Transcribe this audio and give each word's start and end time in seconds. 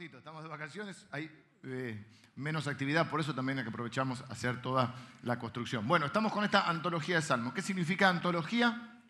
estamos 0.00 0.42
de 0.42 0.48
vacaciones, 0.48 1.06
hay 1.10 1.30
eh, 1.64 2.02
menos 2.36 2.66
actividad, 2.66 3.10
por 3.10 3.20
eso 3.20 3.34
también 3.34 3.58
hay 3.58 3.64
que 3.64 3.68
aprovechamos 3.68 4.22
hacer 4.30 4.62
toda 4.62 4.94
la 5.22 5.38
construcción. 5.38 5.86
Bueno, 5.86 6.06
estamos 6.06 6.32
con 6.32 6.44
esta 6.44 6.66
antología 6.66 7.16
de 7.16 7.22
salmos. 7.22 7.52
¿Qué 7.52 7.60
significa 7.60 8.08
antología? 8.08 9.02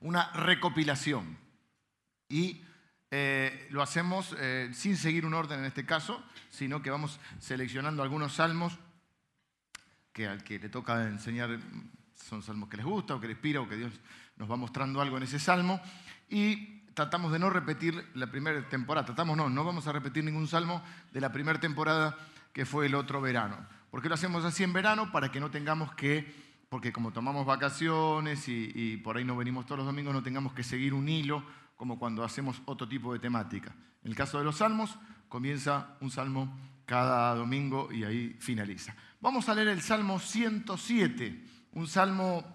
Una 0.00 0.32
recopilación. 0.32 1.38
Y 2.28 2.60
eh, 3.12 3.68
lo 3.70 3.82
hacemos 3.82 4.34
eh, 4.40 4.70
sin 4.74 4.96
seguir 4.96 5.24
un 5.24 5.34
orden 5.34 5.60
en 5.60 5.66
este 5.66 5.86
caso, 5.86 6.24
sino 6.50 6.82
que 6.82 6.90
vamos 6.90 7.20
seleccionando 7.38 8.02
algunos 8.02 8.34
salmos 8.34 8.76
que 10.12 10.26
al 10.26 10.42
que 10.42 10.58
le 10.58 10.70
toca 10.70 11.06
enseñar 11.06 11.56
son 12.16 12.42
salmos 12.42 12.68
que 12.68 12.78
les 12.78 12.86
gusta 12.86 13.14
o 13.14 13.20
que 13.20 13.28
les 13.28 13.36
inspira 13.36 13.60
o 13.60 13.68
que 13.68 13.76
Dios 13.76 13.92
nos 14.36 14.50
va 14.50 14.56
mostrando 14.56 15.00
algo 15.00 15.18
en 15.18 15.22
ese 15.22 15.38
salmo. 15.38 15.80
Y 16.28 16.83
tratamos 16.94 17.32
de 17.32 17.38
no 17.38 17.50
repetir 17.50 18.08
la 18.14 18.28
primera 18.28 18.68
temporada, 18.68 19.04
tratamos 19.04 19.36
no, 19.36 19.50
no 19.50 19.64
vamos 19.64 19.86
a 19.86 19.92
repetir 19.92 20.24
ningún 20.24 20.46
salmo 20.46 20.82
de 21.12 21.20
la 21.20 21.32
primera 21.32 21.60
temporada 21.60 22.16
que 22.52 22.64
fue 22.64 22.86
el 22.86 22.94
otro 22.94 23.20
verano. 23.20 23.56
¿Por 23.90 24.00
qué 24.00 24.08
lo 24.08 24.14
hacemos 24.14 24.44
así 24.44 24.62
en 24.62 24.72
verano? 24.72 25.12
Para 25.12 25.30
que 25.30 25.40
no 25.40 25.50
tengamos 25.50 25.92
que, 25.94 26.32
porque 26.68 26.92
como 26.92 27.12
tomamos 27.12 27.44
vacaciones 27.44 28.48
y, 28.48 28.96
por 28.98 29.16
ahí 29.16 29.24
no 29.24 29.36
venimos 29.36 29.66
todos 29.66 29.78
los 29.78 29.86
domingos, 29.86 30.14
no 30.14 30.22
tengamos 30.22 30.52
que 30.52 30.62
seguir 30.62 30.94
un 30.94 31.08
hilo 31.08 31.44
como 31.76 31.98
cuando 31.98 32.24
hacemos 32.24 32.62
otro 32.64 32.88
tipo 32.88 33.12
de 33.12 33.18
temática. 33.18 33.74
En 34.02 34.10
el 34.10 34.16
caso 34.16 34.38
de 34.38 34.44
los 34.44 34.56
salmos, 34.56 34.98
comienza 35.28 35.96
un 36.00 36.10
salmo 36.10 36.56
cada 36.86 37.34
domingo 37.34 37.92
y 37.92 38.04
ahí 38.04 38.36
finaliza. 38.38 38.94
Vamos 39.20 39.48
a 39.48 39.54
leer 39.54 39.68
el 39.68 39.80
Salmo 39.80 40.18
107, 40.18 41.44
un 41.72 41.86
salmo, 41.86 42.53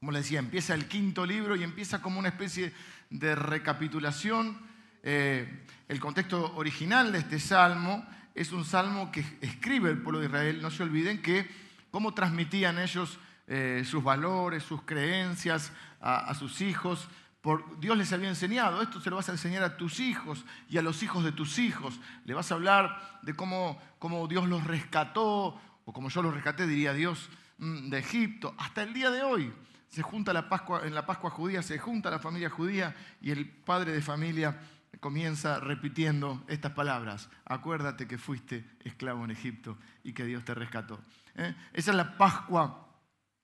como 0.00 0.12
le 0.12 0.20
decía, 0.20 0.38
empieza 0.38 0.72
el 0.72 0.88
quinto 0.88 1.26
libro 1.26 1.56
y 1.56 1.62
empieza 1.62 2.00
como 2.00 2.18
una 2.18 2.30
especie 2.30 2.72
de 3.10 3.34
recapitulación. 3.34 4.58
Eh, 5.02 5.66
el 5.88 6.00
contexto 6.00 6.56
original 6.56 7.12
de 7.12 7.18
este 7.18 7.38
salmo 7.38 8.06
es 8.34 8.50
un 8.52 8.64
salmo 8.64 9.12
que 9.12 9.22
escribe 9.42 9.90
el 9.90 9.98
pueblo 9.98 10.20
de 10.20 10.26
Israel. 10.26 10.62
No 10.62 10.70
se 10.70 10.84
olviden 10.84 11.20
que 11.20 11.46
cómo 11.90 12.14
transmitían 12.14 12.78
ellos 12.78 13.18
eh, 13.46 13.82
sus 13.84 14.02
valores, 14.02 14.62
sus 14.62 14.80
creencias 14.84 15.70
a, 16.00 16.34
sus 16.34 16.62
hijos. 16.62 17.06
Por, 17.42 17.78
Dios 17.78 17.98
les 17.98 18.10
había 18.14 18.30
enseñado, 18.30 18.80
esto 18.80 19.02
se 19.02 19.10
lo 19.10 19.16
vas 19.16 19.28
a 19.28 19.32
enseñar 19.32 19.62
a 19.64 19.76
tus 19.76 20.00
hijos 20.00 20.46
y 20.70 20.78
a 20.78 20.82
los 20.82 21.02
hijos 21.02 21.24
de 21.24 21.32
tus 21.32 21.58
hijos. 21.58 22.00
Le 22.24 22.32
vas 22.32 22.50
a 22.50 22.54
hablar 22.54 23.20
de 23.20 23.34
cómo, 23.34 23.78
cómo 23.98 24.26
Dios 24.28 24.48
los 24.48 24.64
rescató, 24.64 25.60
o 25.84 25.92
como 25.92 26.08
yo 26.08 26.22
los 26.22 26.32
rescaté, 26.32 26.66
diría 26.66 26.94
Dios, 26.94 27.28
mm, 27.58 27.90
de 27.90 27.98
Egipto, 27.98 28.54
hasta 28.56 28.82
el 28.82 28.94
día 28.94 29.10
de 29.10 29.22
hoy 29.22 29.52
se 29.90 30.02
junta 30.02 30.32
la 30.32 30.48
Pascua, 30.48 30.82
en 30.84 30.94
la 30.94 31.04
Pascua 31.04 31.30
judía, 31.30 31.62
se 31.62 31.78
junta 31.78 32.10
la 32.10 32.20
familia 32.20 32.48
judía 32.48 32.94
y 33.20 33.32
el 33.32 33.50
padre 33.50 33.92
de 33.92 34.00
familia 34.00 34.56
comienza 35.00 35.58
repitiendo 35.58 36.44
estas 36.48 36.72
palabras. 36.72 37.28
Acuérdate 37.44 38.06
que 38.06 38.18
fuiste 38.18 38.64
esclavo 38.84 39.24
en 39.24 39.32
Egipto 39.32 39.76
y 40.04 40.12
que 40.12 40.24
Dios 40.24 40.44
te 40.44 40.54
rescató. 40.54 41.00
¿eh? 41.34 41.54
Esa 41.72 41.90
es 41.90 41.96
la 41.96 42.16
Pascua 42.16 42.88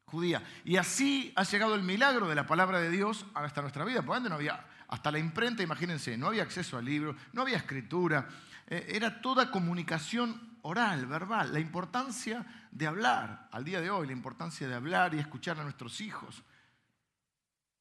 judía. 0.04 0.42
Y 0.64 0.76
así 0.76 1.32
ha 1.34 1.42
llegado 1.42 1.74
el 1.74 1.82
milagro 1.82 2.28
de 2.28 2.34
la 2.36 2.46
palabra 2.46 2.80
de 2.80 2.90
Dios 2.90 3.26
hasta 3.34 3.60
nuestra 3.60 3.84
vida. 3.84 4.02
Por 4.02 4.20
no 4.20 4.34
había, 4.36 4.64
hasta 4.88 5.10
la 5.10 5.18
imprenta, 5.18 5.64
imagínense, 5.64 6.16
no 6.16 6.28
había 6.28 6.44
acceso 6.44 6.78
al 6.78 6.84
libro, 6.84 7.16
no 7.32 7.42
había 7.42 7.56
escritura, 7.56 8.28
eh, 8.68 8.86
era 8.90 9.20
toda 9.20 9.50
comunicación 9.50 10.55
oral, 10.66 11.06
verbal, 11.06 11.52
la 11.52 11.60
importancia 11.60 12.44
de 12.72 12.86
hablar, 12.88 13.48
al 13.52 13.64
día 13.64 13.80
de 13.80 13.88
hoy, 13.88 14.06
la 14.06 14.12
importancia 14.12 14.66
de 14.66 14.74
hablar 14.74 15.14
y 15.14 15.18
escuchar 15.18 15.58
a 15.60 15.62
nuestros 15.62 16.00
hijos. 16.00 16.42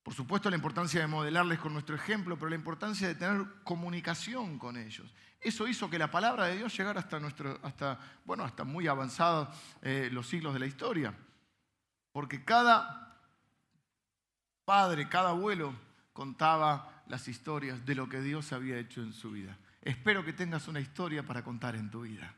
Por 0.04 0.14
supuesto, 0.14 0.52
la 0.52 0.56
importancia 0.56 1.02
de 1.02 1.08
modelarles 1.08 1.58
con 1.58 1.74
nuestro 1.74 1.96
ejemplo, 1.96 2.38
pero 2.38 2.50
la 2.50 2.56
importancia 2.56 3.08
de 3.08 3.16
tener 3.16 3.44
comunicación 3.64 4.60
con 4.60 4.78
ellos. 4.78 5.12
Eso 5.42 5.68
hizo 5.68 5.90
que 5.90 5.98
la 5.98 6.12
palabra 6.12 6.46
de 6.46 6.58
Dios 6.58 6.78
llegara 6.78 7.00
hasta, 7.00 7.20
nuestro, 7.20 7.60
hasta, 7.64 8.00
bueno, 8.24 8.44
hasta 8.44 8.64
muy 8.64 8.88
avanzados 8.88 9.50
eh, 9.82 10.10
los 10.12 10.28
siglos 10.28 10.54
de 10.54 10.60
la 10.60 10.68
historia. 10.68 11.16
Porque 12.12 12.46
cada 12.46 13.20
padre, 14.64 15.10
cada 15.10 15.30
abuelo 15.30 15.74
contaba 16.14 17.04
las 17.08 17.28
historias 17.28 17.84
de 17.84 17.96
lo 17.96 18.08
que 18.08 18.22
Dios 18.22 18.54
había 18.54 18.78
hecho 18.78 19.02
en 19.02 19.12
su 19.12 19.32
vida. 19.32 19.58
Espero 19.82 20.24
que 20.24 20.34
tengas 20.34 20.68
una 20.68 20.80
historia 20.80 21.24
para 21.24 21.44
contar 21.44 21.76
en 21.76 21.90
tu 21.90 22.02
vida. 22.02 22.36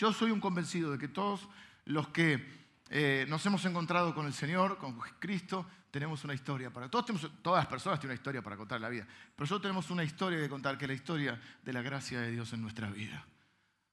Yo 0.00 0.14
soy 0.14 0.30
un 0.30 0.40
convencido 0.40 0.92
de 0.92 0.98
que 0.98 1.08
todos 1.08 1.46
los 1.84 2.08
que 2.08 2.42
eh, 2.88 3.26
nos 3.28 3.44
hemos 3.44 3.62
encontrado 3.66 4.14
con 4.14 4.24
el 4.24 4.32
Señor, 4.32 4.78
con 4.78 4.98
Cristo, 5.18 5.66
tenemos 5.90 6.24
una 6.24 6.32
historia 6.32 6.72
para. 6.72 6.88
Todos 6.88 7.04
tenemos, 7.04 7.30
todas 7.42 7.64
las 7.64 7.66
personas 7.66 8.00
tienen 8.00 8.12
una 8.12 8.18
historia 8.18 8.40
para 8.40 8.56
contar 8.56 8.80
la 8.80 8.88
vida. 8.88 9.04
Pero 9.04 9.40
nosotros 9.40 9.60
tenemos 9.60 9.90
una 9.90 10.02
historia 10.02 10.40
que 10.40 10.48
contar, 10.48 10.78
que 10.78 10.86
es 10.86 10.88
la 10.88 10.94
historia 10.94 11.42
de 11.62 11.72
la 11.74 11.82
gracia 11.82 12.18
de 12.18 12.30
Dios 12.30 12.50
en 12.54 12.62
nuestra 12.62 12.88
vida. 12.88 13.26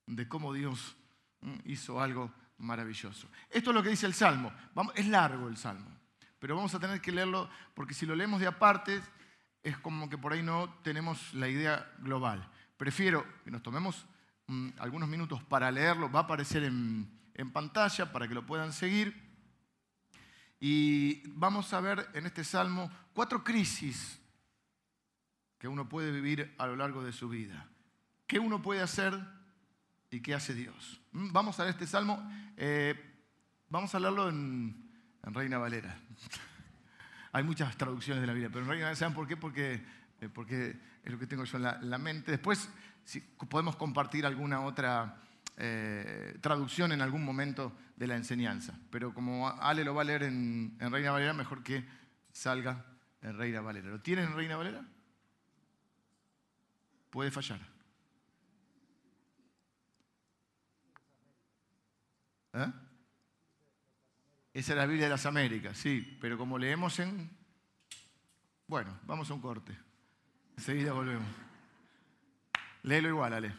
De 0.06 0.30
cómo 0.30 0.54
Dios 0.54 0.96
mm, 1.42 1.56
hizo 1.66 2.00
algo 2.00 2.32
maravilloso. 2.60 3.28
Esto 3.50 3.72
es 3.72 3.76
lo 3.76 3.84
que 3.84 3.90
dice 3.90 4.06
el 4.06 4.14
Salmo. 4.14 4.54
es 4.96 5.08
largo 5.08 5.50
el 5.50 5.58
Salmo. 5.58 5.92
Pero 6.40 6.56
vamos 6.56 6.74
a 6.74 6.80
tener 6.80 7.02
que 7.02 7.12
leerlo 7.12 7.50
porque 7.74 7.94
si 7.94 8.06
lo 8.06 8.16
leemos 8.16 8.40
de 8.40 8.48
aparte 8.48 9.02
es 9.62 9.78
como 9.80 10.10
que 10.10 10.18
por 10.18 10.32
ahí 10.32 10.42
no 10.42 10.74
tenemos 10.84 11.34
la 11.34 11.50
idea 11.50 11.92
global. 12.00 12.50
Prefiero 12.78 13.26
que 13.44 13.52
nos 13.52 13.62
tomemos 13.62 14.06
Mm, 14.48 14.70
algunos 14.80 15.10
minutos 15.10 15.44
para 15.44 15.70
leerlo. 15.72 16.10
Va 16.10 16.22
a 16.22 16.24
aparecer 16.24 16.64
en, 16.64 17.10
pantalla 17.52 18.12
para 18.12 18.28
que 18.28 18.34
lo 18.34 18.46
puedan 18.46 18.74
seguir. 18.74 19.14
Y 20.60 21.22
vamos 21.28 21.72
a 21.74 21.82
ver 21.82 22.10
en 22.14 22.26
este 22.26 22.44
salmo 22.44 22.90
cuatro 23.14 23.44
crisis 23.44 24.20
que 25.60 25.68
uno 25.68 25.88
puede 25.88 26.12
vivir 26.12 26.56
a 26.58 26.66
lo 26.66 26.76
largo 26.76 27.04
de 27.04 27.12
su 27.12 27.30
vida. 27.30 27.68
¿Qué 28.26 28.40
uno 28.40 28.62
puede 28.62 28.82
hacer 28.82 29.14
y 30.10 30.22
qué 30.22 30.34
hace 30.34 30.54
Dios? 30.54 31.02
Mm, 31.12 31.32
vamos 31.32 31.60
a 31.60 31.64
ver 31.64 31.74
este 31.74 31.86
salmo. 31.86 32.28
Eh, 32.56 32.96
vamos 33.70 33.94
a 33.94 34.00
leerlo 34.00 34.30
en, 34.30 34.86
Reina 35.24 35.58
Valera. 35.58 36.00
Hay 37.34 37.44
muchas 37.44 37.76
traducciones 37.76 38.22
de 38.22 38.28
la 38.28 38.34
Biblia, 38.34 38.50
pero 38.50 38.64
en 38.64 38.70
Reina 38.70 38.86
Valera, 38.86 38.96
¿saben 38.96 39.14
por 39.14 39.28
qué? 39.28 39.36
Porque, 39.36 39.84
eh, 40.22 40.30
porque 40.30 40.80
es 41.04 41.12
lo 41.12 41.20
que 41.20 41.28
tengo 41.28 41.44
yo 41.44 41.58
en 41.58 41.90
la 41.90 41.98
mente. 41.98 42.32
Después 42.32 42.70
si 43.08 43.22
podemos 43.22 43.78
compartir 43.78 44.26
alguna 44.26 44.66
otra 44.66 45.16
eh, 45.56 46.38
traducción 46.42 46.92
en 46.92 47.02
algún 47.02 47.24
momento 47.24 47.72
de 47.96 48.06
la 48.06 48.18
enseñanza. 48.18 48.78
Pero 48.90 49.14
como 49.14 49.48
Ale 49.48 49.86
lo 49.86 49.96
va 49.96 50.02
a 50.02 50.06
leer 50.06 50.24
en, 50.24 50.78
Reina 50.78 51.12
Valera, 51.12 51.34
mejor 51.34 51.64
que 51.64 51.88
salga 52.34 52.84
en 53.22 53.38
Reina 53.38 53.62
Valera. 53.62 53.88
¿Lo 53.88 54.02
tienen 54.02 54.26
en 54.26 54.36
Reina 54.36 54.58
Valera? 54.58 54.86
Puede 57.10 57.32
fallar. 57.32 57.62
¿Eh? 62.56 62.74
Esa 64.54 64.74
es 64.74 64.78
la 64.78 64.86
Biblia 64.86 65.06
de 65.06 65.12
las 65.12 65.26
Américas, 65.26 65.78
sí, 65.78 66.18
pero 66.20 66.38
como 66.38 66.58
leemos 66.58 67.00
en... 67.00 67.30
Bueno, 68.68 69.00
vamos 69.06 69.32
a 69.32 69.34
un 69.34 69.40
corte. 69.40 69.78
Enseguida 70.58 70.92
volvemos. 70.92 71.47
Léelo 72.88 73.10
igual, 73.10 73.34
Ale. 73.34 73.52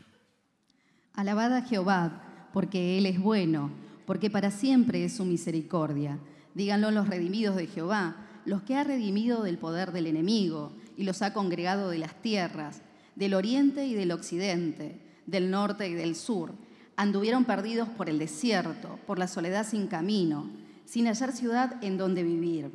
Alabad 1.13 1.55
a 1.55 1.61
Jehová, 1.61 2.23
porque 2.55 2.97
Él 2.97 3.05
es 3.05 3.21
bueno, 3.21 3.71
porque 4.07 4.31
para 4.31 4.51
siempre 4.51 5.05
es 5.05 5.17
su 5.17 5.27
misericordia. 5.27 6.19
Díganlo 6.55 6.91
los 6.91 7.09
redimidos 7.09 7.55
de 7.55 7.67
Jehová, 7.67 8.17
los 8.47 8.63
que 8.63 8.75
ha 8.75 8.85
redimido 8.85 9.43
del 9.43 9.59
poder 9.59 9.93
del 9.93 10.07
enemigo 10.07 10.73
y 10.97 11.05
los 11.05 11.21
ha 11.21 11.35
congregado 11.35 11.91
de 11.91 11.99
las 11.99 12.15
tierras, 12.23 12.81
del 13.17 13.35
oriente 13.35 13.85
y 13.85 13.93
del 13.93 14.13
occidente, 14.13 14.99
del 15.27 15.51
norte 15.51 15.87
y 15.91 15.93
del 15.93 16.17
sur. 16.17 16.55
Anduvieron 16.97 17.45
perdidos 17.45 17.91
por 17.91 18.09
el 18.09 18.19
desierto, 18.19 18.99
por 19.07 19.19
la 19.19 19.29
soledad 19.29 19.67
sin 19.67 19.89
camino, 19.89 20.49
sin 20.87 21.07
hallar 21.07 21.33
ciudad 21.33 21.77
en 21.85 21.99
donde 21.99 22.23
vivir. 22.23 22.71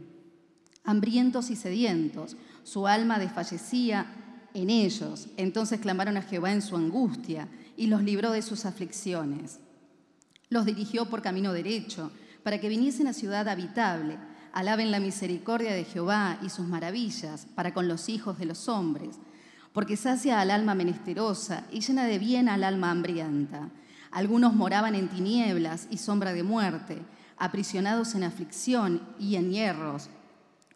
Hambrientos 0.84 1.50
y 1.50 1.56
sedientos, 1.56 2.38
su 2.62 2.85
alma 2.85 3.18
desfallecía 3.18 4.22
en 4.53 4.69
ellos. 4.69 5.28
Entonces 5.38 5.80
clamaron 5.80 6.18
a 6.18 6.22
Jehová 6.22 6.52
en 6.52 6.62
su 6.62 6.75
angustia 6.75 7.47
y 7.76 7.88
los 7.88 8.03
libró 8.03 8.32
de 8.32 8.41
sus 8.41 8.66
aflicciones. 8.66 9.59
Los 10.50 10.66
dirigió 10.66 11.09
por 11.09 11.22
camino 11.22 11.53
derecho, 11.53 12.11
para 12.44 12.59
que 12.59 12.70
viniesen 12.70 13.08
a 13.08 13.14
ciudad 13.14 13.47
habitable. 13.47 14.17
Alaben 14.52 14.91
la 14.91 15.00
misericordia 15.00 15.73
de 15.73 15.85
Jehová 15.85 16.38
y 16.44 16.50
sus 16.50 16.67
maravillas 16.67 17.47
para 17.55 17.73
con 17.73 17.88
los 17.88 18.09
hijos 18.09 18.38
de 18.38 18.46
los 18.46 18.70
hombres, 18.70 19.17
porque 19.72 19.97
sacia 19.97 20.40
al 20.40 20.52
alma 20.52 20.76
menesterosa 20.76 21.66
y 21.72 21.79
llena 21.79 22.06
de 22.06 22.20
bien 22.20 22.49
al 22.49 22.64
alma 22.64 22.91
hambrienta. 22.91 23.70
Algunos 24.11 24.53
moraban 24.53 24.94
en 24.94 25.08
tinieblas 25.08 25.88
y 25.90 25.97
sombra 25.97 26.34
de 26.34 26.44
muerte, 26.44 26.99
aprisionados 27.38 28.14
en 28.14 28.23
aflicción 28.23 29.02
y 29.17 29.35
en 29.35 29.52
hierros, 29.52 30.09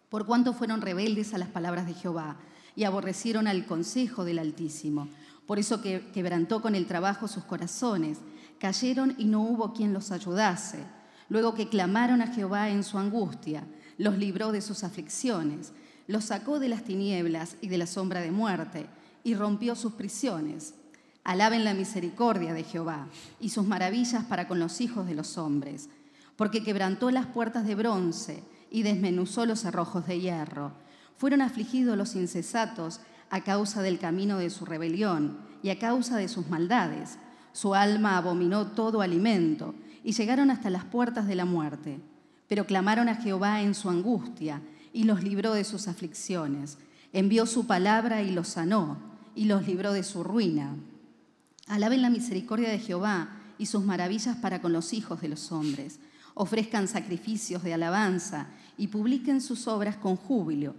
por 0.10 0.26
cuanto 0.26 0.54
fueron 0.54 0.82
rebeldes 0.82 1.36
a 1.36 1.38
las 1.38 1.50
palabras 1.50 1.86
de 1.86 1.94
Jehová 1.94 2.38
y 2.78 2.84
aborrecieron 2.84 3.48
al 3.48 3.66
consejo 3.66 4.24
del 4.24 4.38
Altísimo. 4.38 5.10
Por 5.48 5.58
eso 5.58 5.82
que 5.82 6.12
quebrantó 6.14 6.62
con 6.62 6.76
el 6.76 6.86
trabajo 6.86 7.28
sus 7.28 7.44
corazones, 7.44 8.20
cayeron 8.60 9.16
y 9.18 9.26
no 9.26 9.42
hubo 9.42 9.74
quien 9.74 9.94
los 9.94 10.12
ayudase. 10.12 10.84
Luego 11.28 11.56
que 11.56 11.70
clamaron 11.70 12.22
a 12.22 12.28
Jehová 12.28 12.70
en 12.70 12.84
su 12.84 13.00
angustia, 13.00 13.64
los 13.98 14.20
libró 14.20 14.52
de 14.52 14.62
sus 14.62 14.84
aflicciones, 14.84 15.74
los 16.06 16.26
sacó 16.26 16.60
de 16.60 16.70
las 16.70 16.84
tinieblas 16.84 17.56
y 17.62 17.68
de 17.68 17.80
la 17.80 17.88
sombra 17.88 18.22
de 18.22 18.30
muerte, 18.30 18.86
y 19.24 19.34
rompió 19.34 19.76
sus 19.76 19.94
prisiones. 19.94 20.76
Alaben 21.24 21.64
la 21.64 21.74
misericordia 21.74 22.54
de 22.54 22.64
Jehová 22.64 23.08
y 23.40 23.50
sus 23.50 23.66
maravillas 23.66 24.24
para 24.26 24.48
con 24.48 24.60
los 24.60 24.82
hijos 24.82 25.08
de 25.08 25.16
los 25.16 25.40
hombres, 25.40 25.90
porque 26.36 26.64
quebrantó 26.64 27.10
las 27.10 27.26
puertas 27.26 27.66
de 27.66 27.74
bronce 27.74 28.44
y 28.70 28.84
desmenuzó 28.84 29.48
los 29.48 29.62
cerrojos 29.62 30.06
de 30.06 30.20
hierro. 30.20 30.74
Fueron 31.18 31.42
afligidos 31.42 31.98
los 31.98 32.16
incesatos 32.16 33.02
a 33.30 33.44
causa 33.44 33.82
del 33.82 34.00
camino 34.00 34.38
de 34.38 34.50
su 34.50 34.66
rebelión 34.66 35.38
y 35.64 35.70
a 35.70 35.80
causa 35.80 36.18
de 36.18 36.28
sus 36.28 36.48
maldades. 36.48 37.18
Su 37.52 37.74
alma 37.74 38.18
abominó 38.18 38.68
todo 38.68 39.02
alimento 39.02 39.74
y 40.04 40.14
llegaron 40.14 40.52
hasta 40.52 40.70
las 40.70 40.86
puertas 40.86 41.28
de 41.28 41.36
la 41.36 41.46
muerte. 41.46 42.00
Pero 42.48 42.66
clamaron 42.66 43.10
a 43.10 43.16
Jehová 43.16 43.62
en 43.62 43.74
su 43.74 43.90
angustia 43.90 44.62
y 44.94 45.04
los 45.04 45.24
libró 45.24 45.54
de 45.54 45.64
sus 45.64 45.88
aflicciones. 45.88 46.78
Envió 47.12 47.46
su 47.46 47.66
palabra 47.66 48.22
y 48.22 48.32
los 48.32 48.50
sanó 48.50 48.98
y 49.36 49.46
los 49.46 49.68
libró 49.68 49.94
de 49.94 50.04
su 50.04 50.24
ruina. 50.24 50.76
Alaben 51.68 52.02
la 52.02 52.10
misericordia 52.10 52.70
de 52.70 52.80
Jehová 52.80 53.30
y 53.58 53.66
sus 53.66 53.84
maravillas 53.84 54.38
para 54.38 54.62
con 54.62 54.72
los 54.72 54.94
hijos 54.94 55.20
de 55.20 55.30
los 55.30 55.52
hombres. 55.52 56.00
Ofrezcan 56.36 56.88
sacrificios 56.88 57.64
de 57.64 57.74
alabanza 57.74 58.48
y 58.78 58.88
publiquen 58.88 59.42
sus 59.42 59.68
obras 59.68 59.98
con 59.98 60.16
júbilo. 60.16 60.76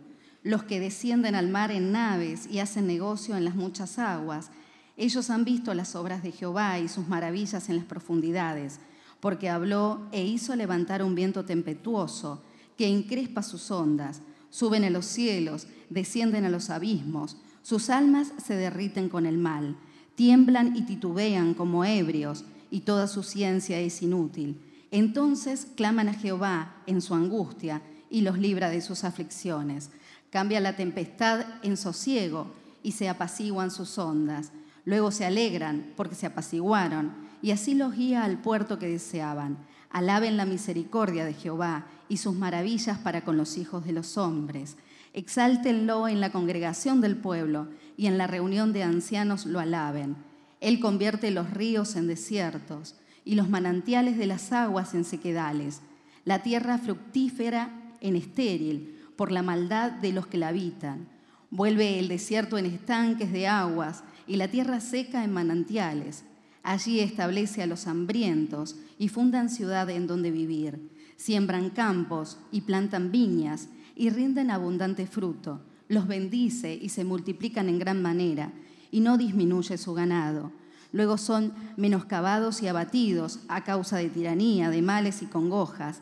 Los 0.49 0.62
que 0.62 0.81
descienden 0.81 1.35
al 1.35 1.50
mar 1.50 1.71
en 1.71 1.93
naves 1.93 2.49
y 2.50 2.61
hacen 2.61 2.87
negocio 2.87 3.37
en 3.37 3.45
las 3.45 3.55
muchas 3.55 3.99
aguas, 3.99 4.50
ellos 4.97 5.29
han 5.29 5.45
visto 5.45 5.75
las 5.75 5.95
obras 5.95 6.23
de 6.23 6.33
Jehová 6.33 6.79
y 6.79 6.89
sus 6.89 7.06
maravillas 7.06 7.69
en 7.69 7.77
las 7.77 7.85
profundidades, 7.85 8.81
porque 9.21 9.50
habló 9.50 10.09
e 10.11 10.25
hizo 10.25 10.56
levantar 10.56 11.03
un 11.03 11.15
viento 11.15 11.45
tempestuoso 11.45 12.43
que 12.79 12.89
encrespa 12.89 13.43
sus 13.43 13.71
ondas. 13.71 14.23
Suben 14.49 14.85
a 14.85 14.89
los 14.89 15.05
cielos, 15.05 15.67
descienden 15.91 16.47
a 16.47 16.49
los 16.49 16.71
abismos, 16.71 17.37
sus 17.61 17.91
almas 17.91 18.33
se 18.43 18.56
derriten 18.56 19.11
con 19.11 19.27
el 19.27 19.37
mal 19.37 19.77
tiemblan 20.15 20.75
y 20.75 20.83
titubean 20.83 21.53
como 21.53 21.85
ebrios, 21.85 22.47
y 22.71 22.81
toda 22.81 23.06
su 23.06 23.23
ciencia 23.23 23.79
es 23.81 24.01
inútil. 24.01 24.62
Entonces 24.91 25.69
claman 25.77 26.09
a 26.09 26.15
Jehová 26.15 26.83
en 26.87 27.03
su 27.03 27.15
angustia 27.15 27.83
y 28.11 28.23
los 28.23 28.39
libra 28.39 28.71
de 28.71 28.81
sus 28.81 29.05
aflicciones. 29.05 29.91
Cambia 30.31 30.61
la 30.61 30.77
tempestad 30.77 31.45
en 31.63 31.77
sosiego 31.77 32.53
y 32.83 32.93
se 32.93 33.09
apaciguan 33.09 33.71
sus 33.71 33.99
ondas. 33.99 34.53
Luego 34.85 35.11
se 35.11 35.25
alegran 35.25 35.93
porque 35.97 36.15
se 36.15 36.27
apaciguaron 36.27 37.13
y 37.41 37.51
así 37.53 37.75
los 37.75 37.95
guía 37.95 38.25
al 38.25 38.39
puerto 38.39 38.79
que 38.79 38.89
deseaban. 38.89 39.59
Alaben 39.91 40.37
la 40.37 40.45
misericordia 40.45 41.25
de 41.25 41.33
Jehová 41.33 41.87
y 42.09 42.19
sus 42.19 42.35
maravillas 42.35 42.99
para 42.99 43.25
con 43.25 43.37
los 43.37 43.57
hijos 43.57 43.87
de 43.87 43.93
los 43.93 44.19
hombres. 44.19 44.77
Exáltenlo 45.15 46.09
en 46.09 46.21
la 46.21 46.31
congregación 46.31 47.01
del 47.01 47.17
pueblo 47.17 47.69
y 47.97 48.07
en 48.07 48.19
la 48.19 48.27
reunión 48.27 48.73
de 48.73 48.83
ancianos 48.83 49.47
lo 49.47 49.61
alaben. 49.61 50.17
Él 50.61 50.79
convierte 50.81 51.31
los 51.31 51.51
ríos 51.51 51.97
en 51.97 52.07
desiertos 52.07 52.97
y 53.25 53.35
los 53.35 53.49
manantiales 53.49 54.19
de 54.19 54.27
las 54.27 54.53
aguas 54.53 54.95
en 54.95 55.05
sequedales, 55.05 55.81
la 56.25 56.43
tierra 56.43 56.79
fructífera 56.79 57.71
en 58.01 58.17
estéril 58.17 58.98
por 59.19 59.31
la 59.31 59.43
maldad 59.43 59.93
de 59.93 60.12
los 60.12 60.26
que 60.26 60.38
la 60.38 60.49
habitan. 60.49 61.06
Vuelve 61.50 61.99
el 61.99 62.09
desierto 62.09 62.56
en 62.56 62.65
estanques 62.65 63.31
de 63.31 63.47
aguas 63.47 64.03
y 64.26 64.37
la 64.37 64.49
tierra 64.49 64.81
seca 64.81 65.23
en 65.23 65.35
manantiales. 65.35 66.25
Allí 66.62 67.00
establece 67.00 67.62
a 67.62 67.67
los 67.67 67.87
hambrientos 67.87 68.76
y 68.99 69.09
fundan 69.09 69.50
ciudad 69.50 69.91
en 69.91 70.06
donde 70.06 70.31
vivir. 70.31 70.91
Siembran 71.17 71.69
campos 71.69 72.38
y 72.50 72.62
plantan 72.62 73.12
viñas 73.12 73.69
y 73.94 74.09
rinden 74.09 74.50
abundante 74.50 75.06
fruto 75.06 75.61
los 75.88 76.06
bendice 76.06 76.79
y 76.81 76.91
se 76.91 77.05
multiplican 77.05 77.69
en 77.69 77.79
gran 77.79 78.00
manera, 78.03 78.53
y 78.91 79.00
no 79.00 79.19
disminuye 79.19 79.76
su 79.76 79.94
ganado. 79.94 80.53
Luego 80.93 81.19
son 81.19 81.53
menoscabados 81.76 82.62
y 82.62 82.69
abatidos 82.69 83.41
a 83.49 83.65
causa 83.65 83.99
de 83.99 84.09
tiranía, 84.09 84.70
de 84.70 84.81
males 84.81 85.23
y 85.23 85.26
congojas. 85.26 86.00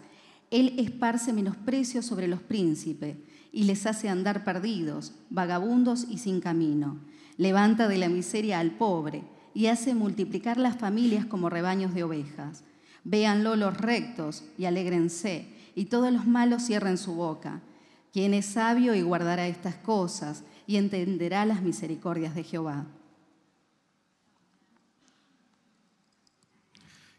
Él 0.51 0.75
esparce 0.79 1.33
menosprecio 1.33 2.03
sobre 2.03 2.29
los 2.29 2.41
príncipes 2.41 3.17
y 3.53 3.65
les 3.65 3.87
hace 3.87 4.09
andar 4.09 4.45
perdidos, 4.45 5.13
vagabundos 5.31 6.07
y 6.09 6.19
sin 6.19 6.41
camino. 6.41 7.01
Levanta 7.37 7.89
de 7.89 7.99
la 7.99 8.09
miseria 8.09 8.61
al 8.61 8.73
pobre 8.73 9.25
y 9.55 9.67
hace 9.67 9.95
multiplicar 9.95 10.59
las 10.59 10.77
familias 10.77 11.27
como 11.27 11.51
rebaños 11.51 11.95
de 11.95 12.05
ovejas. 12.05 12.65
Véanlo 13.05 13.57
los 13.57 13.77
rectos 13.77 14.45
y 14.59 14.65
alégrense, 14.65 15.49
y 15.75 15.87
todos 15.87 16.13
los 16.13 16.27
malos 16.27 16.65
cierren 16.65 16.99
su 16.99 17.15
boca 17.15 17.63
quien 18.17 18.33
es 18.33 18.47
sabio 18.47 18.95
y 18.95 19.03
guardará 19.03 19.47
estas 19.47 19.75
cosas 19.75 20.43
y 20.67 20.79
entenderá 20.79 21.45
las 21.45 21.61
misericordias 21.61 22.35
de 22.35 22.45
Jehová. 22.45 22.87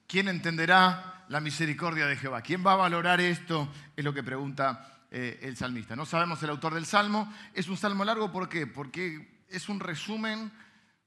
¿Quién 0.07 0.27
entenderá 0.27 1.16
la 1.29 1.39
misericordia 1.39 2.05
de 2.07 2.15
Jehová? 2.15 2.41
¿Quién 2.41 2.65
va 2.65 2.73
a 2.73 2.77
valorar 2.77 3.21
esto? 3.21 3.71
Es 3.95 4.03
lo 4.03 4.13
que 4.13 4.23
pregunta 4.23 5.05
eh, 5.11 5.39
el 5.43 5.55
salmista. 5.55 5.95
No 5.95 6.05
sabemos 6.05 6.41
el 6.43 6.49
autor 6.49 6.73
del 6.73 6.85
salmo. 6.85 7.33
Es 7.53 7.67
un 7.67 7.77
salmo 7.77 8.05
largo, 8.05 8.31
¿por 8.31 8.49
qué? 8.49 8.67
Porque 8.67 9.43
es 9.49 9.69
un 9.69 9.79
resumen 9.79 10.51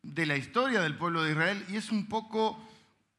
de 0.03 0.27
la 0.27 0.37
historia 0.37 0.81
del 0.81 0.97
pueblo 0.97 1.23
de 1.23 1.33
Israel 1.33 1.65
y 1.69 1.77
es 1.77 1.91
un 1.91 2.09
poco 2.09 2.67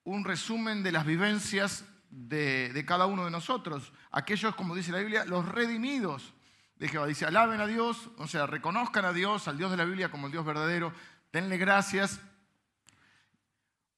un 0.03 0.23
resumen 0.23 0.83
de 0.83 0.91
las 0.91 1.05
vivencias 1.05 1.85
de, 2.09 2.73
de 2.73 2.85
cada 2.85 3.05
uno 3.05 3.25
de 3.25 3.31
nosotros. 3.31 3.93
Aquellos, 4.11 4.55
como 4.55 4.75
dice 4.75 4.91
la 4.91 4.99
Biblia, 4.99 5.25
los 5.25 5.47
redimidos 5.47 6.33
de 6.81 6.87
Jehová. 6.87 7.05
Dice, 7.05 7.25
alaben 7.25 7.61
a 7.61 7.67
Dios, 7.67 8.09
o 8.17 8.27
sea, 8.27 8.47
reconozcan 8.47 9.05
a 9.05 9.13
Dios, 9.13 9.47
al 9.47 9.57
Dios 9.57 9.69
de 9.69 9.77
la 9.77 9.85
Biblia 9.85 10.09
como 10.09 10.25
el 10.25 10.31
Dios 10.31 10.43
verdadero, 10.43 10.91
denle 11.31 11.57
gracias, 11.57 12.19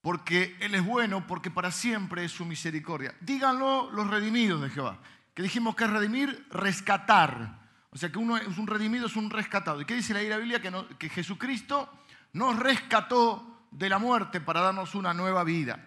porque 0.03 0.55
Él 0.59 0.75
es 0.75 0.85
bueno, 0.85 1.25
porque 1.25 1.49
para 1.49 1.71
siempre 1.71 2.23
es 2.23 2.31
su 2.31 2.45
misericordia. 2.45 3.15
Díganlo 3.21 3.89
los 3.89 4.07
redimidos 4.07 4.61
de 4.61 4.69
Jehová, 4.69 4.99
que 5.33 5.41
dijimos 5.41 5.75
que 5.75 5.85
es 5.85 5.89
redimir, 5.89 6.45
rescatar. 6.51 7.63
O 7.89 7.97
sea, 7.97 8.11
que 8.11 8.19
uno 8.19 8.37
es 8.37 8.57
un 8.59 8.67
redimido, 8.67 9.07
es 9.07 9.15
un 9.15 9.31
rescatado. 9.31 9.81
¿Y 9.81 9.85
qué 9.85 9.95
dice 9.95 10.13
la 10.13 10.37
Biblia? 10.37 10.61
Que, 10.61 11.09
Jesucristo 11.09 11.89
nos 12.33 12.59
rescató 12.59 13.67
de 13.71 13.89
la 13.89 13.97
muerte 13.97 14.39
para 14.41 14.61
darnos 14.61 14.93
una 14.93 15.13
nueva 15.13 15.43
vida. 15.43 15.83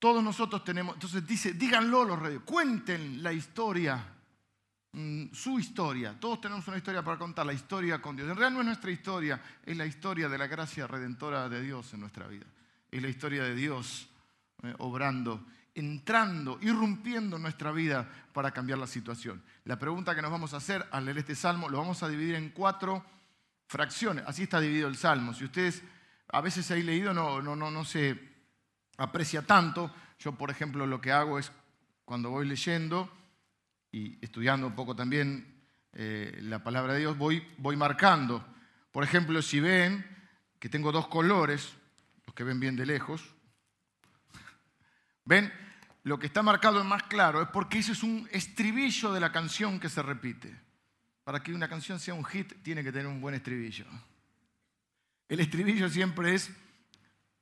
Todos 0.00 0.24
nosotros 0.24 0.64
tenemos, 0.64 0.94
entonces 0.94 1.24
dice, 1.26 1.52
díganlo 1.52 2.04
los 2.04 2.18
redimidos, 2.18 2.44
cuenten 2.44 3.22
la 3.22 3.32
historia 3.32 4.18
Mm, 4.92 5.32
su 5.32 5.58
historia. 5.58 6.18
Todos 6.18 6.40
tenemos 6.40 6.66
una 6.66 6.78
historia 6.78 7.02
para 7.02 7.18
contar, 7.18 7.44
la 7.44 7.52
historia 7.52 8.00
con 8.00 8.16
Dios. 8.16 8.28
En 8.28 8.36
realidad 8.36 8.54
no 8.54 8.60
es 8.60 8.66
nuestra 8.66 8.90
historia, 8.90 9.40
es 9.64 9.76
la 9.76 9.86
historia 9.86 10.28
de 10.28 10.38
la 10.38 10.46
gracia 10.46 10.86
redentora 10.86 11.48
de 11.48 11.60
Dios 11.60 11.92
en 11.92 12.00
nuestra 12.00 12.26
vida. 12.26 12.46
Es 12.90 13.02
la 13.02 13.08
historia 13.08 13.42
de 13.42 13.54
Dios 13.54 14.08
eh, 14.62 14.74
obrando, 14.78 15.44
entrando, 15.74 16.58
irrumpiendo 16.62 17.36
en 17.36 17.42
nuestra 17.42 17.72
vida 17.72 18.08
para 18.32 18.50
cambiar 18.50 18.78
la 18.78 18.86
situación. 18.86 19.42
La 19.64 19.78
pregunta 19.78 20.14
que 20.14 20.22
nos 20.22 20.30
vamos 20.30 20.54
a 20.54 20.58
hacer 20.58 20.86
al 20.90 21.04
leer 21.04 21.18
este 21.18 21.34
salmo 21.34 21.68
lo 21.68 21.78
vamos 21.78 22.02
a 22.02 22.08
dividir 22.08 22.34
en 22.34 22.50
cuatro 22.50 23.04
fracciones. 23.66 24.24
Así 24.26 24.44
está 24.44 24.60
dividido 24.60 24.88
el 24.88 24.96
salmo. 24.96 25.34
Si 25.34 25.44
ustedes 25.44 25.82
a 26.28 26.40
veces 26.40 26.70
hay 26.70 26.82
leído 26.82 27.14
no, 27.14 27.40
no, 27.42 27.56
no, 27.56 27.70
no 27.70 27.84
se 27.84 28.18
aprecia 28.96 29.42
tanto. 29.42 29.94
Yo, 30.18 30.32
por 30.32 30.50
ejemplo, 30.50 30.86
lo 30.86 31.00
que 31.00 31.12
hago 31.12 31.38
es 31.38 31.52
cuando 32.04 32.30
voy 32.30 32.46
leyendo, 32.46 33.10
y 33.92 34.18
estudiando 34.22 34.66
un 34.66 34.74
poco 34.74 34.94
también 34.94 35.62
eh, 35.92 36.38
la 36.42 36.62
palabra 36.62 36.92
de 36.92 37.00
Dios, 37.00 37.16
voy, 37.16 37.46
voy 37.58 37.76
marcando. 37.76 38.44
Por 38.92 39.04
ejemplo, 39.04 39.40
si 39.42 39.60
ven 39.60 40.04
que 40.58 40.68
tengo 40.68 40.92
dos 40.92 41.08
colores, 41.08 41.74
que 42.38 42.44
ven 42.44 42.60
bien 42.60 42.76
de 42.76 42.86
lejos, 42.86 43.34
ven, 45.24 45.52
lo 46.04 46.20
que 46.20 46.28
está 46.28 46.40
marcado 46.40 46.80
en 46.80 46.86
más 46.86 47.02
claro 47.02 47.42
es 47.42 47.48
porque 47.48 47.80
ese 47.80 47.90
es 47.90 48.04
un 48.04 48.28
estribillo 48.30 49.12
de 49.12 49.18
la 49.18 49.32
canción 49.32 49.80
que 49.80 49.88
se 49.88 50.02
repite. 50.02 50.56
Para 51.24 51.42
que 51.42 51.52
una 51.52 51.68
canción 51.68 51.98
sea 51.98 52.14
un 52.14 52.24
hit, 52.24 52.62
tiene 52.62 52.84
que 52.84 52.92
tener 52.92 53.08
un 53.08 53.20
buen 53.20 53.34
estribillo. 53.34 53.86
El 55.28 55.40
estribillo 55.40 55.88
siempre 55.88 56.32
es, 56.32 56.52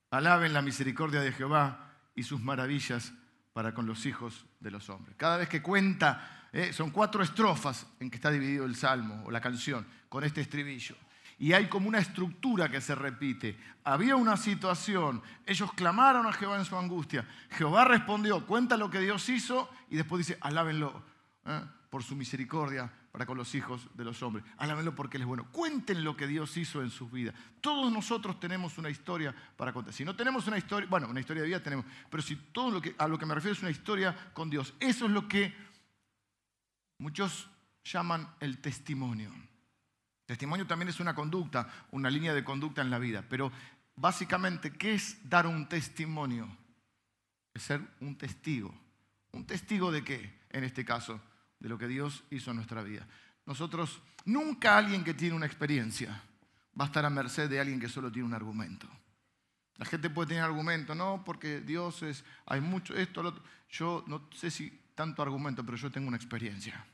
alaben 0.08 0.54
la 0.54 0.62
misericordia 0.62 1.20
de 1.20 1.32
Jehová 1.32 1.92
y 2.14 2.22
sus 2.22 2.40
maravillas 2.40 3.12
para 3.52 3.74
con 3.74 3.84
los 3.84 4.06
hijos 4.06 4.46
de 4.60 4.70
los 4.70 4.88
hombres. 4.88 5.14
Cada 5.18 5.36
vez 5.36 5.50
que 5.50 5.60
cuenta 5.60 6.48
¿eh? 6.54 6.72
son 6.72 6.88
cuatro 6.88 7.22
estrofas 7.22 7.86
en 8.00 8.08
que 8.08 8.16
está 8.16 8.30
dividido 8.30 8.64
el 8.64 8.76
salmo 8.76 9.24
o 9.26 9.30
la 9.30 9.42
canción, 9.42 9.86
con 10.08 10.24
este 10.24 10.40
estribillo. 10.40 10.96
Y 11.38 11.52
hay 11.52 11.69
como 11.69 11.88
una 11.88 11.99
estructura 11.99 12.71
que 12.71 12.81
se 12.81 12.95
repite. 12.95 13.59
Había 13.85 14.16
una 14.16 14.37
situación, 14.37 15.23
ellos 15.45 15.73
clamaron 15.75 16.26
a 16.26 16.33
Jehová 16.33 16.59
en 16.59 16.64
su 16.64 16.76
angustia. 16.76 17.28
Jehová 17.50 17.85
respondió, 17.85 18.47
cuenta 18.47 18.76
lo 18.76 18.90
que 18.90 19.00
Dios 19.00 19.28
hizo 19.28 19.71
y 19.90 19.97
después 19.97 20.26
dice, 20.26 20.38
alábenlo 20.40 21.02
¿eh? 21.45 21.61
por 21.90 22.02
su 22.02 22.16
misericordia 22.16 22.90
para 23.12 23.26
con 23.26 23.37
los 23.37 23.55
hijos 23.55 23.88
de 23.95 24.05
los 24.05 24.23
hombres. 24.23 24.45
Alábenlo 24.57 24.95
porque 24.95 25.16
Él 25.16 25.23
es 25.23 25.28
bueno. 25.28 25.47
Cuenten 25.52 26.05
lo 26.05 26.16
que 26.16 26.26
Dios 26.26 26.57
hizo 26.57 26.83
en 26.83 26.90
sus 26.90 27.11
vidas. 27.11 27.35
Todos 27.61 27.93
nosotros 27.93 28.40
tenemos 28.40 28.78
una 28.78 28.90
historia 28.90 29.35
para 29.57 29.73
contar. 29.73 29.93
Si 29.93 30.05
no 30.05 30.16
tenemos 30.16 30.47
una 30.47 30.59
historia, 30.59 30.88
bueno, 30.88 31.09
una 31.09 31.21
historia 31.21 31.43
de 31.43 31.49
vida 31.49 31.62
tenemos, 31.62 31.85
pero 32.11 32.23
si 32.23 32.37
todo 32.37 32.71
lo 32.71 32.81
que, 32.81 32.95
a 32.99 33.09
lo 33.09 33.19
que 33.19 33.26
me 33.26 33.35
refiero 33.35 33.55
es 33.55 33.62
una 33.62 33.71
historia 33.71 34.14
con 34.33 34.50
Dios, 34.50 34.75
eso 34.81 35.07
es 35.07 35.11
lo 35.12 35.28
que 35.28 35.66
Muchos 36.99 37.49
llaman 37.85 38.28
el 38.40 38.59
testimonio. 38.59 39.31
Testimonio 40.26 40.66
también 40.66 40.88
es 40.88 40.99
una 40.99 41.14
conducta, 41.14 41.68
una 41.92 42.11
línea 42.11 42.35
de 42.35 42.45
conducta 42.45 42.83
en 42.83 42.90
la 42.90 42.99
vida, 42.99 43.25
pero 43.28 43.52
básicamente, 43.95 44.73
¿qué 44.73 44.95
es 44.95 45.18
dar 45.28 45.47
un 45.47 45.68
testimonio? 45.68 46.49
Es 47.54 47.62
ser 47.62 47.80
un 48.00 48.18
testigo. 48.18 48.75
¿Un 49.33 49.47
testigo 49.47 49.92
de 49.92 50.02
qué? 50.02 50.40
En 50.50 50.64
este 50.64 50.85
caso, 50.85 51.21
de 51.61 51.68
lo 51.68 51.78
que 51.78 51.87
Dios 51.87 52.25
hizo 52.30 52.50
en 52.50 52.56
nuestra 52.56 52.83
vida. 52.83 53.06
Nosotros, 53.47 54.02
nunca 54.25 54.76
alguien 54.76 55.04
que 55.04 55.14
tiene 55.14 55.37
una 55.37 55.47
experiencia 55.47 56.23
va 56.78 56.85
a 56.85 56.88
estar 56.88 57.04
a 57.04 57.11
merced 57.11 57.49
de 57.49 57.61
alguien 57.61 57.80
que 57.80 57.88
solo 57.88 58.11
tiene 58.11 58.26
un 58.26 58.35
argumento. 58.35 58.88
La 59.76 59.87
gente 59.87 60.11
puede 60.11 60.28
tener 60.28 60.42
argumento, 60.42 60.95
no, 60.95 61.23
porque 61.25 61.61
Dios 61.61 62.02
es, 62.02 62.25
hay 62.47 62.61
mucho, 62.61 62.95
esto, 62.97 63.23
lo 63.23 63.30
otro. 63.30 63.42
Yo 63.68 64.04
no 64.06 64.28
sé 64.35 64.50
si 64.50 64.71
tanto 64.95 65.23
argumento, 65.23 65.64
pero 65.64 65.76
yo 65.76 65.90
tengo 65.90 66.09
una 66.09 66.16
experiencia. 66.16 66.85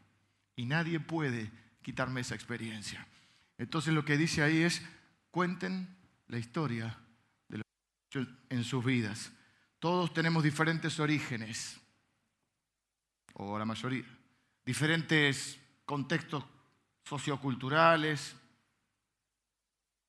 Y 0.56 0.66
nadie 0.66 1.00
puede 1.00 1.50
quitarme 1.80 2.20
esa 2.20 2.34
experiencia. 2.34 3.06
Entonces 3.62 3.94
lo 3.94 4.04
que 4.04 4.18
dice 4.18 4.42
ahí 4.42 4.62
es, 4.62 4.82
cuenten 5.30 5.96
la 6.26 6.36
historia 6.36 6.98
de 7.46 7.58
lo 7.58 7.62
que 7.62 8.18
han 8.18 8.24
hecho 8.24 8.36
en 8.50 8.64
sus 8.64 8.84
vidas. 8.84 9.30
Todos 9.78 10.12
tenemos 10.12 10.42
diferentes 10.42 10.98
orígenes, 10.98 11.80
o 13.34 13.56
la 13.56 13.64
mayoría, 13.64 14.04
diferentes 14.66 15.60
contextos 15.84 16.44
socioculturales, 17.04 18.34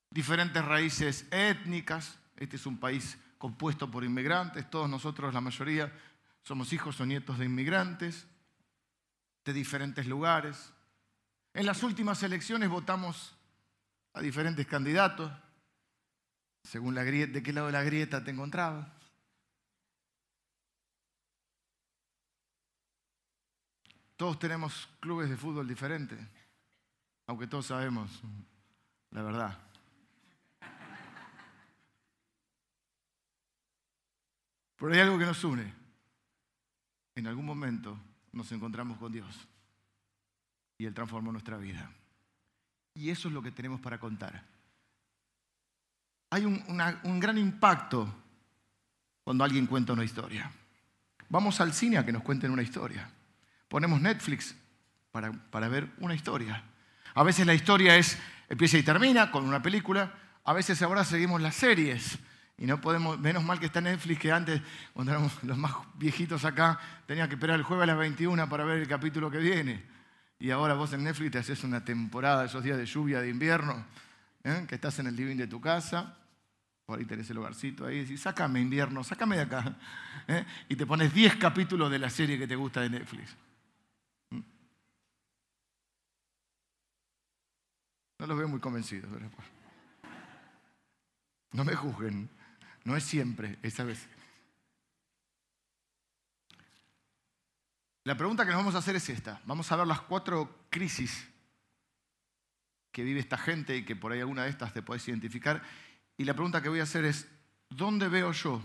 diferentes 0.09 0.65
raíces 0.65 1.27
étnicas. 1.29 2.17
Este 2.35 2.55
es 2.55 2.65
un 2.65 2.79
país 2.79 3.19
compuesto 3.37 3.89
por 3.89 4.03
inmigrantes, 4.03 4.67
todos 4.67 4.89
nosotros, 4.89 5.31
la 5.31 5.41
mayoría, 5.41 5.93
somos 6.41 6.73
hijos 6.73 6.99
o 6.99 7.05
nietos 7.05 7.37
de 7.37 7.45
inmigrantes 7.45 8.25
de 9.45 9.53
diferentes 9.53 10.07
lugares. 10.07 10.73
En 11.53 11.67
las 11.67 11.83
últimas 11.83 12.23
elecciones 12.23 12.67
votamos 12.67 13.37
a 14.13 14.21
diferentes 14.21 14.65
candidatos, 14.67 15.31
según 16.63 16.95
la 16.95 17.03
grieta, 17.03 17.33
de 17.33 17.43
qué 17.43 17.51
lado 17.51 17.67
de 17.67 17.73
la 17.73 17.83
grieta 17.83 18.23
te 18.23 18.31
encontrabas. 18.31 18.87
Todos 24.15 24.39
tenemos 24.39 24.87
clubes 24.99 25.29
de 25.29 25.35
fútbol 25.35 25.67
diferentes, 25.67 26.19
aunque 27.27 27.47
todos 27.47 27.65
sabemos 27.65 28.21
la 29.11 29.23
verdad. 29.23 29.59
Pero 34.77 34.93
hay 34.93 34.99
algo 34.99 35.17
que 35.17 35.25
nos 35.25 35.43
une. 35.43 35.73
En 37.15 37.27
algún 37.27 37.45
momento 37.45 37.97
nos 38.31 38.51
encontramos 38.51 38.97
con 38.97 39.11
Dios 39.11 39.47
y 40.77 40.85
Él 40.85 40.93
transformó 40.93 41.31
nuestra 41.31 41.57
vida. 41.57 41.89
Y 43.03 43.09
eso 43.09 43.27
es 43.27 43.33
lo 43.33 43.41
que 43.41 43.51
tenemos 43.51 43.81
para 43.81 43.99
contar. 43.99 44.41
Hay 46.29 46.45
un, 46.45 47.19
gran 47.19 47.37
impacto 47.37 48.07
cuando 49.25 49.43
alguien 49.43 49.67
cuenta 49.67 49.91
una 49.91 50.05
historia. 50.05 50.49
Vamos 51.27 51.59
al 51.59 51.73
cine 51.73 51.97
a 51.97 52.05
que 52.05 52.13
nos 52.13 52.23
cuenten 52.23 52.49
una 52.49 52.61
historia. 52.61 53.09
Ponemos 53.67 53.99
Netflix 53.99 54.55
para, 55.11 55.33
para 55.33 55.67
ver 55.67 55.89
una 55.97 56.15
historia. 56.15 56.63
A 57.13 57.23
veces 57.23 57.45
la 57.45 57.53
historia 57.53 57.97
es 57.97 58.17
empieza 58.47 58.77
y 58.77 58.83
termina 58.83 59.31
con 59.31 59.43
una 59.43 59.61
película. 59.61 60.13
A 60.45 60.53
veces 60.53 60.81
ahora 60.81 61.03
seguimos 61.03 61.41
las 61.41 61.55
series. 61.55 62.17
Y 62.57 62.65
no 62.65 62.79
podemos, 62.79 63.19
menos 63.19 63.43
mal 63.43 63.59
que 63.59 63.65
está 63.65 63.81
Netflix, 63.81 64.21
que 64.21 64.31
antes, 64.31 64.61
cuando 64.93 65.11
éramos 65.11 65.43
los 65.43 65.57
más 65.57 65.73
viejitos 65.95 66.45
acá, 66.45 66.79
tenía 67.05 67.27
que 67.27 67.33
esperar 67.33 67.57
el 67.57 67.63
jueves 67.63 67.83
a 67.83 67.87
las 67.87 67.97
21 67.97 68.47
para 68.47 68.63
ver 68.63 68.79
el 68.79 68.87
capítulo 68.87 69.29
que 69.29 69.39
viene. 69.39 69.91
Y 70.39 70.51
ahora 70.51 70.73
vos 70.73 70.91
en 70.93 71.03
Netflix 71.03 71.31
te 71.31 71.37
haces 71.37 71.63
una 71.63 71.85
temporada, 71.85 72.45
esos 72.45 72.63
días 72.63 72.77
de 72.77 72.85
lluvia 72.85 73.21
de 73.21 73.29
invierno, 73.29 73.85
¿eh? 74.43 74.65
que 74.67 74.75
estás 74.75 74.99
en 74.99 75.07
el 75.07 75.15
living 75.15 75.37
de 75.37 75.47
tu 75.47 75.61
casa, 75.61 76.17
por 76.85 76.99
ahí 76.99 77.05
tenés 77.05 77.29
el 77.29 77.37
hogarcito 77.37 77.85
ahí, 77.85 77.97
y 77.97 78.01
decís, 78.01 78.21
sácame 78.21 78.59
invierno, 78.59 79.03
sácame 79.03 79.37
de 79.37 79.41
acá. 79.43 79.77
¿eh? 80.27 80.45
Y 80.69 80.75
te 80.75 80.85
pones 80.85 81.13
10 81.13 81.37
capítulos 81.37 81.89
de 81.89 81.99
la 81.99 82.09
serie 82.09 82.37
que 82.37 82.47
te 82.47 82.55
gusta 82.55 82.81
de 82.81 82.89
Netflix. 82.89 83.35
¿Mm? 84.31 84.39
No 88.19 88.27
los 88.27 88.37
veo 88.37 88.47
muy 88.47 88.59
convencidos. 88.59 89.09
No 91.53 91.63
me 91.63 91.75
juzguen. 91.75 92.29
No 92.83 92.97
es 92.97 93.03
siempre, 93.03 93.57
esa 93.61 93.85
vez. 93.85 94.07
La 98.05 98.17
pregunta 98.17 98.43
que 98.43 98.51
nos 98.51 98.59
vamos 98.59 98.75
a 98.75 98.79
hacer 98.79 98.95
es 98.97 99.07
esta. 99.09 99.41
Vamos 99.45 99.71
a 99.71 99.77
ver 99.77 99.87
las 99.87 100.01
cuatro 100.01 100.65
crisis 100.69 101.29
que 102.91 103.03
vive 103.03 103.19
esta 103.19 103.37
gente 103.37 103.77
y 103.77 103.85
que 103.85 103.95
por 103.95 104.11
ahí 104.11 104.19
alguna 104.19 104.43
de 104.43 104.49
estas 104.49 104.73
te 104.73 104.81
puedes 104.81 105.07
identificar. 105.07 105.63
Y 106.17 106.25
la 106.25 106.33
pregunta 106.33 106.61
que 106.61 106.69
voy 106.69 106.81
a 106.81 106.83
hacer 106.83 107.05
es, 107.05 107.27
¿dónde 107.69 108.09
veo 108.09 108.31
yo 108.33 108.61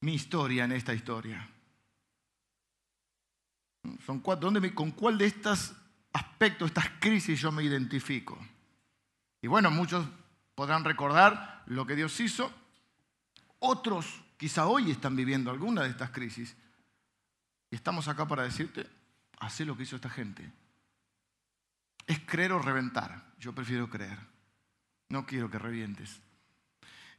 mi 0.00 0.14
historia 0.14 0.64
en 0.64 0.72
esta 0.72 0.92
historia? 0.92 1.48
Son 4.04 4.20
cuatro, 4.20 4.50
¿dónde 4.50 4.74
¿Con 4.74 4.92
cuál 4.92 5.16
de 5.16 5.26
estos 5.26 5.72
aspectos, 6.12 6.68
estas 6.68 6.90
crisis 7.00 7.40
yo 7.40 7.50
me 7.50 7.64
identifico? 7.64 8.38
Y 9.40 9.46
bueno, 9.46 9.70
muchos 9.70 10.06
podrán 10.54 10.84
recordar 10.84 11.62
lo 11.66 11.86
que 11.86 11.96
Dios 11.96 12.18
hizo. 12.20 12.52
Otros 13.58 14.22
quizá 14.36 14.66
hoy 14.66 14.90
están 14.90 15.16
viviendo 15.16 15.50
alguna 15.50 15.82
de 15.82 15.88
estas 15.88 16.10
crisis. 16.10 16.54
Y 17.74 17.76
estamos 17.76 18.06
acá 18.06 18.28
para 18.28 18.44
decirte, 18.44 18.86
haz 19.40 19.58
lo 19.58 19.76
que 19.76 19.82
hizo 19.82 19.96
esta 19.96 20.08
gente. 20.08 20.48
Es 22.06 22.20
creer 22.20 22.52
o 22.52 22.60
reventar. 22.60 23.34
Yo 23.40 23.52
prefiero 23.52 23.90
creer. 23.90 24.16
No 25.08 25.26
quiero 25.26 25.50
que 25.50 25.58
revientes. 25.58 26.20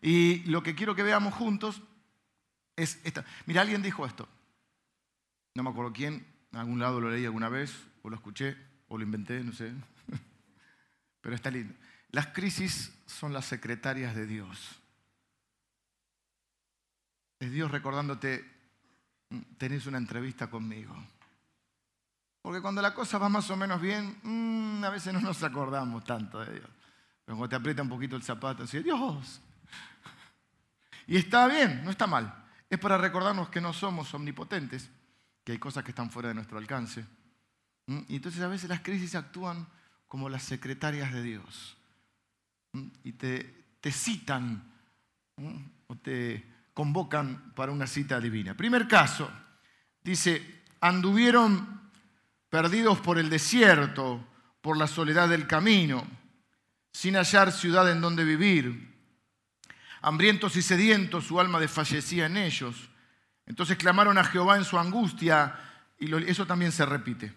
Y 0.01 0.45
lo 0.45 0.63
que 0.63 0.73
quiero 0.73 0.95
que 0.95 1.03
veamos 1.03 1.33
juntos 1.33 1.81
es 2.77 3.01
esta. 3.03 3.25
Mira, 3.45 3.63
alguien 3.63 3.81
dijo 3.81 4.05
esto. 4.05 4.29
No 5.55 5.63
me 5.63 5.71
acuerdo 5.71 5.91
quién, 5.91 6.25
en 6.53 6.57
algún 6.57 6.79
lado 6.79 7.01
lo 7.01 7.09
leí 7.09 7.25
alguna 7.25 7.49
vez, 7.49 7.75
o 8.03 8.09
lo 8.09 8.15
escuché, 8.15 8.55
o 8.87 8.97
lo 8.97 9.03
inventé, 9.03 9.43
no 9.43 9.51
sé. 9.51 9.73
Pero 11.19 11.35
está 11.35 11.51
lindo. 11.51 11.73
Las 12.11 12.27
crisis 12.27 12.97
son 13.07 13.33
las 13.33 13.43
secretarias 13.43 14.15
de 14.15 14.25
Dios. 14.25 14.79
Es 17.41 17.51
Dios 17.51 17.69
recordándote, 17.71 18.54
tenés 19.57 19.85
una 19.85 19.97
entrevista 19.97 20.47
conmigo. 20.47 20.95
Porque 22.41 22.61
cuando 22.61 22.81
la 22.81 22.93
cosa 22.93 23.17
va 23.17 23.27
más 23.27 23.49
o 23.49 23.57
menos 23.57 23.81
bien, 23.81 24.19
mm, 24.21 24.83
a 24.83 24.89
veces 24.89 25.13
no 25.13 25.19
nos 25.19 25.41
acordamos 25.43 26.03
tanto 26.03 26.39
de 26.39 26.59
Dios. 26.59 26.69
Pero 27.25 27.37
cuando 27.37 27.49
te 27.49 27.55
aprieta 27.55 27.81
un 27.81 27.89
poquito 27.89 28.15
el 28.15 28.23
zapato, 28.23 28.63
así, 28.63 28.79
Dios. 28.83 29.41
Y 31.07 31.17
está 31.17 31.47
bien, 31.47 31.83
no 31.83 31.91
está 31.91 32.07
mal. 32.07 32.45
Es 32.69 32.79
para 32.79 32.97
recordarnos 32.97 33.49
que 33.49 33.61
no 33.61 33.73
somos 33.73 34.13
omnipotentes, 34.13 34.89
que 35.43 35.53
hay 35.53 35.57
cosas 35.57 35.83
que 35.83 35.91
están 35.91 36.11
fuera 36.11 36.29
de 36.29 36.35
nuestro 36.35 36.57
alcance. 36.57 37.05
¿Mm? 37.87 38.01
Y 38.07 38.15
entonces 38.17 38.41
a 38.41 38.47
veces 38.47 38.69
las 38.69 38.81
crisis 38.81 39.15
actúan 39.15 39.67
como 40.07 40.29
las 40.29 40.43
secretarias 40.43 41.13
de 41.13 41.23
Dios 41.23 41.77
y 43.03 43.13
te, 43.13 43.65
te 43.81 43.91
citan 43.91 44.63
o 45.87 45.95
te 45.95 46.54
convocan 46.75 47.53
para 47.55 47.71
una 47.71 47.87
cita 47.87 48.19
divina. 48.19 48.55
Primer 48.55 48.87
caso, 48.87 49.31
dice, 50.03 50.63
anduvieron 50.81 51.89
perdidos 52.49 52.99
por 52.99 53.17
el 53.17 53.29
desierto, 53.29 54.27
por 54.61 54.77
la 54.77 54.85
soledad 54.85 55.29
del 55.29 55.47
camino, 55.47 56.05
sin 56.91 57.15
hallar 57.15 57.51
ciudad 57.53 57.89
en 57.89 58.01
donde 58.01 58.25
vivir. 58.25 58.93
Hambrientos 60.01 60.57
y 60.57 60.61
sedientos, 60.61 61.25
su 61.25 61.39
alma 61.39 61.59
desfallecía 61.61 62.25
en 62.25 62.37
ellos. 62.37 62.89
Entonces 63.45 63.77
clamaron 63.77 64.17
a 64.17 64.25
Jehová 64.25 64.57
en 64.57 64.65
su 64.65 64.77
angustia 64.77 65.55
y 65.97 66.13
eso 66.29 66.45
también 66.45 66.73
se 66.73 66.85
repite. 66.85 67.33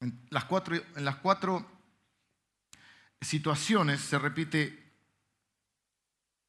En 0.00 0.26
las 0.30 0.46
cuatro, 0.46 0.76
en 0.96 1.04
las 1.04 1.16
cuatro 1.16 1.70
situaciones 3.20 4.00
se 4.00 4.18
repite 4.18 4.89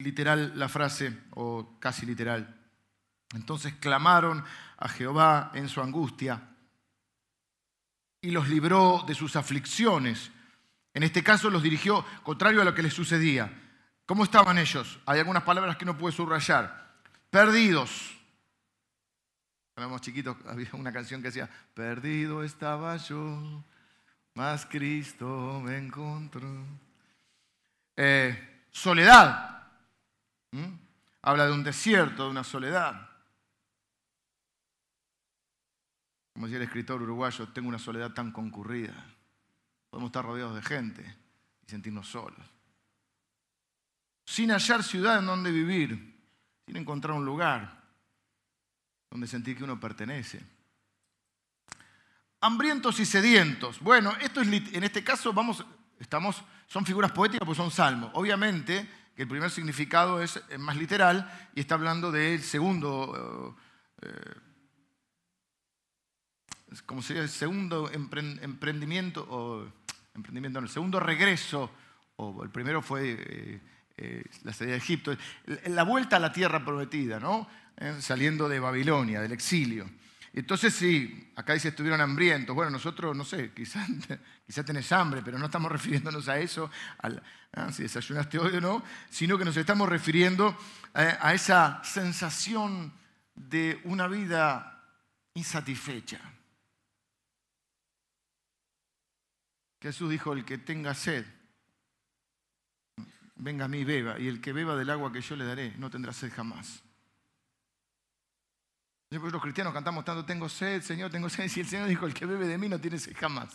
literal 0.02 0.54
la 0.56 0.70
frase, 0.70 1.18
o 1.32 1.78
casi 1.80 2.06
literal. 2.06 2.58
Entonces 3.34 3.74
clamaron 3.76 4.44
a 4.78 4.90
Jehová 4.90 5.52
en 5.54 5.70
su 5.70 5.82
angustia 5.82 6.42
y 8.22 8.32
los 8.32 8.50
libró 8.50 9.04
de 9.08 9.16
sus 9.16 9.36
aflicciones. 9.36 10.32
En 10.94 11.04
este 11.04 11.24
caso 11.24 11.50
los 11.50 11.64
dirigió 11.64 12.06
contrario 12.24 12.62
a 12.62 12.66
lo 12.66 12.76
que 12.76 12.84
les 12.84 12.94
sucedía. 12.94 13.52
¿Cómo 14.06 14.24
estaban 14.24 14.58
ellos? 14.58 15.00
Hay 15.06 15.20
algunas 15.20 15.44
palabras 15.44 15.78
que 15.78 15.86
no 15.86 15.98
pude 15.98 16.12
subrayar. 16.12 17.00
Perdidos. 17.30 18.18
Éramos 19.78 20.02
chiquitos 20.02 20.36
había 20.48 20.70
una 20.74 20.92
canción 20.92 21.22
que 21.22 21.30
decía, 21.30 21.50
perdido 21.74 22.44
estaba 22.44 22.98
yo 22.98 23.64
más 24.34 24.66
Cristo 24.66 25.62
me 25.64 25.78
encontró. 25.78 26.66
Eh, 27.96 28.64
soledad. 28.72 29.61
Habla 31.22 31.46
de 31.46 31.52
un 31.54 31.64
desierto, 31.64 32.26
de 32.26 32.30
una 32.30 32.44
soledad. 32.44 33.10
Como 36.34 36.48
decía 36.48 36.58
el 36.58 36.64
escritor 36.64 37.02
uruguayo, 37.02 37.48
tengo 37.50 37.70
una 37.70 37.80
soledad 37.80 38.12
tan 38.14 38.32
concurrida. 38.32 38.94
Podemos 39.90 40.10
estar 40.10 40.26
rodeados 40.26 40.56
de 40.56 40.62
gente 40.62 41.18
y 41.66 41.70
sentirnos 41.70 42.08
solos. 42.08 42.46
sin 44.26 44.50
hallar 44.50 44.82
ciudad 44.82 45.20
en 45.20 45.26
donde 45.26 45.52
vivir, 45.52 46.18
sin 46.66 46.78
encontrar 46.78 47.18
un 47.18 47.26
lugar 47.26 47.82
donde 49.10 49.28
sentir 49.28 49.58
que 49.58 49.66
uno 49.66 49.78
pertenece. 49.78 50.42
Hambrientos 52.40 53.00
y 53.02 53.06
sedientos. 53.06 53.80
Bueno, 53.82 54.16
esto 54.22 54.42
es 54.42 54.48
en 54.48 54.84
este 54.84 55.04
caso 55.04 55.34
vamos, 55.34 55.66
estamos, 56.00 56.42
son 56.66 56.86
figuras 56.86 57.12
poéticas 57.12 57.46
pues 57.46 57.58
son 57.58 57.72
salmos. 57.72 58.10
Obviamente 58.14 58.90
que 59.16 59.24
el 59.24 59.28
primer 59.28 59.50
significado 59.52 60.22
es 60.22 60.42
más 60.58 60.78
literal 60.78 61.50
y 61.56 61.62
está 61.62 61.76
hablando 61.76 62.12
del 62.12 62.42
segundo, 62.42 63.58
eh, 64.02 64.34
como 66.86 67.02
sería 67.02 67.22
el 67.22 67.30
segundo 67.30 67.90
emprendimiento 67.92 69.26
o 69.30 69.68
emprendimiento, 70.16 70.60
el 70.60 70.70
segundo 70.70 71.00
regreso, 71.00 71.72
o 72.18 72.44
el 72.44 72.50
primero 72.50 72.82
fue 72.82 73.18
eh, 73.20 73.62
eh, 73.98 74.24
la 74.44 74.54
salida 74.54 74.74
de 74.74 74.78
Egipto, 74.78 75.16
la 75.68 75.84
vuelta 75.84 76.18
a 76.18 76.20
la 76.20 76.32
tierra 76.32 76.64
prometida, 76.64 77.20
¿no? 77.20 77.48
Eh, 77.78 77.98
saliendo 78.00 78.48
de 78.48 78.60
Babilonia, 78.60 79.22
del 79.22 79.32
exilio. 79.32 79.90
Entonces 80.34 80.74
sí, 80.74 81.32
acá 81.36 81.54
dice 81.54 81.70
estuvieron 81.70 82.00
hambrientos. 82.00 82.56
Bueno, 82.56 82.72
nosotros, 82.72 83.16
no 83.16 83.26
sé, 83.26 83.52
quizás 83.56 83.88
quizá 84.46 84.64
tenés 84.64 84.92
hambre, 84.92 85.22
pero 85.24 85.38
no 85.38 85.46
estamos 85.46 85.72
refiriéndonos 85.72 86.28
a 86.30 86.40
eso, 86.40 86.70
ah, 87.00 87.72
si 87.72 87.84
desayunaste 87.84 88.40
hoy 88.40 88.56
o 88.56 88.62
no, 88.62 88.84
sino 89.10 89.38
que 89.38 89.46
nos 89.46 89.58
estamos 89.58 89.90
refiriendo 89.90 90.58
a 90.94 91.34
esa 91.34 91.82
sensación 91.84 92.92
de 93.34 93.80
una 93.86 94.08
vida 94.08 94.84
insatisfecha. 95.34 96.20
Jesús 99.82 100.10
dijo, 100.10 100.34
el 100.34 100.46
que 100.46 100.58
tenga 100.60 100.94
sed, 100.94 101.26
venga 103.36 103.66
a 103.66 103.68
mí 103.68 103.80
y 103.80 103.84
beba, 103.84 104.20
y 104.20 104.28
el 104.28 104.40
que 104.40 104.54
beba 104.54 104.76
del 104.76 104.92
agua 104.92 105.12
que 105.12 105.22
yo 105.22 105.36
le 105.36 105.46
daré, 105.46 105.74
no 105.78 105.90
tendrá 105.90 106.14
sed 106.14 106.32
jamás. 106.32 106.84
Los 109.12 109.42
cristianos 109.42 109.74
cantamos 109.74 110.06
tanto, 110.06 110.24
tengo 110.24 110.48
sed, 110.48 110.82
Señor, 110.82 111.12
tengo 111.12 111.30
sed, 111.30 111.52
y 111.56 111.60
el 111.60 111.68
Señor 111.68 111.88
dijo, 111.88 112.06
el 112.06 112.14
que 112.14 112.26
bebe 112.26 112.48
de 112.48 112.58
mí 112.58 112.70
no 112.70 112.80
tiene 112.80 112.98
sed 112.98 113.14
jamás. 113.16 113.52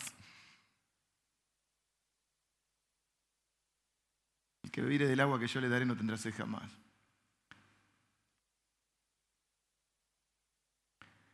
El 4.63 4.71
que 4.71 4.83
bebiere 4.83 5.07
del 5.07 5.19
agua 5.19 5.41
que 5.41 5.47
yo 5.47 5.61
le 5.61 5.71
daré 5.71 5.87
no 5.87 5.97
tendrá 5.97 6.19
sed 6.19 6.35
jamás. 6.37 6.71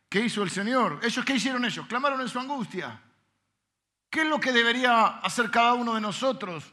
¿Qué 0.07 0.21
hizo 0.21 0.43
el 0.43 0.51
Señor? 0.51 1.01
¿Ellos 1.03 1.25
qué 1.25 1.35
hicieron 1.35 1.65
ellos? 1.65 1.85
Clamaron 1.87 2.21
en 2.21 2.29
su 2.29 2.39
angustia. 2.39 3.01
¿Qué 4.09 4.21
es 4.21 4.27
lo 4.27 4.39
que 4.39 4.53
debería 4.53 5.07
hacer 5.17 5.51
cada 5.51 5.73
uno 5.73 5.95
de 5.95 6.01
nosotros 6.01 6.71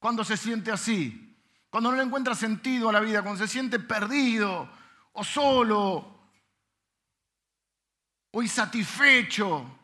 cuando 0.00 0.24
se 0.24 0.36
siente 0.36 0.72
así? 0.72 1.36
Cuando 1.70 1.90
no 1.90 1.96
le 1.98 2.02
encuentra 2.02 2.34
sentido 2.34 2.88
a 2.88 2.92
la 2.92 3.00
vida, 3.00 3.22
cuando 3.22 3.46
se 3.46 3.52
siente 3.52 3.78
perdido 3.78 4.68
o 5.12 5.22
solo 5.22 6.17
o 8.30 8.42
insatisfecho. 8.42 9.78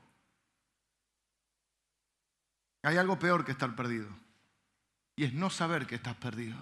Hay 2.83 2.97
algo 2.97 3.19
peor 3.19 3.45
que 3.45 3.53
estar 3.53 3.75
perdido 3.75 4.09
y 5.17 5.25
es 5.25 5.33
no 5.33 5.49
saber 5.51 5.87
que 5.87 5.95
estás 5.95 6.17
perdido. 6.17 6.57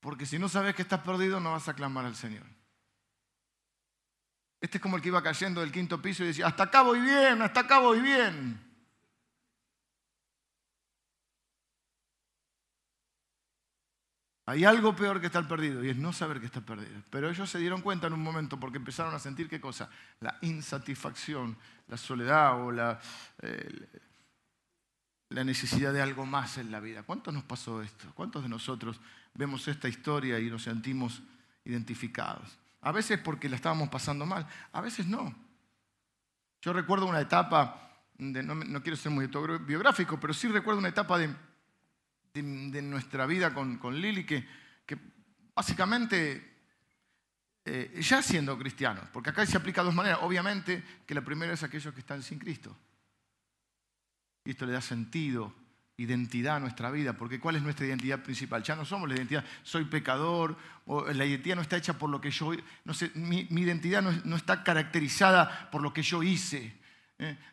Porque 0.00 0.26
si 0.26 0.38
no 0.38 0.48
sabes 0.48 0.74
que 0.74 0.82
estás 0.82 1.00
perdido, 1.00 1.38
no 1.38 1.52
vas 1.52 1.68
a 1.68 1.74
clamar 1.74 2.04
al 2.04 2.16
Señor. 2.16 2.44
Este 4.60 4.78
es 4.78 4.82
como 4.82 4.96
el 4.96 5.02
que 5.02 5.08
iba 5.08 5.22
cayendo 5.22 5.60
del 5.60 5.72
quinto 5.72 6.02
piso 6.02 6.24
y 6.24 6.28
decía, 6.28 6.48
hasta 6.48 6.64
acá 6.64 6.82
voy 6.82 7.00
bien, 7.00 7.40
hasta 7.40 7.60
acá 7.60 7.78
voy 7.78 8.00
bien. 8.00 8.71
Hay 14.44 14.64
algo 14.64 14.96
peor 14.96 15.20
que 15.20 15.26
estar 15.26 15.46
perdido 15.46 15.84
y 15.84 15.90
es 15.90 15.96
no 15.96 16.12
saber 16.12 16.40
que 16.40 16.46
estás 16.46 16.64
perdido. 16.64 17.00
Pero 17.10 17.30
ellos 17.30 17.48
se 17.48 17.58
dieron 17.58 17.80
cuenta 17.80 18.08
en 18.08 18.12
un 18.12 18.22
momento 18.22 18.58
porque 18.58 18.78
empezaron 18.78 19.14
a 19.14 19.18
sentir 19.18 19.48
qué 19.48 19.60
cosa? 19.60 19.88
La 20.20 20.36
insatisfacción, 20.42 21.56
la 21.88 21.96
soledad 21.96 22.60
o 22.60 22.72
la, 22.72 23.00
la 25.28 25.44
necesidad 25.44 25.92
de 25.92 26.02
algo 26.02 26.26
más 26.26 26.58
en 26.58 26.70
la 26.70 26.80
vida. 26.80 27.04
¿Cuántos 27.04 27.32
nos 27.32 27.44
pasó 27.44 27.82
esto? 27.82 28.10
¿Cuántos 28.14 28.42
de 28.42 28.48
nosotros 28.48 29.00
vemos 29.34 29.66
esta 29.68 29.88
historia 29.88 30.40
y 30.40 30.50
nos 30.50 30.64
sentimos 30.64 31.22
identificados? 31.64 32.58
A 32.80 32.90
veces 32.90 33.20
porque 33.20 33.48
la 33.48 33.56
estábamos 33.56 33.88
pasando 33.88 34.26
mal, 34.26 34.46
a 34.72 34.80
veces 34.80 35.06
no. 35.06 35.32
Yo 36.60 36.72
recuerdo 36.72 37.06
una 37.06 37.20
etapa, 37.20 37.90
no, 38.18 38.82
quiero 38.82 38.96
ser 38.96 39.12
muy 39.12 39.28
biográfico, 39.66 40.18
pero 40.18 40.34
sí 40.34 40.48
recuerdo 40.48 40.80
una 40.80 40.88
etapa 40.88 41.16
de, 41.18 41.32
nuestra 42.40 43.26
vida 43.26 43.52
con, 43.52 44.00
Lili 44.00 44.24
que, 44.24 44.46
básicamente, 45.54 46.52
eh, 47.64 48.00
ya 48.00 48.22
siendo 48.22 48.58
cristianos, 48.58 49.04
porque 49.12 49.30
acá 49.30 49.44
se 49.44 49.56
aplica 49.56 49.82
de 49.82 49.86
dos 49.86 49.94
maneras. 49.94 50.20
Obviamente 50.22 50.82
que 51.06 51.14
la 51.14 51.22
primera 51.22 51.52
es 51.52 51.62
aquellos 51.62 51.92
que 51.92 52.00
están 52.00 52.22
sin 52.22 52.38
Cristo. 52.38 52.76
Cristo 54.42 54.66
le 54.66 54.72
da 54.72 54.80
sentido, 54.80 55.54
identidad 55.96 56.56
a 56.56 56.60
nuestra 56.60 56.90
vida, 56.90 57.12
porque 57.12 57.38
¿cuál 57.38 57.56
es 57.56 57.62
nuestra 57.62 57.86
identidad 57.86 58.22
principal? 58.22 58.62
Ya 58.62 58.74
no 58.74 58.84
somos 58.84 59.08
la 59.08 59.14
identidad, 59.14 59.44
soy 59.62 59.84
pecador, 59.84 60.56
o 60.86 61.04
la 61.12 61.24
identidad 61.24 61.56
no 61.56 61.62
está 61.62 61.76
hecha 61.76 61.98
por 61.98 62.10
lo 62.10 62.20
que 62.20 62.30
yo, 62.30 62.52
no 62.84 62.94
sé, 62.94 63.12
mi, 63.14 63.46
identidad 63.50 64.02
no, 64.02 64.36
está 64.36 64.64
caracterizada 64.64 65.70
por 65.70 65.82
lo 65.82 65.92
que 65.92 66.02
yo 66.02 66.22
hice. 66.22 66.80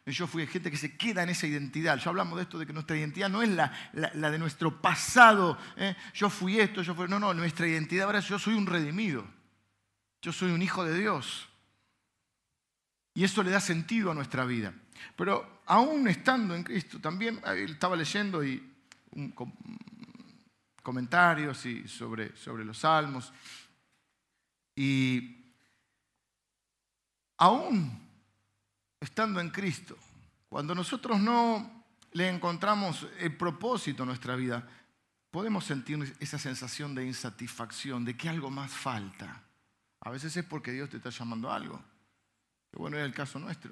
Yo 0.06 0.28
fui 0.28 0.48
gente 0.48 0.72
que 0.72 0.78
se 0.78 0.98
queda 0.98 1.24
en 1.24 1.30
esa 1.30 1.46
identidad. 1.48 1.98
Ya 1.98 2.10
hablamos 2.10 2.38
de 2.38 2.44
esto, 2.44 2.58
de 2.58 2.66
que 2.66 2.74
nuestra 2.74 2.98
identidad 2.98 3.30
no 3.30 3.42
es 3.42 3.50
la, 3.50 3.72
la, 3.94 4.32
de 4.32 4.40
nuestro 4.40 4.82
pasado. 4.82 5.58
¿eh? 5.78 5.96
Yo 6.14 6.30
fui 6.30 6.60
esto, 6.60 6.82
yo 6.82 6.96
fui... 6.96 7.08
No, 7.08 7.20
no, 7.20 7.34
nuestra 7.34 7.68
identidad 7.68 8.06
ahora 8.06 8.20
es 8.20 8.28
yo 8.28 8.40
soy 8.40 8.56
un 8.56 8.66
redimido. 8.66 9.26
Yo 10.22 10.32
soy 10.32 10.52
un 10.52 10.62
hijo 10.62 10.84
de 10.84 10.98
Dios. 10.98 11.48
Y 13.14 13.24
eso 13.24 13.44
le 13.44 13.52
da 13.52 13.60
sentido 13.60 14.12
a 14.12 14.16
nuestra 14.16 14.46
vida. 14.46 14.74
Pero 15.16 15.62
aún 15.66 16.08
estando 16.08 16.56
en 16.56 16.64
Cristo, 16.64 17.00
también 17.00 17.42
estaba 17.46 17.96
leyendo 17.96 18.44
y 18.44 18.64
comentarios 20.82 21.66
y 21.66 21.88
sobre, 21.88 22.36
sobre 22.36 22.66
los 22.66 22.80
salmos. 22.80 23.32
Y 24.76 25.54
aún 27.38 28.09
estando 29.00 29.40
en 29.40 29.50
Cristo, 29.50 29.98
cuando 30.50 30.74
nosotros 30.74 31.20
no 31.20 31.86
le 32.12 32.28
encontramos 32.28 33.08
el 33.20 33.36
propósito 33.36 34.04
a 34.04 34.06
nuestra 34.06 34.36
vida, 34.36 34.68
podemos 35.32 35.66
sentir 35.66 36.16
esa 36.20 36.40
sensación 36.40 36.96
de 36.96 37.06
insatisfacción, 37.06 38.04
de 38.04 38.18
que 38.18 38.30
algo 38.30 38.50
más 38.50 38.72
falta. 38.72 39.44
A 40.02 40.10
veces 40.10 40.36
es 40.36 40.46
porque 40.46 40.72
Dios 40.72 40.90
te 40.90 40.98
está 40.98 41.10
llamando 41.10 41.52
a 41.52 41.56
algo. 41.56 41.82
Que 42.72 42.78
bueno, 42.78 42.98
era 42.98 43.06
el 43.06 43.14
caso 43.14 43.40
nuestro. 43.40 43.72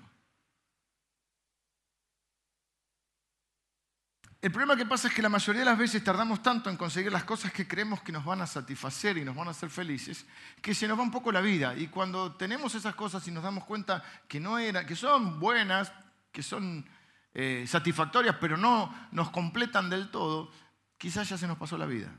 El 4.47 4.53
problema 4.53 4.77
que 4.77 4.85
pasa 4.85 5.09
es 5.09 5.13
que 5.13 5.21
la 5.21 5.27
mayoría 5.27 5.59
de 5.59 5.65
las 5.65 5.77
veces 5.77 6.01
tardamos 6.01 6.41
tanto 6.41 6.69
en 6.69 6.77
conseguir 6.77 7.11
las 7.11 7.25
cosas 7.25 7.51
que 7.51 7.67
creemos 7.67 8.01
que 8.01 8.13
nos 8.13 8.23
van 8.23 8.41
a 8.41 8.47
satisfacer 8.47 9.17
y 9.17 9.25
nos 9.25 9.35
van 9.35 9.49
a 9.49 9.51
hacer 9.51 9.69
felices, 9.69 10.25
que 10.61 10.73
se 10.73 10.87
nos 10.87 10.97
va 10.97 11.03
un 11.03 11.11
poco 11.11 11.33
la 11.33 11.41
vida. 11.41 11.75
Y 11.75 11.87
cuando 11.87 12.31
tenemos 12.31 12.73
esas 12.73 12.95
cosas 12.95 13.27
y 13.27 13.31
nos 13.31 13.43
damos 13.43 13.65
cuenta 13.65 14.01
que, 14.25 14.39
no 14.39 14.57
era, 14.57 14.85
que 14.85 14.95
son 14.95 15.37
buenas, 15.37 15.91
que 16.31 16.41
son 16.43 16.85
eh, 17.33 17.65
satisfactorias, 17.67 18.37
pero 18.39 18.55
no 18.55 19.09
nos 19.11 19.31
completan 19.31 19.89
del 19.89 20.09
todo, 20.11 20.49
quizás 20.97 21.27
ya 21.27 21.37
se 21.37 21.45
nos 21.45 21.57
pasó 21.57 21.77
la 21.77 21.85
vida. 21.85 22.09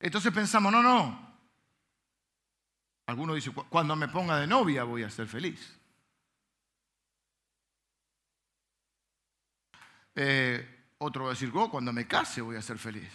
Entonces 0.00 0.32
pensamos, 0.32 0.72
no, 0.72 0.82
no. 0.82 1.36
Alguno 3.08 3.34
dice, 3.34 3.50
cuando 3.50 3.94
me 3.94 4.08
ponga 4.08 4.38
de 4.38 4.46
novia 4.46 4.84
voy 4.84 5.02
a 5.02 5.10
ser 5.10 5.26
feliz. 5.26 5.81
Eh, 10.14 10.94
otro 10.98 11.24
va 11.24 11.30
a 11.30 11.34
decir, 11.34 11.50
oh, 11.54 11.70
cuando 11.70 11.92
me 11.92 12.06
case 12.06 12.40
voy 12.40 12.56
a 12.56 12.62
ser 12.62 12.78
feliz. 12.78 13.10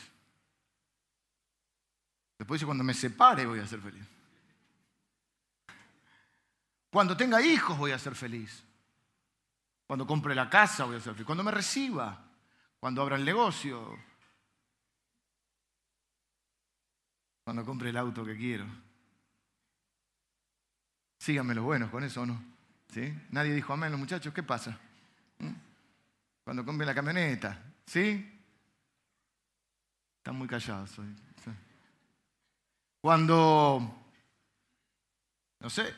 Después 2.38 2.60
dice, 2.60 2.66
cuando 2.66 2.84
me 2.84 2.94
separe 2.94 3.46
voy 3.46 3.60
a 3.60 3.68
ser 3.68 3.80
feliz. 3.80 4.06
Cuando 6.90 7.18
tenga 7.18 7.42
hijos 7.42 7.78
voy 7.78 7.92
a 7.92 8.00
ser 8.00 8.16
feliz. 8.16 8.64
Cuando 9.86 10.06
compre 10.06 10.36
la 10.36 10.50
casa 10.50 10.86
voy 10.86 10.98
a 10.98 11.00
ser 11.00 11.14
feliz. 11.14 11.26
Cuando 11.26 11.44
me 11.44 11.52
reciba. 11.52 12.26
Cuando 12.80 13.02
abra 13.02 13.16
el 13.16 13.26
negocio. 13.26 13.98
Cuando 17.44 17.66
compre 17.66 17.90
el 17.90 17.98
auto 17.98 18.26
que 18.26 18.36
quiero. 18.36 18.66
Síganme 21.20 21.56
los 21.56 21.64
buenos 21.64 21.90
con 21.90 22.04
eso, 22.04 22.22
¿o 22.22 22.26
no? 22.26 22.42
¿Sí? 22.94 23.14
Nadie 23.32 23.54
dijo 23.54 23.74
amén, 23.74 23.92
los 23.92 24.00
muchachos, 24.00 24.34
¿qué 24.34 24.44
pasa? 24.44 24.80
Cuando 26.48 26.64
compre 26.64 26.88
la 26.88 26.96
camioneta. 26.96 27.62
¿Sí? 27.86 28.26
Están 30.16 30.38
muy 30.38 30.48
callados 30.48 30.98
hoy. 30.98 31.14
Cuando, 33.02 34.06
no 35.60 35.70
sé, 35.70 35.94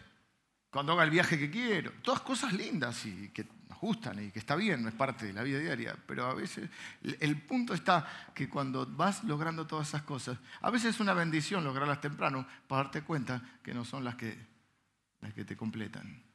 cuando 0.72 0.94
haga 0.94 1.04
el 1.04 1.12
viaje 1.12 1.38
que 1.38 1.52
quiero. 1.52 1.92
Todas 2.02 2.22
cosas 2.22 2.52
lindas 2.54 3.06
y 3.06 3.30
que 3.30 3.46
nos 3.70 3.78
gustan 3.78 4.26
y 4.26 4.32
que 4.32 4.40
está 4.40 4.56
bien, 4.56 4.82
no 4.82 4.90
es 4.90 4.96
parte 4.96 5.28
de 5.28 5.34
la 5.34 5.44
vida 5.44 5.60
diaria. 5.60 5.96
Pero 6.08 6.26
a 6.26 6.34
veces 6.34 6.68
el 7.04 7.40
punto 7.44 7.76
está 7.76 8.32
que 8.34 8.50
cuando 8.50 8.88
vas 8.88 9.24
logrando 9.26 9.68
todas 9.68 9.90
esas 9.90 10.02
cosas, 10.02 10.40
a 10.62 10.72
veces 10.72 10.96
es 10.96 11.00
una 11.00 11.14
bendición 11.14 11.64
lograrlas 11.64 12.02
temprano 12.02 12.48
para 12.68 12.86
darte 12.86 13.04
cuenta 13.04 13.40
que 13.62 13.76
no 13.76 13.86
son 13.86 14.04
las 14.04 14.16
que, 14.16 14.36
las 15.22 15.32
que 15.32 15.46
te 15.46 15.56
completan. 15.56 16.29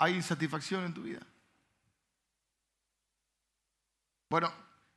¿Hay 0.00 0.14
insatisfacción 0.14 0.84
en 0.84 0.94
tu 0.94 1.02
vida? 1.02 1.20
Bueno, 4.30 4.52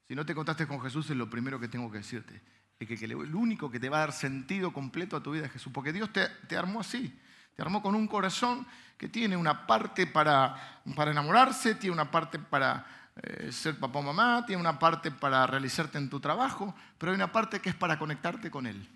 si 0.07 0.15
no 0.15 0.25
te 0.25 0.33
contaste 0.33 0.65
con 0.65 0.81
Jesús 0.81 1.09
es 1.09 1.17
lo 1.17 1.29
primero 1.29 1.59
que 1.59 1.67
tengo 1.67 1.91
que 1.91 1.97
decirte 1.99 2.41
que, 2.85 2.93
el 3.05 3.35
único 3.35 3.69
que 3.69 3.79
te 3.79 3.89
va 3.89 3.97
a 3.97 3.99
dar 4.01 4.11
sentido 4.11 4.71
completo 4.73 5.15
a 5.15 5.23
tu 5.23 5.31
vida 5.31 5.45
es 5.45 5.51
Jesús, 5.51 5.71
porque 5.73 5.93
Dios 5.93 6.09
te, 6.11 6.57
armó 6.57 6.81
así, 6.81 7.17
te 7.55 7.61
armó 7.61 7.81
con 7.81 7.95
un 7.95 8.07
corazón 8.07 8.65
que 8.97 9.09
tiene 9.09 9.37
una 9.37 9.65
parte 9.67 10.07
para, 10.07 10.81
para 10.95 11.11
enamorarse, 11.11 11.75
tiene 11.75 11.93
una 11.93 12.09
parte 12.09 12.39
para 12.39 12.85
eh, 13.21 13.51
ser 13.51 13.79
papá 13.79 13.99
o 13.99 14.03
mamá, 14.03 14.45
tiene 14.45 14.61
una 14.61 14.79
parte 14.79 15.11
para 15.11 15.45
realizarte 15.47 15.97
en 15.97 16.09
tu 16.09 16.19
trabajo, 16.19 16.75
pero 16.97 17.11
hay 17.11 17.15
una 17.15 17.31
parte 17.31 17.59
que 17.59 17.69
es 17.69 17.75
para 17.75 17.99
conectarte 17.99 18.49
con 18.49 18.67
Él. 18.67 18.89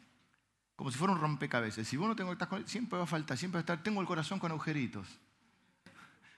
Como 0.75 0.91
si 0.91 0.97
fuera 0.97 1.13
un 1.13 1.19
rompecabezas. 1.19 1.87
Si 1.87 1.97
vos 1.97 2.07
no 2.07 2.15
te 2.15 2.23
conectas 2.23 2.47
con 2.47 2.59
Él, 2.59 2.67
siempre 2.67 2.97
va 2.97 3.05
a 3.05 3.07
faltar, 3.07 3.37
siempre 3.37 3.57
va 3.57 3.59
a 3.59 3.63
estar, 3.63 3.83
tengo 3.83 3.99
el 3.99 4.07
corazón 4.07 4.39
con 4.39 4.51
agujeritos. 4.51 5.07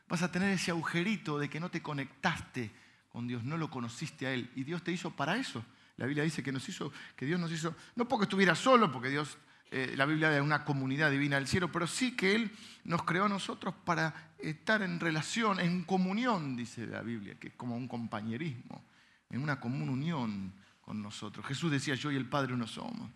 Vas 0.10 0.24
a 0.24 0.32
tener 0.32 0.52
ese 0.52 0.72
agujerito 0.72 1.38
de 1.38 1.50
que 1.50 1.60
no 1.60 1.70
te 1.70 1.84
conectaste 1.84 2.72
con 3.10 3.28
Dios, 3.28 3.44
no 3.44 3.58
lo 3.58 3.70
conociste 3.70 4.26
a 4.26 4.34
Él. 4.34 4.50
Y 4.56 4.64
Dios 4.64 4.84
te 4.84 4.92
hizo 4.92 5.12
para 5.12 5.38
eso. 5.38 5.64
La 5.98 6.08
Biblia 6.08 6.24
dice 6.24 6.42
que, 6.42 6.52
nos 6.52 6.68
hizo, 6.68 6.92
que 7.16 7.26
Dios 7.26 7.40
nos 7.40 7.52
hizo, 7.52 7.76
no 7.96 8.08
porque 8.08 8.24
estuviera 8.24 8.56
solo, 8.56 8.92
porque 8.92 9.10
Dios, 9.10 9.38
eh, 9.70 9.94
la 9.96 10.06
Biblia 10.06 10.36
es 10.36 10.42
una 10.42 10.66
comunidad 10.66 11.12
divina 11.12 11.36
del 11.36 11.48
cielo, 11.48 11.72
pero 11.72 11.86
sí 11.86 12.16
que 12.16 12.36
Él 12.36 12.52
nos 12.86 13.04
creó 13.04 13.26
a 13.26 13.30
nosotros 13.30 13.76
para 13.86 14.32
estar 14.40 14.82
en 14.82 15.00
relación, 15.00 15.60
en 15.60 15.84
comunión, 15.84 16.56
dice 16.56 16.88
la 16.88 17.02
Biblia, 17.02 17.36
que 17.36 17.50
es 17.50 17.54
como 17.54 17.76
un 17.76 17.88
compañerismo, 17.88 18.84
en 19.30 19.44
una 19.44 19.60
común 19.60 19.90
unión 19.90 20.54
con 20.82 21.04
nosotros. 21.04 21.46
Jesús 21.46 21.70
decía, 21.70 21.96
yo 21.96 22.12
y 22.12 22.16
el 22.16 22.28
Padre 22.28 22.54
uno 22.54 22.66
somos. 22.66 23.12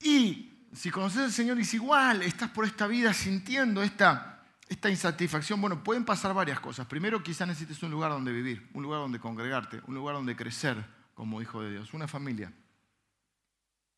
Y 0.00 0.53
si 0.74 0.90
conoces 0.90 1.22
al 1.22 1.32
Señor 1.32 1.58
es 1.58 1.72
igual, 1.74 2.22
estás 2.22 2.50
por 2.50 2.64
esta 2.64 2.86
vida 2.86 3.12
sintiendo 3.12 3.82
esta 3.82 4.34
esta 4.68 4.88
insatisfacción, 4.88 5.60
bueno, 5.60 5.84
pueden 5.84 6.04
pasar 6.04 6.32
varias 6.32 6.58
cosas. 6.58 6.86
Primero, 6.86 7.22
quizás 7.22 7.46
necesites 7.46 7.82
un 7.82 7.90
lugar 7.90 8.10
donde 8.10 8.32
vivir, 8.32 8.68
un 8.72 8.82
lugar 8.82 9.00
donde 9.00 9.20
congregarte, 9.20 9.80
un 9.86 9.94
lugar 9.94 10.14
donde 10.14 10.34
crecer 10.34 10.84
como 11.14 11.42
hijo 11.42 11.62
de 11.62 11.72
Dios, 11.72 11.92
una 11.92 12.08
familia. 12.08 12.52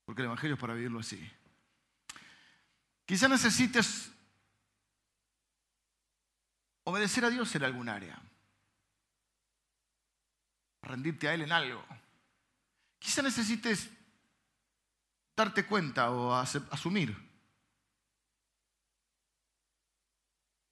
Porque 0.04 0.22
el 0.22 0.26
Evangelio 0.26 0.54
es 0.54 0.60
para 0.60 0.74
vivirlo 0.74 1.00
así. 1.00 1.20
Quizás 3.04 3.30
necesites 3.30 4.10
obedecer 6.84 7.24
a 7.24 7.30
Dios 7.30 7.54
en 7.54 7.62
algún 7.62 7.88
área, 7.88 8.20
rendirte 10.82 11.28
a 11.28 11.34
Él 11.34 11.42
en 11.42 11.52
algo. 11.52 11.84
Quizás 12.98 13.24
necesites 13.24 13.88
darte 15.36 15.66
cuenta 15.66 16.10
o 16.10 16.34
asumir 16.34 17.14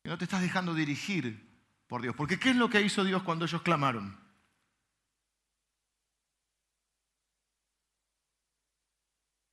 que 0.03 0.09
no 0.09 0.18
te 0.18 0.24
estás 0.24 0.40
dejando 0.40 0.74
dirigir 0.74 1.46
por 1.87 2.03
Dios. 2.03 2.14
Porque 2.16 2.38
¿qué 2.38 2.50
es 2.50 2.57
lo 2.57 2.68
que 2.68 2.81
hizo 2.81 3.05
Dios 3.05 3.22
cuando 3.22 3.44
ellos 3.44 3.62
clamaron? 3.62 4.18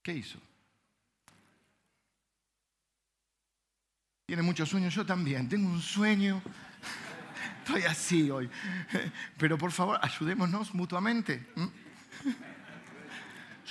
¿Qué 0.02 0.14
hizo? 0.14 0.40
Tiene 4.26 4.42
muchos 4.42 4.70
sueños, 4.70 4.94
yo 4.96 5.06
también. 5.06 5.48
Tengo 5.48 5.70
un 5.70 5.82
sueño. 5.82 6.42
Estoy 7.60 7.84
así 7.84 8.32
hoy. 8.32 8.50
Pero 9.38 9.58
por 9.58 9.72
favor, 9.72 10.00
ayudémonos 10.02 10.74
mutuamente. 10.74 11.48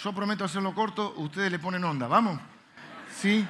Yo 0.03 0.15
prometo 0.15 0.45
hacerlo 0.45 0.75
corto, 0.75 1.15
ustedes 1.19 1.53
le 1.53 1.59
ponen 1.59 1.85
onda. 1.85 2.07
¿Vamos? 2.07 2.41
¿Sí? 3.15 3.47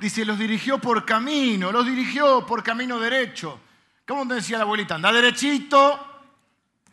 Dice, 0.00 0.24
los 0.24 0.38
dirigió 0.38 0.78
por 0.78 1.04
camino, 1.04 1.70
los 1.70 1.84
dirigió 1.84 2.46
por 2.46 2.62
camino 2.62 2.98
derecho. 2.98 3.60
¿Cómo 4.06 4.26
te 4.26 4.34
decía 4.34 4.56
la 4.56 4.64
abuelita? 4.64 4.94
Anda 4.94 5.12
derechito. 5.12 6.22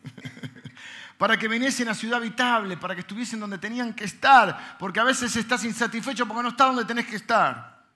para 1.18 1.38
que 1.38 1.48
viniesen 1.48 1.88
a 1.88 1.94
ciudad 1.94 2.18
habitable, 2.18 2.76
para 2.76 2.94
que 2.94 3.00
estuviesen 3.00 3.40
donde 3.40 3.56
tenían 3.56 3.94
que 3.94 4.04
estar, 4.04 4.76
porque 4.78 5.00
a 5.00 5.04
veces 5.04 5.34
estás 5.34 5.64
insatisfecho 5.64 6.26
porque 6.26 6.42
no 6.42 6.50
estás 6.50 6.68
donde 6.68 6.84
tenés 6.84 7.06
que 7.06 7.16
estar. 7.16 7.86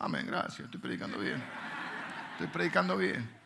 Amén, 0.00 0.26
gracias, 0.26 0.60
estoy 0.60 0.80
predicando 0.80 1.18
bien. 1.18 1.40
Estoy 2.32 2.48
predicando 2.48 2.96
bien. 2.96 3.41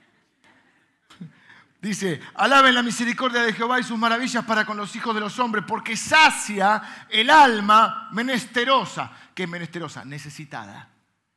Dice, 1.86 2.20
alaben 2.34 2.74
la 2.74 2.82
misericordia 2.82 3.42
de 3.42 3.52
Jehová 3.52 3.78
y 3.78 3.84
sus 3.84 3.96
maravillas 3.96 4.44
para 4.44 4.66
con 4.66 4.76
los 4.76 4.96
hijos 4.96 5.14
de 5.14 5.20
los 5.20 5.38
hombres, 5.38 5.64
porque 5.68 5.96
sacia 5.96 7.06
el 7.08 7.30
alma 7.30 8.08
menesterosa. 8.10 9.12
¿Qué 9.32 9.44
es 9.44 9.48
menesterosa? 9.48 10.04
Necesitada. 10.04 10.90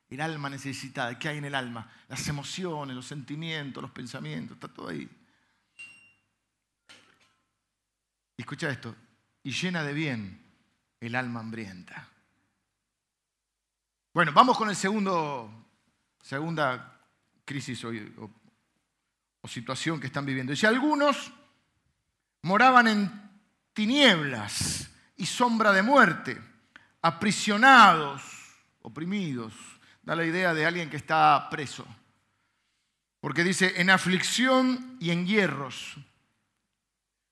El 0.09 0.19
alma 0.21 0.49
necesitada. 0.49 1.19
¿Qué 1.19 1.29
hay 1.29 1.37
en 1.37 1.45
el 1.45 1.53
alma? 1.53 1.87
Las 2.07 2.27
emociones, 2.27 2.95
los 2.95 3.05
sentimientos, 3.05 3.79
los 3.79 3.91
pensamientos, 3.91 4.55
está 4.55 4.67
todo 4.67 4.89
ahí. 4.89 5.07
escucha 8.35 8.71
esto. 8.71 8.95
Y 9.43 9.51
llena 9.51 9.83
de 9.83 9.93
bien 9.93 10.41
el 10.99 11.13
alma 11.13 11.41
hambrienta. 11.41 12.09
Bueno, 14.15 14.31
vamos 14.33 14.57
con 14.57 14.67
el 14.67 14.75
segundo, 14.75 15.67
segunda 16.23 16.99
crisis 17.45 17.83
hoy, 17.83 18.15
o 18.17 18.31
situación 19.47 19.99
que 19.99 20.07
están 20.07 20.25
viviendo. 20.25 20.51
Dice, 20.51 20.67
algunos 20.67 21.31
moraban 22.41 22.87
en 22.87 23.31
tinieblas 23.73 24.89
y 25.15 25.25
sombra 25.25 25.71
de 25.71 25.81
muerte, 25.81 26.41
aprisionados, 27.01 28.21
oprimidos. 28.81 29.53
Da 30.01 30.15
la 30.15 30.25
idea 30.25 30.53
de 30.53 30.65
alguien 30.65 30.89
que 30.89 30.97
está 30.97 31.47
preso. 31.49 31.85
Porque 33.21 33.43
dice, 33.43 33.79
en 33.81 33.89
aflicción 33.89 34.97
y 34.99 35.11
en 35.11 35.25
hierros. 35.27 35.95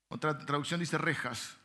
Otra 0.10 0.38
traducción 0.38 0.80
dice 0.80 0.98
rejas. 0.98 1.58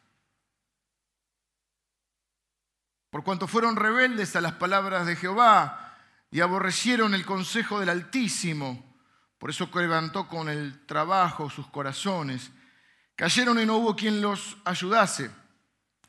Por 3.11 3.25
cuanto 3.25 3.47
fueron 3.47 3.77
rebeldes 3.77 4.35
a 4.37 4.41
las 4.41 4.55
palabras 4.55 5.07
de 5.07 5.17
Jehová 5.17 5.99
y 6.31 6.41
aborrecieron 6.41 7.15
el 7.15 7.27
consejo 7.27 7.79
del 7.79 7.91
Altísimo 7.91 8.92
por 9.43 9.51
eso 9.51 9.69
levantó 9.75 10.29
con 10.29 10.49
el 10.49 10.87
trabajo 10.87 11.51
sus 11.51 11.67
corazones. 11.67 12.53
Cayeron 13.17 13.59
y 13.59 13.67
no 13.67 13.79
hubo 13.79 13.97
quien 13.97 14.23
los 14.23 14.57
ayudase. 14.65 15.33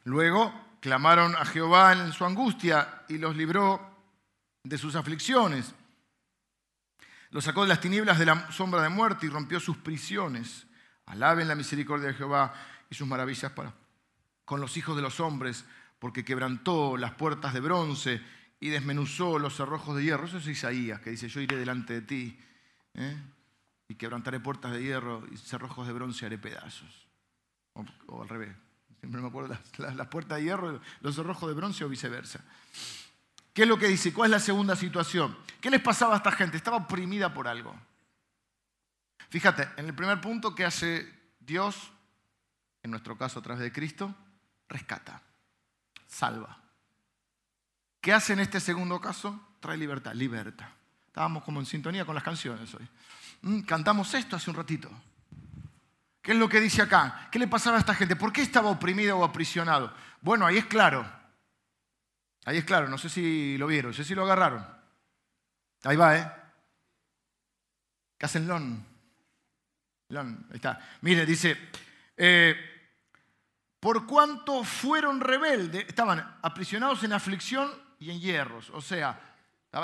Luego 0.03 0.53
clamaron 0.79 1.35
a 1.35 1.43
Jehová 1.43 1.93
en 1.93 2.13
su 2.13 2.25
angustia 2.25 3.05
y 3.09 3.17
los 3.17 3.35
libró 3.35 3.81
de 4.61 4.77
sus 4.77 4.95
aflicciones. 4.95 5.73
Los 7.31 7.45
sacó 7.45 7.63
de 7.63 7.69
las 7.69 7.81
tinieblas 7.81 8.19
de 8.19 8.27
la 8.27 8.51
sombra 8.51 8.83
de 8.83 8.89
muerte 8.89 9.25
y 9.25 9.29
rompió 9.29 9.59
sus 9.59 9.77
prisiones. 9.77 10.67
Alaben 11.07 11.47
la 11.47 11.55
misericordia 11.55 12.09
de 12.09 12.13
Jehová 12.13 12.53
y 12.87 12.93
sus 12.93 13.07
maravillas 13.07 13.51
para, 13.53 13.73
con 14.45 14.61
los 14.61 14.77
hijos 14.77 14.95
de 14.95 15.01
los 15.01 15.19
hombres, 15.19 15.65
porque 15.97 16.23
quebrantó 16.23 16.97
las 16.97 17.13
puertas 17.13 17.51
de 17.55 17.61
bronce 17.61 18.21
y 18.59 18.69
desmenuzó 18.69 19.39
los 19.39 19.55
cerrojos 19.55 19.95
de 19.95 20.03
hierro. 20.03 20.27
Eso 20.27 20.37
es 20.37 20.45
Isaías, 20.45 21.01
que 21.01 21.09
dice, 21.09 21.29
yo 21.29 21.41
iré 21.41 21.57
delante 21.57 21.93
de 21.93 22.01
ti 22.03 22.39
¿eh? 22.95 23.17
y 23.87 23.95
quebrantaré 23.95 24.39
puertas 24.39 24.71
de 24.71 24.81
hierro 24.81 25.23
y 25.31 25.37
cerrojos 25.37 25.87
de 25.87 25.93
bronce 25.93 26.25
haré 26.25 26.37
pedazos. 26.37 27.07
O, 28.07 28.21
al 28.21 28.29
revés, 28.29 28.55
siempre 28.99 29.21
me 29.21 29.27
acuerdo 29.27 29.57
las, 29.77 29.95
las, 29.95 30.07
puertas 30.07 30.37
de 30.37 30.45
hierro, 30.45 30.79
los 31.01 31.15
cerrojos 31.15 31.49
de 31.49 31.55
bronce 31.55 31.83
o 31.83 31.89
viceversa. 31.89 32.43
¿Qué 33.53 33.63
es 33.63 33.67
lo 33.67 33.77
que 33.77 33.87
dice? 33.87 34.13
¿Cuál 34.13 34.27
es 34.27 34.31
la 34.31 34.39
segunda 34.39 34.75
situación? 34.75 35.37
¿Qué 35.61 35.69
les 35.69 35.81
pasaba 35.81 36.15
a 36.15 36.17
esta 36.17 36.31
gente? 36.31 36.57
Estaba 36.57 36.77
oprimida 36.77 37.33
por 37.33 37.47
algo. 37.47 37.75
Fíjate, 39.29 39.69
en 39.77 39.87
el 39.87 39.95
primer 39.95 40.21
punto, 40.21 40.53
¿qué 40.55 40.65
hace 40.65 41.11
Dios? 41.39 41.91
En 42.81 42.91
nuestro 42.91 43.17
caso, 43.17 43.39
a 43.39 43.41
través 43.41 43.61
de 43.61 43.71
Cristo, 43.71 44.13
rescata, 44.67 45.21
salva. 46.07 46.61
¿Qué 48.01 48.11
hace 48.11 48.33
en 48.33 48.41
este 48.41 48.59
segundo 48.59 48.99
caso? 48.99 49.39
Trae 49.59 49.77
libertad, 49.77 50.13
libertad. 50.13 50.69
Estábamos 51.13 51.43
como 51.43 51.59
en 51.59 51.67
sintonía 51.67 52.05
con 52.05 52.15
las 52.15 52.23
canciones 52.23 52.73
hoy. 52.73 52.89
Mm, 53.43 53.59
cantamos 53.61 54.11
esto 54.15 54.35
hace 54.35 54.49
un 54.49 54.55
ratito. 54.55 54.89
¿Qué 56.23 56.31
es 56.31 56.37
lo 56.39 56.49
que 56.49 56.59
dice 56.59 56.81
acá? 56.81 57.27
¿Qué 57.31 57.37
le 57.37 57.47
pasaba 57.47 57.77
a 57.77 57.79
esta 57.79 57.93
gente? 57.93 58.15
¿Por 58.15 58.33
qué 58.33 58.41
estaba 58.41 58.71
oprimido 58.71 59.19
o 59.19 59.23
aprisionado? 59.23 59.93
Bueno, 60.21 60.47
ahí 60.47 60.57
es 60.57 60.65
claro. 60.65 61.07
Ahí 62.45 62.57
es 62.57 62.65
claro, 62.65 62.89
no 62.89 62.97
sé 62.97 63.09
si 63.09 63.59
lo 63.59 63.67
vieron, 63.67 63.91
no 63.91 63.95
sé 63.95 64.03
si 64.03 64.15
lo 64.15 64.23
agarraron. 64.23 64.65
Ahí 65.83 65.95
va, 65.95 66.17
¿eh? 66.17 66.31
Casenlón. 68.17 68.83
Lon, 70.09 70.47
ahí 70.49 70.55
está. 70.55 70.79
Mire, 71.01 71.27
dice, 71.27 71.69
eh, 72.17 72.55
por 73.79 74.07
cuanto 74.07 74.63
fueron 74.63 75.21
rebeldes, 75.21 75.85
estaban 75.87 76.39
aprisionados 76.41 77.03
en 77.03 77.13
aflicción 77.13 77.69
y 77.99 78.09
en 78.09 78.19
hierros. 78.19 78.71
O 78.71 78.81
sea, 78.81 79.32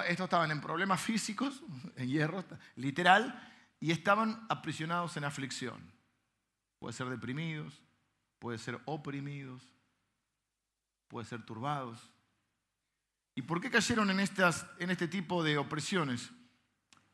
estos 0.08 0.26
estaban 0.26 0.52
en 0.52 0.62
problemas 0.62 1.02
físicos, 1.02 1.64
en 1.96 2.08
hierros, 2.08 2.46
literal, 2.76 3.42
y 3.80 3.92
estaban 3.92 4.46
aprisionados 4.50 5.18
en 5.18 5.24
aflicción. 5.24 5.80
Puede 6.78 6.94
ser 6.94 7.10
deprimidos, 7.10 7.82
puede 8.38 8.58
ser 8.58 8.80
oprimidos, 8.86 9.62
puede 11.08 11.26
ser 11.26 11.44
turbados. 11.44 12.00
¿Y 13.36 13.42
por 13.42 13.62
qué 13.62 13.72
cayeron 13.72 14.10
en, 14.10 14.20
estas, 14.20 14.66
en 14.80 14.92
este 14.92 15.08
tipo 15.08 15.44
de 15.44 15.58
opresiones? 15.58 16.30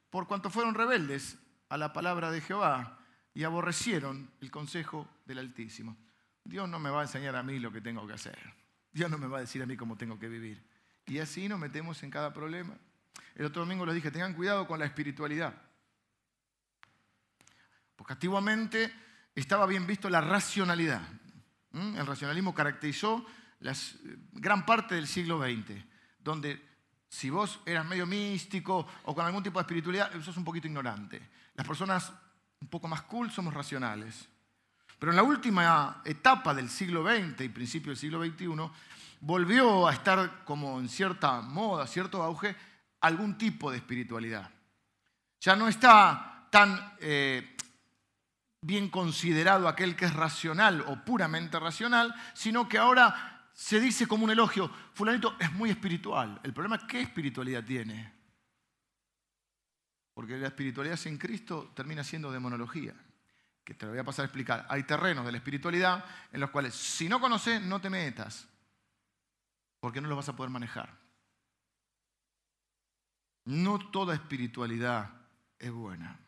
Por 0.10 0.28
cuanto 0.28 0.50
fueron 0.50 0.76
rebeldes 0.76 1.38
a 1.70 1.78
la 1.78 1.94
palabra 1.94 2.32
de 2.32 2.42
Jehová 2.42 3.00
y 3.34 3.44
aborrecieron 3.44 4.32
el 4.42 4.52
consejo 4.52 5.08
del 5.26 5.40
Altísimo. 5.40 5.98
Dios 6.44 6.70
no 6.70 6.80
me 6.80 6.90
va 6.90 7.02
a 7.02 7.04
enseñar 7.04 7.36
a 7.36 7.44
mí 7.44 7.60
lo 7.60 7.72
que 7.72 7.82
tengo 7.82 8.06
que 8.06 8.14
hacer. 8.14 8.38
Dios 8.92 9.10
no 9.10 9.18
me 9.18 9.28
va 9.28 9.38
a 9.38 9.42
decir 9.42 9.62
a 9.62 9.66
mí 9.66 9.76
cómo 9.76 9.98
tengo 9.98 10.18
que 10.20 10.30
vivir. 10.30 10.66
Y 11.08 11.20
así 11.20 11.48
nos 11.48 11.60
metemos 11.60 12.02
en 12.04 12.10
cada 12.10 12.34
problema. 12.34 12.76
El 13.36 13.46
otro 13.46 13.62
domingo 13.62 13.86
les 13.86 13.96
dije, 13.96 14.12
tengan 14.12 14.34
cuidado 14.34 14.68
con 14.68 14.80
la 14.80 14.86
espiritualidad. 14.86 15.54
Porque 17.96 18.14
antiguamente 18.14 18.94
estaba 19.36 19.66
bien 19.66 19.86
visto 19.86 20.10
la 20.10 20.22
racionalidad. 20.22 21.02
El 21.74 22.06
racionalismo 22.06 22.54
caracterizó 22.54 23.26
las, 23.60 23.96
gran 24.32 24.66
parte 24.66 24.96
del 24.96 25.08
siglo 25.08 25.42
XX, 25.42 25.84
donde 26.20 26.64
si 27.10 27.30
vos 27.30 27.60
eras 27.66 27.86
medio 27.86 28.06
místico 28.06 28.88
o 29.04 29.14
con 29.16 29.26
algún 29.26 29.44
tipo 29.44 29.60
de 29.60 29.64
espiritualidad, 29.64 30.12
sos 30.22 30.38
un 30.38 30.46
poquito 30.46 30.68
ignorante. 30.68 31.22
Las 31.54 31.68
personas 31.68 32.12
un 32.62 32.68
poco 32.68 32.88
más 32.88 33.04
cool 33.04 33.32
somos 33.32 33.54
racionales. 33.54 34.28
Pero 34.98 35.12
en 35.12 35.18
la 35.18 35.24
última 35.24 36.02
etapa 36.06 36.54
del 36.54 36.70
siglo 36.70 37.04
XX 37.04 37.42
y 37.42 37.50
principio 37.50 37.92
del 37.92 37.98
siglo 37.98 38.24
XXI, 38.26 38.48
volvió 39.26 39.88
a 39.88 39.94
estar 39.94 40.44
como 40.46 40.80
en 40.80 40.88
cierta 40.88 41.42
moda, 41.42 41.88
cierto 41.88 42.22
auge, 42.22 42.56
algún 43.02 43.40
tipo 43.40 43.72
de 43.72 43.78
espiritualidad. 43.78 44.52
Ya 45.42 45.56
no 45.56 45.68
está 45.68 46.48
tan 46.52 46.94
eh, 47.00 47.58
bien 48.62 48.90
considerado 48.90 49.68
aquel 49.68 49.96
que 49.96 50.06
es 50.06 50.14
racional 50.14 50.82
o 50.88 51.04
puramente 51.04 51.60
racional, 51.60 52.14
sino 52.36 52.70
que 52.70 52.78
ahora 52.78 53.50
se 53.52 53.80
dice 53.80 54.08
como 54.08 54.26
un 54.26 54.32
elogio, 54.32 54.70
fulanito 54.94 55.36
es 55.40 55.52
muy 55.54 55.72
espiritual. 55.72 56.40
El 56.44 56.54
problema 56.54 56.76
es 56.76 56.84
qué 56.84 57.02
espiritualidad 57.02 57.64
tiene. 57.64 58.14
Porque 60.14 60.38
la 60.38 60.48
espiritualidad 60.48 60.98
sin 60.98 61.18
Cristo 61.18 61.72
termina 61.76 62.04
siendo 62.04 62.32
demonología 62.32 62.94
que 63.64 63.74
te 63.74 63.88
lo 63.88 63.94
voy 63.94 64.00
a 64.00 64.04
pasar 64.04 64.22
a 64.22 64.28
explicar, 64.28 64.68
hay 64.70 64.84
terrenos 64.84 65.26
de 65.26 65.32
la 65.32 65.40
espiritualidad 65.40 66.06
en 66.32 66.40
los 66.40 66.52
cuales 66.52 66.76
si 66.76 67.10
no 67.10 67.20
conoces, 67.20 67.60
no 67.64 67.82
te 67.82 67.90
metas, 67.90 68.48
porque 69.86 70.02
no 70.02 70.10
lo 70.10 70.16
vas 70.16 70.28
a 70.30 70.36
poder 70.36 70.50
manejar. 70.50 70.90
No 73.44 73.78
toda 73.78 74.16
espiritualidad 74.16 75.12
es 75.60 75.72
buena. 75.72 76.20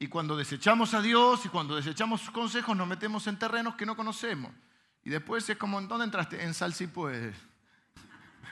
Y 0.00 0.08
cuando 0.08 0.36
desechamos 0.36 0.94
a 0.94 1.00
Dios 1.00 1.46
y 1.46 1.48
cuando 1.48 1.76
desechamos 1.76 2.22
sus 2.22 2.32
consejos, 2.32 2.76
nos 2.76 2.88
metemos 2.88 3.24
en 3.28 3.38
terrenos 3.38 3.76
que 3.76 3.86
no 3.86 3.94
conocemos. 3.94 4.52
Y 5.04 5.10
después 5.10 5.48
es 5.48 5.56
como, 5.56 5.80
¿dónde 5.80 6.06
entraste? 6.06 6.42
En 6.42 6.54
Sal 6.54 6.74
si 6.74 6.88
puedes. 6.88 7.36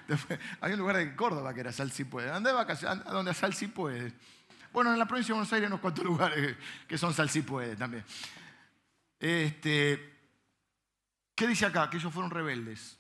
hay 0.61 0.75
un 0.75 0.79
lugar 0.79 0.99
de 0.99 1.17
Córdoba 1.17 1.53
que 1.53 1.59
era 1.59 1.73
Sal 1.73 1.91
si 1.91 2.05
puedes. 2.05 2.33
¿Dónde 2.33 2.53
vacaciones? 2.53 3.05
¿A 3.05 3.11
dónde 3.11 3.35
Sal 3.35 3.53
si 3.53 3.67
puedes? 3.67 4.15
Bueno, 4.73 4.93
en 4.93 4.99
la 5.01 5.07
provincia 5.07 5.33
de 5.33 5.39
Buenos 5.39 5.53
Aires 5.53 5.67
hay 5.67 5.73
unos 5.73 5.81
cuantos 5.81 6.05
lugares 6.05 6.57
que 6.87 6.97
son 6.97 7.13
sal 7.13 7.29
puede 7.45 7.75
también. 7.75 8.05
Este, 9.19 10.18
¿Qué 11.39 11.47
dice 11.47 11.67
acá? 11.67 11.89
Que 11.89 11.99
ellos 11.99 12.13
fueron 12.13 12.33
rebeldes, 12.33 12.99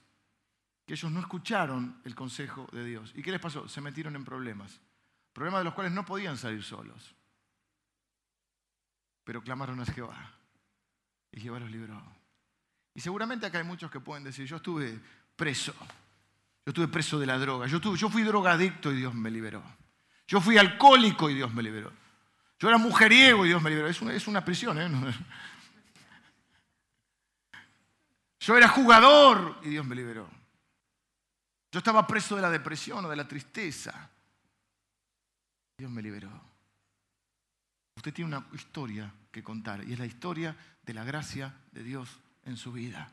que 0.86 0.94
ellos 0.94 1.10
no 1.10 1.18
escucharon 1.18 2.00
el 2.04 2.14
consejo 2.14 2.68
de 2.70 2.84
Dios. 2.84 3.12
¿Y 3.16 3.20
qué 3.20 3.32
les 3.32 3.40
pasó? 3.40 3.68
Se 3.68 3.80
metieron 3.80 4.14
en 4.14 4.24
problemas, 4.24 4.80
problemas 5.32 5.58
de 5.58 5.64
los 5.64 5.74
cuales 5.74 5.92
no 5.92 6.04
podían 6.04 6.36
salir 6.36 6.62
solos. 6.62 7.16
Pero 9.24 9.42
clamaron 9.42 9.80
a 9.80 9.86
Jehová 9.86 10.34
y 11.32 11.40
Jehová 11.40 11.58
los 11.58 11.68
libró. 11.72 12.00
Y 12.94 13.00
seguramente 13.00 13.44
acá 13.44 13.58
hay 13.58 13.64
muchos 13.64 13.90
que 13.90 13.98
pueden 13.98 14.22
decir, 14.22 14.46
yo 14.46 14.58
estuve 14.58 15.00
preso, 15.34 15.74
yo 16.64 16.70
estuve 16.70 16.86
preso 16.86 17.18
de 17.18 17.26
la 17.26 17.38
droga, 17.38 17.66
yo, 17.66 17.80
yo 17.96 18.08
fui 18.08 18.22
drogadicto 18.22 18.92
y 18.92 18.98
Dios 18.98 19.14
me 19.14 19.32
liberó. 19.32 19.64
Yo 20.28 20.40
fui 20.40 20.58
alcohólico 20.58 21.28
y 21.28 21.34
Dios 21.34 21.52
me 21.52 21.64
liberó. 21.64 21.90
Yo 22.60 22.68
era 22.68 22.78
mujeriego 22.78 23.44
y 23.44 23.48
Dios 23.48 23.60
me 23.60 23.70
liberó. 23.70 23.88
Es 23.88 24.00
una, 24.00 24.14
es 24.14 24.28
una 24.28 24.44
prisión, 24.44 24.78
¿eh? 24.78 24.88
Yo 28.40 28.56
era 28.56 28.68
jugador 28.68 29.58
y 29.62 29.70
Dios 29.70 29.86
me 29.86 29.94
liberó. 29.94 30.28
Yo 31.70 31.78
estaba 31.78 32.06
preso 32.06 32.36
de 32.36 32.42
la 32.42 32.50
depresión 32.50 33.04
o 33.04 33.08
de 33.08 33.16
la 33.16 33.28
tristeza. 33.28 34.10
Dios 35.76 35.90
me 35.90 36.02
liberó. 36.02 36.30
Usted 37.96 38.14
tiene 38.14 38.36
una 38.36 38.46
historia 38.52 39.12
que 39.30 39.42
contar 39.42 39.84
y 39.84 39.92
es 39.92 39.98
la 39.98 40.06
historia 40.06 40.56
de 40.82 40.94
la 40.94 41.04
gracia 41.04 41.54
de 41.72 41.82
Dios 41.82 42.20
en 42.44 42.56
su 42.56 42.72
vida. 42.72 43.12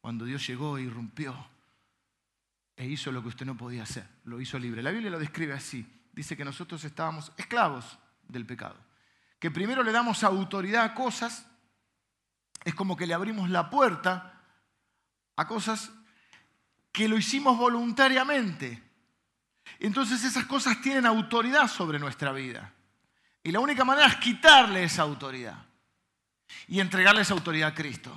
Cuando 0.00 0.24
Dios 0.24 0.46
llegó 0.46 0.78
e 0.78 0.82
irrumpió 0.82 1.34
e 2.74 2.86
hizo 2.86 3.12
lo 3.12 3.22
que 3.22 3.28
usted 3.28 3.46
no 3.46 3.56
podía 3.56 3.84
hacer, 3.84 4.08
lo 4.24 4.40
hizo 4.40 4.58
libre. 4.58 4.82
La 4.82 4.90
Biblia 4.90 5.10
lo 5.10 5.18
describe 5.18 5.52
así 5.52 5.86
dice 6.12 6.36
que 6.36 6.44
nosotros 6.44 6.84
estábamos 6.84 7.32
esclavos 7.36 7.98
del 8.28 8.46
pecado. 8.46 8.76
Que 9.38 9.50
primero 9.50 9.82
le 9.82 9.92
damos 9.92 10.22
autoridad 10.22 10.84
a 10.84 10.94
cosas, 10.94 11.46
es 12.64 12.74
como 12.74 12.96
que 12.96 13.06
le 13.06 13.14
abrimos 13.14 13.50
la 13.50 13.70
puerta 13.70 14.31
a 15.36 15.46
cosas 15.46 15.90
que 16.92 17.08
lo 17.08 17.16
hicimos 17.16 17.56
voluntariamente. 17.56 18.82
Entonces 19.78 20.22
esas 20.24 20.44
cosas 20.46 20.80
tienen 20.80 21.06
autoridad 21.06 21.68
sobre 21.68 21.98
nuestra 21.98 22.32
vida. 22.32 22.72
Y 23.42 23.50
la 23.50 23.60
única 23.60 23.84
manera 23.84 24.06
es 24.06 24.16
quitarle 24.16 24.84
esa 24.84 25.02
autoridad 25.02 25.56
y 26.68 26.80
entregarle 26.80 27.22
esa 27.22 27.34
autoridad 27.34 27.70
a 27.70 27.74
Cristo. 27.74 28.12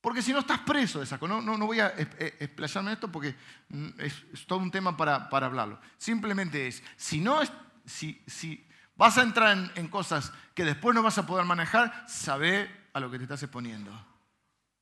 Porque 0.00 0.22
si 0.22 0.32
no 0.32 0.38
estás 0.38 0.60
preso 0.60 0.98
de 0.98 1.04
esa 1.04 1.18
cosa. 1.18 1.40
No, 1.40 1.58
no, 1.58 1.66
voy 1.66 1.80
a 1.80 1.88
explayarme 1.88 2.90
en 2.90 2.94
esto 2.94 3.10
porque 3.10 3.34
mm, 3.68 3.88
es, 3.98 4.46
todo 4.46 4.60
un 4.60 4.70
tema 4.70 4.96
para, 4.96 5.28
hablarlo. 5.30 5.80
Simplemente 5.98 6.68
es, 6.68 6.82
si, 6.96 7.20
no 7.20 7.40
si, 7.84 8.22
si 8.26 8.66
vas 8.96 9.18
a 9.18 9.22
entrar 9.22 9.56
en, 9.56 9.70
en, 9.74 9.88
cosas 9.88 10.32
que 10.54 10.64
después 10.64 10.94
no 10.94 11.02
vas 11.02 11.18
a 11.18 11.26
poder 11.26 11.44
manejar, 11.44 12.04
sabe 12.08 12.88
a 12.92 13.00
lo 13.00 13.10
que 13.10 13.18
te 13.18 13.24
estás 13.24 13.42
exponiendo. 13.42 14.09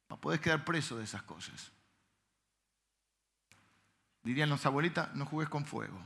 No 0.08 0.20
puedes 0.20 0.40
quedar 0.40 0.64
preso 0.64 0.96
de 0.96 1.04
esas 1.04 1.22
cosas. 1.22 1.70
Dirían 4.22 4.50
los 4.50 4.64
abuelitas, 4.66 5.14
no 5.14 5.26
jugues 5.26 5.48
con 5.48 5.64
fuego. 5.64 5.98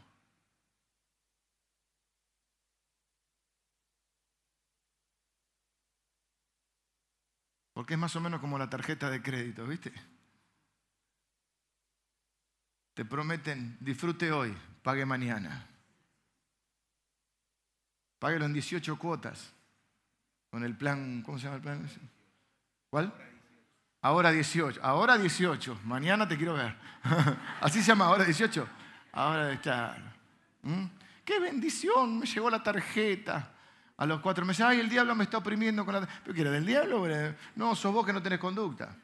Porque 7.72 7.94
es 7.94 7.98
más 7.98 8.14
o 8.16 8.20
menos 8.20 8.40
como 8.40 8.58
la 8.58 8.68
tarjeta 8.68 9.08
de 9.10 9.22
crédito, 9.22 9.66
¿viste? 9.66 9.92
Te 12.94 13.04
prometen, 13.04 13.78
disfrute 13.80 14.30
hoy, 14.30 14.54
pague 14.82 15.06
mañana. 15.06 15.66
Páguelo 18.18 18.44
en 18.44 18.52
18 18.52 18.98
cuotas. 18.98 19.52
Con 20.50 20.64
el 20.64 20.76
plan, 20.76 21.22
¿cómo 21.22 21.38
se 21.38 21.44
llama 21.44 21.56
el 21.56 21.62
plan? 21.62 21.88
¿Cuál? 22.90 23.31
Ahora 24.02 24.32
18. 24.32 24.80
Ahora 24.82 25.16
18. 25.16 25.80
Mañana 25.84 26.26
te 26.26 26.36
quiero 26.36 26.54
ver. 26.54 26.76
Así 27.60 27.80
se 27.80 27.86
llama, 27.86 28.06
ahora 28.06 28.24
18. 28.24 28.66
Ahora 29.12 29.52
estar. 29.52 29.96
¿Mm? 30.62 30.84
¡Qué 31.24 31.38
bendición! 31.38 32.18
Me 32.18 32.26
llegó 32.26 32.50
la 32.50 32.62
tarjeta. 32.62 33.52
A 33.96 34.06
los 34.06 34.20
cuatro 34.20 34.44
meses, 34.44 34.66
ay, 34.66 34.80
el 34.80 34.88
diablo 34.88 35.14
me 35.14 35.22
está 35.24 35.38
oprimiendo 35.38 35.84
con 35.84 35.94
la... 35.94 36.08
¿Pero 36.24 36.34
qué 36.34 36.40
era 36.40 36.50
del 36.50 36.66
diablo? 36.66 37.06
No, 37.54 37.76
sos 37.76 37.92
vos 37.92 38.04
que 38.04 38.12
no 38.12 38.20
tenés 38.20 38.40
conducta. 38.40 38.96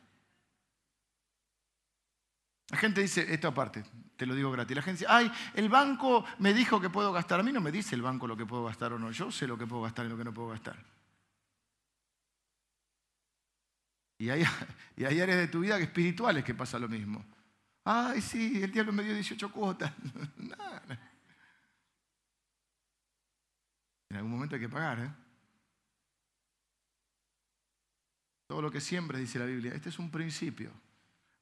La 2.70 2.76
gente 2.76 3.00
dice, 3.00 3.32
esto 3.32 3.48
aparte, 3.48 3.84
te 4.16 4.26
lo 4.26 4.34
digo 4.34 4.50
gratis. 4.50 4.76
La 4.76 4.82
gente 4.82 5.00
dice, 5.00 5.06
ay, 5.08 5.30
el 5.54 5.68
banco 5.68 6.24
me 6.38 6.52
dijo 6.52 6.80
que 6.80 6.90
puedo 6.90 7.12
gastar. 7.12 7.38
A 7.38 7.44
mí 7.44 7.52
no 7.52 7.61
me 7.61 7.70
dice 7.70 7.94
el 7.94 8.02
banco 8.02 8.26
lo 8.26 8.37
que 8.37 8.44
puedo 8.44 8.64
gastar 8.64 8.92
o 8.92 8.98
no. 8.98 9.12
Yo 9.12 9.30
sé 9.30 9.46
lo 9.46 9.56
que 9.56 9.66
puedo 9.66 9.82
gastar 9.82 10.06
y 10.06 10.08
lo 10.08 10.18
que 10.18 10.24
no 10.24 10.34
puedo 10.34 10.48
gastar. 10.48 10.76
Y 14.18 14.31
hay, 14.31 14.42
y 14.96 15.04
áreas 15.04 15.38
de 15.38 15.48
tu 15.48 15.61
vida 15.61 15.78
espirituales 15.78 16.44
que 16.44 16.54
pasa 16.54 16.78
lo 16.78 16.88
mismo. 16.88 17.24
Ay, 17.85 18.20
sí, 18.20 18.62
el 18.62 18.70
diablo 18.70 18.92
me 18.92 19.02
dio 19.02 19.14
18 19.14 19.50
cuotas. 19.52 19.92
En 24.11 24.16
algún 24.16 24.33
momento 24.33 24.54
hay 24.54 24.62
que 24.62 24.68
pagar. 24.70 25.00
¿eh? 25.00 25.11
Todo 28.46 28.62
lo 28.62 28.70
que 28.70 28.81
siembra, 28.81 29.18
dice 29.18 29.38
la 29.38 29.44
Biblia. 29.44 29.74
Este 29.74 29.90
es 29.90 29.98
un 29.98 30.11
principio. 30.11 30.70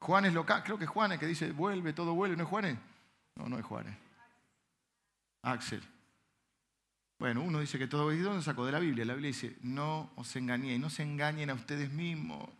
Juan 0.01 0.25
es 0.25 0.35
local, 0.35 0.63
creo 0.65 0.77
que 0.77 0.85
es 0.85 0.91
Juan 0.91 1.13
el 1.13 1.19
que 1.19 1.27
dice, 1.27 1.53
vuelve, 1.53 1.93
todo 1.93 2.15
vuelve. 2.15 2.37
¿No 2.37 2.43
es 2.43 2.49
Juan? 2.49 2.79
No, 3.37 3.49
no 3.49 3.59
es 3.59 3.65
Juan. 3.65 3.97
Axel. 5.43 5.83
Bueno, 7.19 7.43
uno 7.43 7.61
dice 7.61 7.79
que 7.79 7.87
todo 7.87 8.11
es 8.11 8.23
¿dónde 8.23 8.43
sacó 8.43 8.67
de 8.67 8.73
la 8.73 8.79
Biblia? 8.79 9.05
La 9.05 9.15
Biblia 9.15 9.29
dice, 9.29 9.57
no 9.63 10.11
os 10.17 10.35
engañéis, 10.37 10.81
no 10.81 10.91
se 10.91 11.03
engañen 11.03 11.51
a 11.51 11.55
ustedes 11.55 11.91
mismos. 11.91 12.51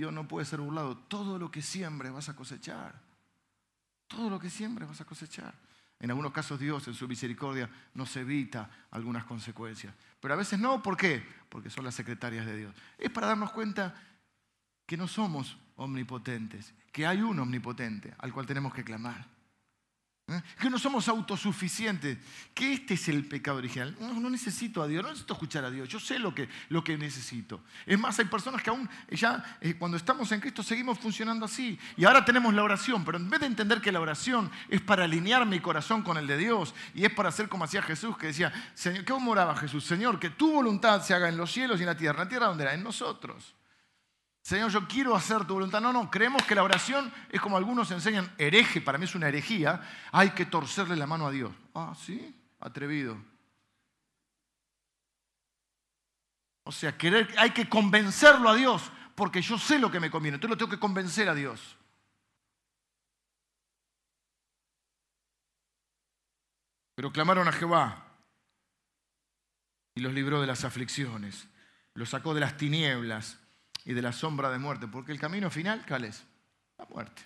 Dios 0.00 0.14
no 0.14 0.26
puede 0.26 0.46
ser 0.46 0.60
burlado. 0.60 0.96
Todo 0.96 1.38
lo 1.38 1.50
que 1.50 1.60
siembres 1.60 2.10
vas 2.10 2.30
a 2.30 2.34
cosechar. 2.34 2.98
Todo 4.08 4.30
lo 4.30 4.38
que 4.38 4.48
siembres 4.48 4.88
vas 4.88 5.02
a 5.02 5.04
cosechar. 5.04 5.52
En 5.98 6.08
algunos 6.08 6.32
casos 6.32 6.58
Dios 6.58 6.88
en 6.88 6.94
su 6.94 7.06
misericordia 7.06 7.68
nos 7.92 8.16
evita 8.16 8.70
algunas 8.92 9.26
consecuencias. 9.26 9.94
Pero 10.18 10.32
a 10.32 10.38
veces 10.38 10.58
no, 10.58 10.82
¿por 10.82 10.96
qué? 10.96 11.22
Porque 11.50 11.68
son 11.68 11.84
las 11.84 11.94
secretarias 11.94 12.46
de 12.46 12.56
Dios. 12.56 12.74
Es 12.96 13.10
para 13.10 13.26
darnos 13.26 13.52
cuenta 13.52 13.94
que 14.86 14.96
no 14.96 15.06
somos 15.06 15.58
omnipotentes, 15.76 16.72
que 16.92 17.06
hay 17.06 17.20
un 17.20 17.38
omnipotente 17.38 18.14
al 18.20 18.32
cual 18.32 18.46
tenemos 18.46 18.72
que 18.72 18.82
clamar. 18.82 19.26
¿Eh? 20.30 20.42
Que 20.60 20.70
no 20.70 20.78
somos 20.78 21.08
autosuficientes, 21.08 22.16
que 22.54 22.72
este 22.72 22.94
es 22.94 23.08
el 23.08 23.24
pecado 23.26 23.58
original. 23.58 23.96
No, 23.98 24.30
necesito 24.30 24.80
a 24.80 24.86
Dios, 24.86 25.02
no 25.02 25.08
necesito 25.08 25.34
escuchar 25.34 25.64
a 25.64 25.70
Dios, 25.70 25.88
yo 25.88 25.98
sé 25.98 26.20
lo 26.20 26.32
que, 26.32 26.48
lo 26.68 26.84
que 26.84 26.96
necesito. 26.96 27.64
Es 27.84 27.98
más, 27.98 28.16
hay 28.20 28.26
personas 28.26 28.62
que 28.62 28.70
aún 28.70 28.88
ya 29.10 29.58
eh, 29.60 29.74
cuando 29.74 29.96
estamos 29.96 30.30
en 30.30 30.40
Cristo 30.40 30.62
seguimos 30.62 31.00
funcionando 31.00 31.46
así. 31.46 31.76
Y 31.96 32.04
ahora 32.04 32.24
tenemos 32.24 32.54
la 32.54 32.62
oración, 32.62 33.04
pero 33.04 33.18
en 33.18 33.28
vez 33.28 33.40
de 33.40 33.46
entender 33.46 33.80
que 33.80 33.90
la 33.90 34.00
oración 34.00 34.50
es 34.68 34.80
para 34.80 35.04
alinear 35.04 35.44
mi 35.46 35.58
corazón 35.58 36.02
con 36.02 36.16
el 36.16 36.28
de 36.28 36.36
Dios 36.36 36.74
y 36.94 37.04
es 37.04 37.12
para 37.12 37.30
hacer 37.30 37.48
como 37.48 37.64
hacía 37.64 37.82
Jesús, 37.82 38.16
que 38.16 38.28
decía, 38.28 38.52
Señor, 38.74 39.04
¿cómo 39.04 39.32
oraba 39.32 39.56
Jesús? 39.56 39.84
Señor, 39.84 40.20
que 40.20 40.30
tu 40.30 40.52
voluntad 40.52 41.02
se 41.02 41.12
haga 41.12 41.28
en 41.28 41.36
los 41.36 41.50
cielos 41.50 41.80
y 41.80 41.82
en 41.82 41.88
la 41.88 41.96
tierra. 41.96 42.22
¿En 42.22 42.24
la 42.26 42.28
tierra 42.28 42.46
dónde 42.46 42.62
era? 42.62 42.74
En 42.74 42.84
nosotros. 42.84 43.54
Señor, 44.42 44.70
yo 44.70 44.88
quiero 44.88 45.14
hacer 45.14 45.46
tu 45.46 45.54
voluntad. 45.54 45.80
No, 45.80 45.92
no, 45.92 46.10
creemos 46.10 46.42
que 46.44 46.54
la 46.54 46.62
oración 46.62 47.12
es 47.30 47.40
como 47.40 47.56
algunos 47.56 47.90
enseñan, 47.90 48.32
hereje, 48.38 48.80
para 48.80 48.98
mí 48.98 49.04
es 49.04 49.14
una 49.14 49.28
herejía, 49.28 49.80
hay 50.12 50.30
que 50.30 50.46
torcerle 50.46 50.96
la 50.96 51.06
mano 51.06 51.26
a 51.26 51.30
Dios. 51.30 51.52
Ah, 51.74 51.94
sí, 51.94 52.34
atrevido. 52.58 53.16
O 56.64 56.72
sea, 56.72 56.96
querer, 56.96 57.32
hay 57.36 57.50
que 57.50 57.68
convencerlo 57.68 58.48
a 58.48 58.54
Dios, 58.54 58.90
porque 59.14 59.42
yo 59.42 59.58
sé 59.58 59.78
lo 59.78 59.90
que 59.90 60.00
me 60.00 60.10
conviene, 60.10 60.36
entonces 60.36 60.50
lo 60.50 60.58
tengo 60.58 60.70
que 60.70 60.80
convencer 60.80 61.28
a 61.28 61.34
Dios. 61.34 61.76
Pero 66.94 67.12
clamaron 67.12 67.48
a 67.48 67.52
Jehová 67.52 68.04
y 69.94 70.00
los 70.00 70.12
libró 70.12 70.40
de 70.40 70.46
las 70.46 70.64
aflicciones, 70.64 71.48
los 71.94 72.10
sacó 72.10 72.34
de 72.34 72.40
las 72.40 72.56
tinieblas 72.56 73.38
y 73.84 73.92
de 73.92 74.02
la 74.02 74.12
sombra 74.12 74.50
de 74.50 74.58
muerte, 74.58 74.86
porque 74.86 75.12
el 75.12 75.20
camino 75.20 75.50
final, 75.50 75.84
¿cuál 75.86 76.04
es? 76.04 76.24
La 76.78 76.86
muerte. 76.86 77.22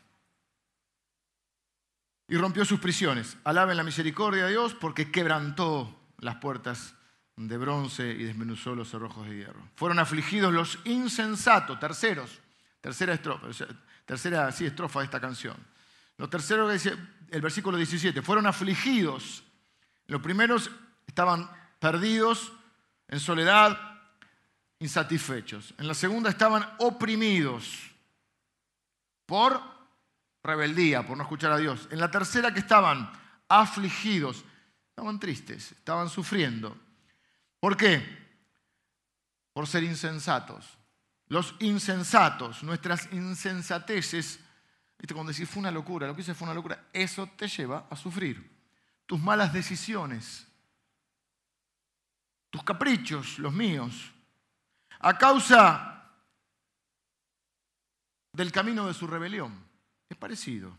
Y 2.29 2.37
rompió 2.37 2.65
sus 2.65 2.81
prisiones. 2.81 3.37
Alaben 3.45 3.77
la 3.77 3.83
misericordia 3.83 4.45
de 4.45 4.53
Dios 4.53 4.75
porque 4.75 5.11
quebrantó 5.11 5.95
las 6.19 6.37
puertas 6.37 6.95
de 7.37 7.59
bronce 7.59 8.11
y 8.11 8.25
desmenuzó 8.25 8.75
los 8.75 8.91
cerrojos 8.91 9.29
de 9.29 9.37
hierro. 9.37 9.69
Fueron 9.75 9.99
afligidos 9.99 10.53
los 10.53 10.79
insensatos, 10.85 11.79
terceros, 11.79 12.41
tercera 12.81 13.15
estrofa, 13.15 13.49
tercera 14.07 14.51
sí, 14.53 14.67
estrofa 14.67 15.01
de 15.01 15.07
esta 15.07 15.21
canción. 15.21 15.57
Lo 16.17 16.29
tercero 16.29 16.67
que 16.67 16.75
dice 16.75 16.97
el 17.31 17.43
versículo 17.43 17.77
17, 17.77 18.23
fueron 18.23 18.47
afligidos. 18.47 19.43
Los 20.07 20.23
primeros 20.23 20.71
estaban 21.07 21.51
perdidos, 21.81 22.53
en 23.09 23.21
soledad, 23.21 23.94
insatisfechos. 24.79 25.75
En 25.79 25.89
la 25.89 25.95
segunda 25.95 26.31
estaban 26.31 26.69
oprimidos 26.79 27.91
por 29.27 29.61
rebeldía, 30.43 31.07
por 31.07 31.17
no 31.17 31.23
escuchar 31.23 31.53
a 31.53 31.59
Dios. 31.59 31.89
En 31.91 31.99
la 31.99 32.11
tercera 32.11 32.53
que 32.53 32.61
estaban 32.61 33.11
afligidos, 33.49 34.45
estaban 34.91 35.19
tristes, 35.19 35.73
estaban 35.73 36.09
sufriendo. 36.09 36.77
¿Por 37.59 37.77
qué? 37.77 38.03
Por 39.53 39.67
ser 39.67 39.83
insensatos. 39.85 40.79
Los 41.29 41.55
insensatos, 41.61 42.63
nuestras 42.63 43.11
insensateces, 43.13 44.39
¿viste? 44.99 45.15
cuando 45.15 45.33
decís 45.33 45.49
fue 45.49 45.61
una 45.61 45.71
locura, 45.71 46.07
lo 46.07 46.15
que 46.15 46.21
hice 46.21 46.35
fue 46.35 46.47
una 46.47 46.55
locura, 46.55 46.89
eso 46.93 47.27
te 47.37 47.49
lleva 47.49 47.87
a 47.89 47.97
sufrir. 47.97 48.53
Tus 49.07 49.21
malas 49.21 49.53
decisiones, 49.53 50.47
tus 52.51 52.63
caprichos, 52.63 53.39
los 53.39 53.53
míos, 53.53 54.14
a 55.01 55.19
causa 55.19 56.11
del 58.33 58.53
camino 58.53 58.87
de 58.87 58.95
su 58.95 59.07
rebelión. 59.07 59.65
Es 60.09 60.17
parecido, 60.17 60.77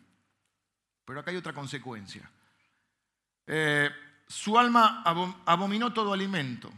pero 1.04 1.19
acá 1.19 1.32
hay 1.32 1.38
otra 1.38 1.54
consecuencia. 1.54 2.30
Eh, 3.47 3.89
su 4.28 4.58
alma 4.58 5.04
abominó 5.45 5.93
todo 5.93 6.13
alimento 6.13 6.71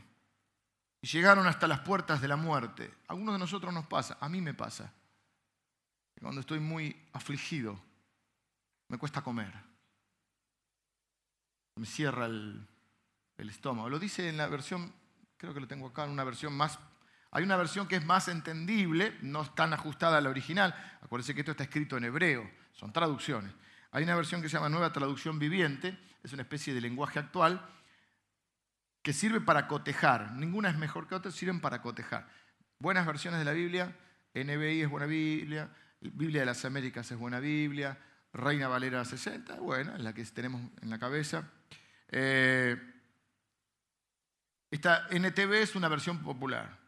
y 1.02 1.08
llegaron 1.08 1.47
hasta 1.47 1.67
las 1.67 1.80
puertas 1.80 2.21
de 2.21 2.28
la 2.28 2.36
muerte. 2.36 2.93
A 3.08 3.13
algunos 3.13 3.36
de 3.36 3.39
nosotros 3.39 3.73
nos 3.73 3.88
pasa, 3.88 4.17
a 4.19 4.30
mí 4.30 4.41
me 4.41 4.54
pasa. 4.54 4.93
Cuando 6.19 6.41
estoy 6.41 6.60
muy 6.60 6.95
afligido, 7.13 7.80
me 8.88 8.97
cuesta 8.97 9.21
comer. 9.21 9.54
Me 11.76 11.86
cierra 11.86 12.26
el, 12.26 12.67
el 13.38 13.50
estómago. 13.50 13.89
Lo 13.89 14.00
dice 14.00 14.28
en 14.28 14.38
la 14.38 14.47
versión, 14.47 14.91
creo 15.38 15.54
que 15.54 15.60
lo 15.60 15.67
tengo 15.67 15.88
acá, 15.88 16.06
en 16.06 16.12
una 16.12 16.23
versión 16.23 16.54
más 16.54 16.80
hay 17.32 17.44
una 17.44 17.58
versión 17.58 17.88
que 17.88 17.98
es 17.98 18.06
más 18.06 18.28
entendible, 18.28 19.18
no 19.22 19.46
tan 19.52 19.74
ajustada 19.74 20.18
a 20.18 20.22
la 20.22 20.30
original. 20.30 20.74
Acuérdense 21.02 21.34
que 21.34 21.42
esto 21.42 21.52
está 21.52 21.63
escrito 21.63 21.98
en 21.98 22.06
hebreo, 22.06 22.50
son 22.72 22.94
traducciones. 22.94 23.54
Hay 23.92 24.04
una 24.04 24.16
versión 24.16 24.42
que 24.42 24.50
se 24.50 24.54
llama 24.54 24.70
Nueva 24.70 24.94
Traducción 24.94 25.40
Viviente, 25.40 25.98
es 26.24 26.34
una 26.34 26.44
especie 26.44 26.74
de 26.74 26.82
lenguaje 26.82 27.20
actual 27.20 27.62
que 29.02 29.13
sirve 29.13 29.42
para 29.42 29.68
cotejar. 29.68 30.34
Ninguna 30.34 30.70
es 30.70 30.78
mejor 30.78 31.08
que 31.08 31.16
otra, 31.16 31.32
sirven 31.32 31.62
para 31.62 31.82
cotejar. 31.82 32.28
Buenas 32.80 33.06
versiones 33.06 33.40
de 33.40 33.46
la 33.46 33.54
Biblia, 33.54 33.96
NBI 34.34 34.82
es 34.82 34.90
buena 34.90 35.06
Biblia, 35.06 35.70
Biblia 36.02 36.42
de 36.42 36.46
las 36.46 36.63
Américas 36.66 37.10
es 37.12 37.18
buena 37.18 37.40
Biblia, 37.40 37.98
Reina 38.34 38.68
Valera 38.68 39.04
60, 39.04 39.56
buena, 39.56 39.96
es 39.96 40.02
la 40.02 40.13
que 40.13 40.24
tenemos 40.26 40.62
en 40.82 40.90
la 40.90 41.00
cabeza. 41.00 41.50
Eh, 42.10 42.76
esta 44.70 45.08
NTV 45.10 45.54
es 45.54 45.76
una 45.76 45.88
versión 45.88 46.22
popular. 46.22 46.87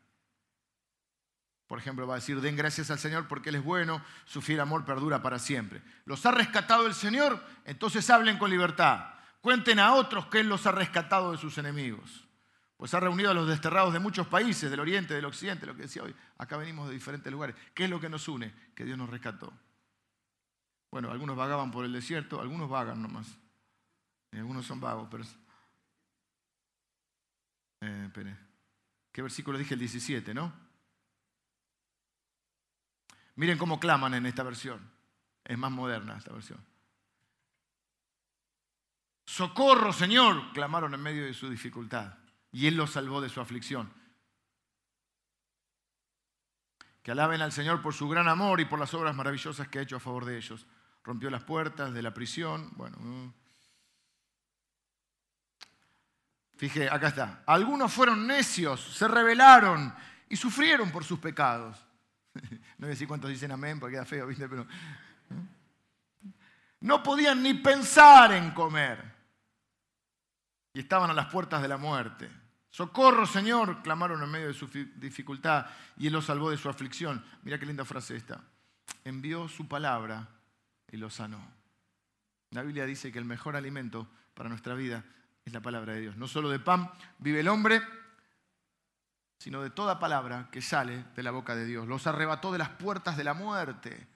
Por 1.70 1.78
ejemplo, 1.78 2.08
va 2.08 2.16
a 2.16 2.18
decir, 2.18 2.42
den 2.42 2.56
gracias 2.56 2.90
al 2.90 2.98
Señor 2.98 3.28
porque 3.28 3.50
Él 3.50 3.56
es 3.58 3.64
bueno, 3.64 4.02
su 4.26 4.42
fiel 4.42 4.60
amor 4.60 4.86
perdura 4.86 5.22
para 5.22 5.38
siempre. 5.38 5.84
¿Los 6.06 6.26
ha 6.26 6.32
rescatado 6.32 6.88
el 6.88 6.96
Señor? 6.96 7.46
Entonces 7.64 8.10
hablen 8.10 8.40
con 8.40 8.50
libertad. 8.50 9.14
Cuenten 9.40 9.78
a 9.78 9.94
otros 9.94 10.26
que 10.26 10.40
Él 10.40 10.50
los 10.50 10.66
ha 10.66 10.72
rescatado 10.72 11.32
de 11.32 11.38
sus 11.38 11.60
enemigos. 11.60 12.28
Pues 12.76 12.96
ha 12.96 13.00
reunido 13.00 13.30
a 13.30 13.36
los 13.36 13.48
desterrados 13.48 13.94
de 13.94 14.00
muchos 14.00 14.26
países, 14.26 14.72
del 14.72 14.80
oriente, 14.80 15.14
del 15.14 15.26
occidente, 15.26 15.68
lo 15.68 15.76
que 15.76 15.84
decía 15.84 16.02
hoy. 16.02 16.16
Acá 16.40 16.58
venimos 16.58 16.88
de 16.88 16.96
diferentes 16.96 17.32
lugares. 17.32 17.56
¿Qué 17.76 17.84
es 17.84 17.90
lo 17.92 18.00
que 18.00 18.10
nos 18.10 18.28
une? 18.28 18.52
Que 18.74 18.84
Dios 18.84 18.98
nos 18.98 19.08
rescató. 19.08 19.54
Bueno, 20.90 21.12
algunos 21.12 21.38
vagaban 21.38 21.70
por 21.70 21.86
el 21.86 21.94
desierto, 21.94 22.42
algunos 22.42 22.68
vagan 22.68 23.00
nomás. 23.00 23.28
Y 24.32 24.38
algunos 24.38 24.66
son 24.66 24.80
vagos, 24.80 25.08
pero... 25.12 25.24
Eh, 27.82 28.36
¿Qué 29.12 29.22
versículo 29.22 29.60
dije? 29.60 29.76
El 29.76 29.82
17, 29.82 30.34
¿no? 30.34 30.69
Miren 33.40 33.58
cómo 33.58 33.80
claman 33.80 34.14
en 34.16 34.26
esta 34.26 34.44
versión. 34.44 34.82
Es 35.46 35.58
más 35.58 35.72
moderna 35.72 36.18
esta 36.18 36.34
versión. 36.34 36.60
Socorro, 39.24 39.94
Señor, 39.94 40.52
clamaron 40.52 40.94
en 40.94 41.02
medio 41.02 41.24
de 41.24 41.34
su 41.34 41.50
dificultad. 41.50 42.16
Y 42.52 42.68
Él 42.68 42.76
los 42.76 42.92
salvó 42.92 43.22
de 43.22 43.30
su 43.30 43.40
aflicción. 43.40 43.94
Que 47.02 47.12
alaben 47.12 47.42
al 47.42 47.54
Señor 47.54 47.82
por 47.82 47.94
su 47.94 48.10
gran 48.10 48.28
amor 48.28 48.60
y 48.60 48.66
por 48.66 48.78
las 48.78 48.94
obras 48.94 49.16
maravillosas 49.16 49.70
que 49.70 49.80
ha 49.80 49.84
hecho 49.84 49.96
a 49.96 50.02
favor 50.02 50.26
de 50.26 50.36
ellos. 50.36 50.68
Rompió 51.06 51.30
las 51.30 51.44
puertas 51.44 51.94
de 51.94 52.02
la 52.02 52.14
prisión. 52.14 52.70
Bueno. 52.76 52.98
Mm. 53.00 53.34
Fije, 56.58 56.90
acá 56.90 57.08
está. 57.08 57.44
Algunos 57.48 57.94
fueron 57.94 58.28
necios, 58.28 58.82
se 58.82 59.08
rebelaron 59.08 59.96
y 60.28 60.36
sufrieron 60.36 60.92
por 60.92 61.06
sus 61.06 61.20
pecados. 61.20 61.89
No 62.78 62.86
voy 62.86 62.88
a 62.88 62.90
decir 62.90 63.08
cuántos 63.08 63.30
dicen 63.30 63.52
amén 63.52 63.80
porque 63.80 63.96
queda 63.96 64.06
feo, 64.06 64.28
¿viste? 64.28 64.48
Pero. 64.48 64.62
¿eh? 64.62 64.66
No 66.82 67.04
podían 67.04 67.44
ni 67.44 67.56
pensar 67.56 68.32
en 68.32 68.52
comer. 68.52 69.04
Y 70.74 70.80
estaban 70.80 71.10
a 71.10 71.14
las 71.14 71.28
puertas 71.28 71.62
de 71.62 71.68
la 71.68 71.78
muerte. 71.78 72.30
Socorro, 72.70 73.26
Señor, 73.26 73.82
clamaron 73.82 74.22
en 74.24 74.30
medio 74.30 74.48
de 74.48 74.54
su 74.54 74.68
dificultad 74.68 75.66
y 75.98 76.08
Él 76.08 76.14
los 76.14 76.26
salvó 76.26 76.52
de 76.52 76.58
su 76.58 76.70
aflicción. 76.70 77.24
Mira 77.44 77.60
qué 77.60 77.66
linda 77.66 77.84
frase 77.84 78.16
esta. 78.16 78.42
Envió 79.04 79.48
su 79.48 79.68
palabra 79.68 80.28
y 80.92 80.98
los 80.98 81.16
sanó. 81.16 81.42
La 82.52 82.62
Biblia 82.62 82.86
dice 82.86 83.12
que 83.12 83.20
el 83.20 83.26
mejor 83.26 83.56
alimento 83.56 84.08
para 84.34 84.50
nuestra 84.50 84.76
vida 84.76 85.04
es 85.44 85.52
la 85.52 85.62
palabra 85.62 85.94
de 85.94 86.02
Dios. 86.02 86.18
No 86.18 86.28
solo 86.28 86.50
de 86.50 86.60
pan 86.60 86.90
vive 87.18 87.42
el 87.42 87.48
hombre, 87.48 87.82
sino 89.40 89.62
de 89.62 89.70
toda 89.70 90.00
palabra 90.00 90.50
que 90.52 90.62
sale 90.62 91.06
de 91.16 91.24
la 91.24 91.32
boca 91.32 91.56
de 91.56 91.66
Dios. 91.66 91.88
Los 91.88 92.06
arrebató 92.06 92.52
de 92.52 92.58
las 92.58 92.70
puertas 92.70 93.16
de 93.16 93.24
la 93.24 93.34
muerte. 93.34 94.08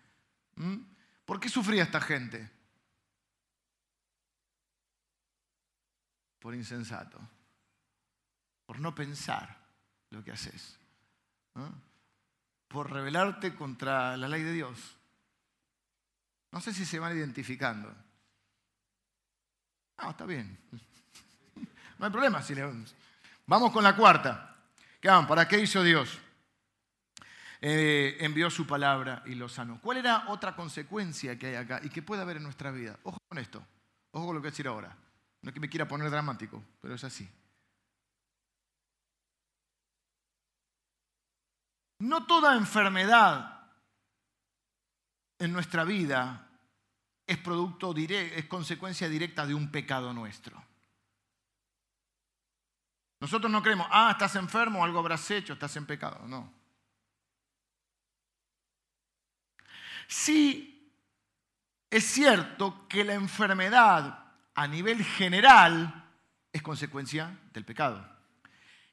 ¿Mm? 0.55 0.77
¿Por 1.25 1.39
qué 1.39 1.47
sufría 1.47 1.83
esta 1.83 2.01
gente? 2.01 2.51
Por 6.39 6.53
insensato. 6.53 7.19
por 8.65 8.79
no 8.79 8.93
pensar 8.95 9.57
lo 10.09 10.23
que 10.23 10.31
haces, 10.31 10.79
por 12.67 12.91
rebelarte 12.91 13.55
contra 13.55 14.17
la 14.17 14.27
ley 14.27 14.41
de 14.41 14.53
Dios. 14.53 14.97
No 16.51 16.59
sé 16.61 16.73
si 16.73 16.85
se 16.85 16.99
van 16.99 17.15
identificando. 17.15 17.93
Ah, 19.97 20.11
está 20.11 20.25
bien. 20.25 20.57
No 21.99 22.07
hay 22.07 22.11
problema. 22.11 22.41
Si 22.41 22.53
Vamos 23.45 23.71
con 23.71 23.83
la 23.83 23.95
cuarta. 23.95 24.52
¿Qué 25.03 25.09
¿Para 25.27 25.49
qué 25.49 25.59
hizo 25.59 25.83
Dios? 25.83 26.17
Eh, 27.59 28.15
envió 28.21 28.49
su 28.49 28.65
palabra 28.65 29.21
y 29.25 29.35
lo 29.35 29.49
sanó. 29.49 29.77
¿Cuál 29.81 29.97
era 29.97 30.29
otra 30.29 30.55
consecuencia 30.55 31.37
que 31.37 31.47
hay 31.47 31.55
acá 31.55 31.81
y 31.83 31.89
que 31.89 32.01
puede 32.01 32.21
haber 32.21 32.37
en 32.37 32.43
nuestra 32.43 32.71
vida? 32.71 32.97
Ojo 33.03 33.17
con 33.27 33.37
esto. 33.37 33.61
Ojo 34.11 34.27
con 34.27 34.35
lo 34.35 34.39
que 34.39 34.45
voy 34.45 34.47
a 34.47 34.51
decir 34.51 34.65
ahora. 34.65 34.95
No 35.41 35.49
es 35.49 35.53
que 35.53 35.59
me 35.59 35.67
quiera 35.67 35.89
poner 35.89 36.09
dramático, 36.09 36.63
pero 36.79 36.95
es 36.95 37.03
así. 37.03 37.29
No 41.99 42.25
toda 42.25 42.55
enfermedad 42.55 43.61
en 45.37 45.51
nuestra 45.51 45.83
vida 45.83 46.47
es 47.27 47.39
producto 47.39 47.93
es 47.93 48.45
consecuencia 48.45 49.09
directa 49.09 49.45
de 49.45 49.53
un 49.53 49.69
pecado 49.69 50.13
nuestro. 50.13 50.63
Nosotros 53.23 53.49
no 53.49 53.63
creemos, 53.63 53.87
ah, 53.89 54.09
estás 54.11 54.35
enfermo, 54.35 54.83
algo 54.83 54.99
habrás 54.99 55.31
hecho, 55.31 55.53
estás 55.53 55.73
en 55.77 55.85
pecado. 55.85 56.27
No. 56.27 56.51
Sí, 60.09 60.91
es 61.89 62.03
cierto 62.03 62.85
que 62.89 63.05
la 63.05 63.13
enfermedad 63.13 64.25
a 64.53 64.67
nivel 64.67 65.01
general 65.05 66.03
es 66.51 66.61
consecuencia 66.61 67.39
del 67.53 67.63
pecado. 67.63 68.05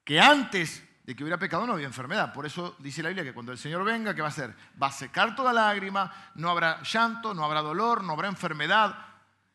Que 0.04 0.20
antes 0.20 0.86
de 1.02 1.16
que 1.16 1.24
hubiera 1.24 1.36
pecado 1.36 1.66
no 1.66 1.72
había 1.72 1.86
enfermedad. 1.86 2.32
Por 2.32 2.46
eso 2.46 2.76
dice 2.78 3.02
la 3.02 3.08
Biblia 3.08 3.24
que 3.24 3.34
cuando 3.34 3.50
el 3.50 3.58
Señor 3.58 3.82
venga, 3.82 4.14
¿qué 4.14 4.20
va 4.22 4.28
a 4.28 4.30
hacer? 4.30 4.54
Va 4.80 4.86
a 4.86 4.92
secar 4.92 5.34
toda 5.34 5.52
lágrima, 5.52 6.30
no 6.36 6.50
habrá 6.50 6.84
llanto, 6.84 7.34
no 7.34 7.44
habrá 7.44 7.62
dolor, 7.62 8.04
no 8.04 8.12
habrá 8.12 8.28
enfermedad, 8.28 9.09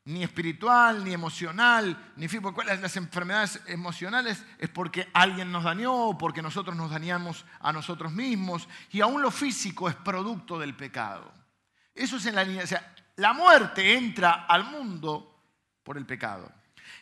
ni 0.06 0.24
espiritual, 0.24 1.04
ni 1.04 1.14
emocional, 1.14 2.14
ni 2.16 2.28
físico. 2.28 2.54
Las 2.64 2.96
enfermedades 2.96 3.62
emocionales 3.66 4.44
es 4.60 4.70
porque 4.70 5.10
alguien 5.14 5.52
nos 5.52 5.64
dañó 5.64 6.18
porque 6.18 6.44
nosotros 6.44 6.76
nos 6.76 6.92
dañamos 6.92 7.44
a 7.60 7.74
nosotros 7.74 8.12
mismos. 8.12 8.68
Y 8.92 9.02
aún 9.02 9.22
lo 9.22 9.32
físico 9.32 9.90
es 9.90 9.96
producto 9.96 10.60
del 10.60 10.76
pecado. 10.76 11.34
Eso 11.94 12.18
es 12.18 12.26
en 12.28 12.36
la 12.36 12.44
línea. 12.44 12.64
O 12.64 12.68
sea, 12.68 12.94
la 13.16 13.34
muerte 13.34 13.96
entra 13.96 14.46
al 14.46 14.66
mundo 14.66 15.44
por 15.84 15.98
el 15.98 16.06
pecado. 16.06 16.52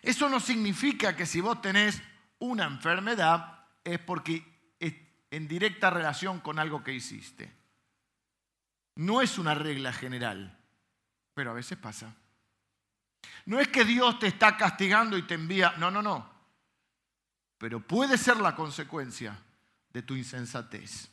Eso 0.01 0.29
no 0.29 0.39
significa 0.39 1.15
que 1.15 1.25
si 1.25 1.41
vos 1.41 1.61
tenés 1.61 2.01
una 2.39 2.65
enfermedad, 2.65 3.65
es 3.83 3.99
porque 3.99 4.75
es 4.79 4.93
en 5.29 5.47
directa 5.47 5.89
relación 5.89 6.39
con 6.39 6.57
algo 6.57 6.83
que 6.83 6.93
hiciste. 6.93 7.51
No 8.95 9.21
es 9.21 9.37
una 9.37 9.55
regla 9.55 9.91
general, 9.91 10.57
pero 11.33 11.51
a 11.51 11.55
veces 11.55 11.77
pasa. 11.77 12.15
No 13.45 13.59
es 13.59 13.67
que 13.67 13.85
Dios 13.85 14.19
te 14.19 14.27
está 14.27 14.57
castigando 14.57 15.17
y 15.17 15.23
te 15.23 15.33
envía, 15.33 15.73
no, 15.77 15.91
no, 15.91 16.01
no. 16.01 16.31
Pero 17.57 17.79
puede 17.79 18.17
ser 18.17 18.37
la 18.37 18.55
consecuencia 18.55 19.37
de 19.91 20.01
tu 20.01 20.15
insensatez. 20.15 21.09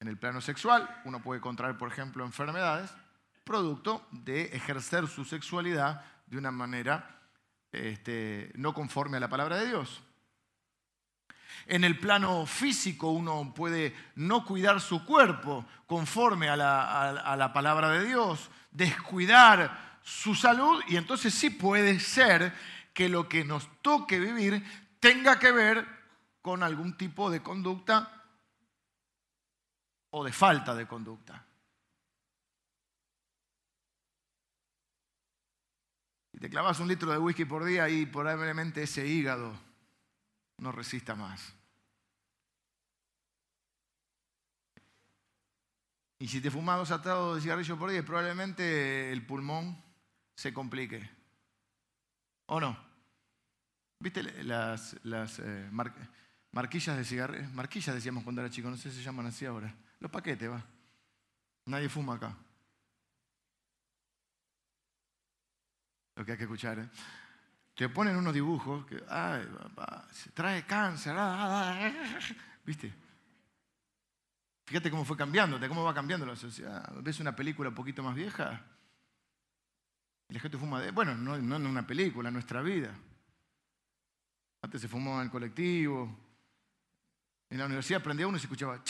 En 0.00 0.08
el 0.08 0.18
plano 0.18 0.40
sexual, 0.40 1.02
uno 1.04 1.22
puede 1.22 1.40
contraer, 1.40 1.78
por 1.78 1.90
ejemplo, 1.90 2.24
enfermedades 2.24 2.90
producto 3.44 4.06
de 4.10 4.44
ejercer 4.44 5.06
su 5.06 5.24
sexualidad 5.24 6.02
de 6.26 6.38
una 6.38 6.50
manera 6.50 7.20
este, 7.70 8.50
no 8.56 8.72
conforme 8.72 9.18
a 9.18 9.20
la 9.20 9.28
palabra 9.28 9.58
de 9.58 9.68
Dios. 9.68 10.02
En 11.66 11.84
el 11.84 11.98
plano 11.98 12.46
físico 12.46 13.10
uno 13.10 13.52
puede 13.54 13.94
no 14.16 14.44
cuidar 14.44 14.80
su 14.80 15.04
cuerpo 15.04 15.64
conforme 15.86 16.48
a 16.48 16.56
la, 16.56 17.52
palabra 17.54 17.90
de 17.90 18.06
Dios, 18.06 18.50
descuidar 18.70 19.93
su 20.04 20.34
salud 20.34 20.82
y 20.86 20.96
entonces 20.96 21.32
sí 21.34 21.48
puede 21.48 21.98
ser 21.98 22.52
que 22.92 23.08
lo 23.08 23.26
que 23.26 23.42
nos 23.42 23.66
toque 23.80 24.20
vivir 24.20 24.62
tenga 25.00 25.38
que 25.38 25.50
ver 25.50 25.86
con 26.42 26.62
algún 26.62 26.96
tipo 26.96 27.30
de 27.30 27.42
conducta 27.42 28.22
o 30.10 30.22
de 30.22 30.30
falta 30.30 30.74
de 30.74 30.86
conducta. 30.86 31.46
Si 36.32 36.38
te 36.38 36.50
clavas 36.50 36.78
un 36.80 36.88
litro 36.88 37.10
de 37.10 37.18
whisky 37.18 37.46
por 37.46 37.64
día 37.64 37.88
y 37.88 38.04
probablemente 38.04 38.82
ese 38.82 39.06
hígado 39.06 39.58
no 40.58 40.70
resista 40.70 41.14
más. 41.14 41.54
Y 46.18 46.28
si 46.28 46.42
te 46.42 46.50
fumas 46.50 46.78
dos 46.78 46.90
atados 46.90 47.36
de 47.36 47.42
cigarrillo 47.42 47.78
por 47.78 47.90
día, 47.90 48.04
probablemente 48.04 49.10
el 49.10 49.24
pulmón 49.26 49.83
se 50.34 50.52
complique. 50.52 51.08
¿O 52.46 52.60
no? 52.60 52.76
¿Viste 53.98 54.22
las, 54.44 54.96
las 55.04 55.38
eh, 55.38 55.68
marquillas 56.52 56.96
de 56.96 57.04
cigarrillo? 57.04 57.48
Marquillas 57.50 57.94
decíamos 57.94 58.22
cuando 58.22 58.42
era 58.42 58.50
chico, 58.50 58.68
no 58.68 58.76
sé 58.76 58.90
si 58.90 58.98
se 58.98 59.02
llaman 59.02 59.26
así 59.26 59.46
ahora. 59.46 59.74
Los 60.00 60.10
paquetes, 60.10 60.50
va. 60.50 60.62
Nadie 61.66 61.88
fuma 61.88 62.16
acá. 62.16 62.36
Lo 66.16 66.24
que 66.24 66.32
hay 66.32 66.38
que 66.38 66.44
escuchar, 66.44 66.78
¿eh? 66.78 66.88
te 67.74 67.88
ponen 67.88 68.16
unos 68.16 68.32
dibujos 68.32 68.86
que, 68.86 69.02
ay, 69.08 69.48
trae 70.32 70.64
cáncer, 70.64 71.14
ah, 71.16 71.34
ah, 71.36 71.78
ah, 71.80 72.20
¿viste? 72.64 72.92
Fíjate 74.66 74.90
cómo 74.90 75.04
fue 75.04 75.16
cambiando, 75.16 75.58
cómo 75.68 75.82
va 75.82 75.92
cambiando 75.92 76.24
la 76.24 76.36
sociedad. 76.36 76.90
¿Ves 77.02 77.20
una 77.20 77.34
película 77.34 77.68
un 77.70 77.74
poquito 77.74 78.02
más 78.02 78.14
vieja? 78.14 78.62
Y 80.28 80.34
la 80.34 80.40
gente 80.40 80.58
fuma 80.58 80.80
de... 80.80 80.90
Bueno, 80.90 81.14
no, 81.14 81.38
no 81.38 81.56
en 81.56 81.66
una 81.66 81.86
película, 81.86 82.28
en 82.28 82.34
nuestra 82.34 82.62
vida. 82.62 82.94
Antes 84.62 84.80
se 84.80 84.88
fumaba 84.88 85.18
en 85.18 85.24
el 85.24 85.30
colectivo. 85.30 86.18
En 87.50 87.58
la 87.58 87.66
universidad 87.66 88.00
aprendía 88.00 88.26
uno 88.26 88.36
y 88.36 88.40
se 88.40 88.46
escuchaba... 88.46 88.82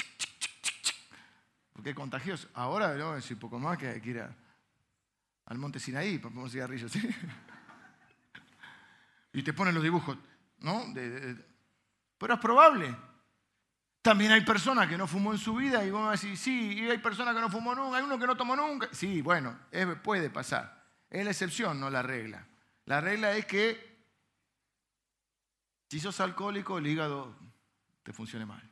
porque 1.72 1.90
es 1.90 1.96
contagioso. 1.96 2.48
Ahora, 2.54 2.94
no, 2.94 3.16
es 3.16 3.30
un 3.30 3.38
poco 3.38 3.58
más 3.58 3.76
que 3.76 3.88
hay 3.88 4.00
que 4.00 4.10
ir 4.10 4.24
al 5.46 5.58
monte 5.58 5.80
Sinaí 5.80 6.18
para 6.18 6.34
poner 6.34 6.50
cigarrillos. 6.50 6.92
¿sí? 6.92 7.02
y 9.32 9.42
te 9.42 9.52
ponen 9.52 9.74
los 9.74 9.82
dibujos, 9.82 10.16
¿no? 10.60 10.84
pero 12.16 12.34
es 12.34 12.40
probable. 12.40 12.96
También 14.00 14.32
hay 14.32 14.42
personas 14.42 14.86
que 14.86 14.96
no 14.96 15.06
fumó 15.06 15.32
en 15.32 15.38
su 15.38 15.54
vida 15.54 15.84
y 15.84 15.90
vamos 15.90 16.08
a 16.08 16.12
decir, 16.12 16.36
sí, 16.36 16.74
y 16.74 16.90
hay 16.90 16.98
personas 16.98 17.34
que 17.34 17.40
no 17.40 17.50
fumó 17.50 17.74
nunca, 17.74 17.96
hay 17.96 18.04
uno 18.04 18.18
que 18.18 18.26
no 18.26 18.36
tomó 18.36 18.54
nunca. 18.54 18.88
Sí, 18.92 19.22
bueno, 19.22 19.58
puede 20.02 20.30
pasar. 20.30 20.73
Es 21.14 21.24
la 21.24 21.30
excepción, 21.30 21.78
no 21.78 21.90
la 21.90 22.02
regla. 22.02 22.44
La 22.86 23.00
regla 23.00 23.36
es 23.36 23.46
que 23.46 23.94
si 25.88 26.00
sos 26.00 26.18
alcohólico, 26.18 26.78
el 26.78 26.88
hígado 26.88 27.36
te 28.02 28.12
funcione 28.12 28.44
mal. 28.44 28.68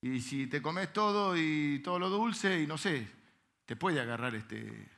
Y 0.00 0.22
si 0.22 0.46
te 0.46 0.62
comes 0.62 0.90
todo 0.90 1.36
y 1.36 1.80
todo 1.80 1.98
lo 1.98 2.08
dulce, 2.08 2.62
y 2.62 2.66
no 2.66 2.78
sé, 2.78 3.06
te 3.66 3.76
puede 3.76 4.00
agarrar 4.00 4.34
este 4.34 4.88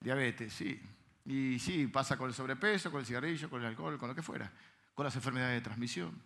diabetes, 0.00 0.52
sí. 0.52 0.82
Y 1.26 1.60
sí, 1.60 1.86
pasa 1.86 2.16
con 2.16 2.26
el 2.26 2.34
sobrepeso, 2.34 2.90
con 2.90 2.98
el 2.98 3.06
cigarrillo, 3.06 3.48
con 3.48 3.60
el 3.60 3.68
alcohol, 3.68 3.96
con 3.96 4.08
lo 4.08 4.16
que 4.16 4.22
fuera, 4.22 4.52
con 4.96 5.04
las 5.04 5.14
enfermedades 5.14 5.54
de 5.54 5.64
transmisión. 5.64 6.20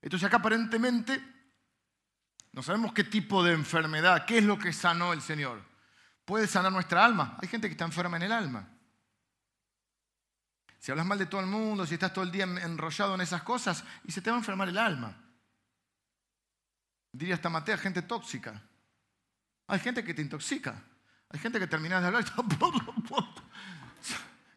Entonces 0.00 0.26
acá 0.26 0.38
aparentemente 0.38 1.22
no 2.50 2.64
sabemos 2.64 2.94
qué 2.94 3.04
tipo 3.04 3.44
de 3.44 3.52
enfermedad, 3.52 4.26
qué 4.26 4.38
es 4.38 4.44
lo 4.44 4.58
que 4.58 4.72
sanó 4.72 5.12
el 5.12 5.22
Señor. 5.22 5.70
Puede 6.24 6.46
sanar 6.46 6.72
nuestra 6.72 7.04
alma. 7.04 7.36
Hay 7.40 7.48
gente 7.48 7.68
que 7.68 7.72
está 7.72 7.84
enferma 7.84 8.16
en 8.16 8.24
el 8.24 8.32
alma. 8.32 8.68
Si 10.78 10.90
hablas 10.90 11.06
mal 11.06 11.18
de 11.18 11.26
todo 11.26 11.40
el 11.40 11.46
mundo, 11.46 11.86
si 11.86 11.94
estás 11.94 12.12
todo 12.12 12.24
el 12.24 12.32
día 12.32 12.44
enrollado 12.44 13.14
en 13.14 13.20
esas 13.20 13.42
cosas, 13.42 13.84
y 14.04 14.12
se 14.12 14.20
te 14.20 14.30
va 14.30 14.36
a 14.36 14.40
enfermar 14.40 14.68
el 14.68 14.78
alma. 14.78 15.16
Diría 17.12 17.34
hasta 17.34 17.48
Matea, 17.48 17.78
gente 17.78 18.02
tóxica. 18.02 18.60
Hay 19.68 19.78
gente 19.78 20.02
que 20.02 20.14
te 20.14 20.22
intoxica. 20.22 20.82
Hay 21.28 21.38
gente 21.38 21.58
que 21.58 21.66
terminas 21.66 22.00
de 22.00 22.08
hablar 22.08 22.24
y 22.24 22.26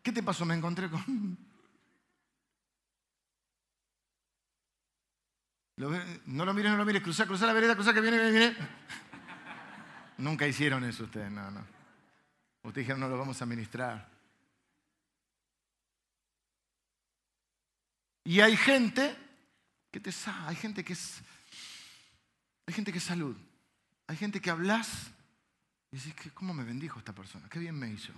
¿Qué 0.02 0.12
te 0.12 0.24
pasó? 0.24 0.46
Me 0.46 0.56
encontré 0.56 0.90
con... 0.90 1.38
no 5.78 6.46
lo 6.46 6.54
mires, 6.54 6.72
no 6.72 6.78
lo 6.78 6.86
mires, 6.86 7.04
cruza, 7.04 7.26
cruza 7.26 7.46
la 7.46 7.54
vereda, 7.54 7.76
cruza 7.76 7.94
que 7.94 8.02
viene, 8.02 8.18
viene, 8.18 8.32
viene. 8.32 8.58
Nunca 10.18 10.48
hicieron 10.48 10.84
eso 10.84 11.04
ustedes, 11.04 11.32
no, 11.32 11.52
no. 11.52 11.66
Ustedes 12.64 12.88
dijeron, 12.88 13.00
no 13.00 13.10
lo 13.10 13.18
vamos 13.18 13.40
a 13.42 13.44
administrar. 13.44 14.10
Y 18.24 18.40
hay 18.40 18.58
gente 18.58 19.16
que 19.92 20.00
te 20.00 20.12
sabe, 20.12 20.50
hay 20.50 20.56
gente 20.56 20.84
que 20.84 20.94
es, 20.94 21.22
hay 22.66 22.74
gente 22.74 22.92
que 22.92 23.00
salud. 23.00 23.36
Hay 24.08 24.18
gente 24.18 24.40
que 24.40 24.50
hablas 24.50 25.12
y 25.92 25.96
dices, 25.96 26.14
¿cómo 26.34 26.54
me 26.54 26.64
bendijo 26.64 27.00
esta 27.00 27.14
persona? 27.14 27.50
Qué 27.50 27.60
bien 27.60 27.78
me 27.78 27.90
hizo. 27.90 28.14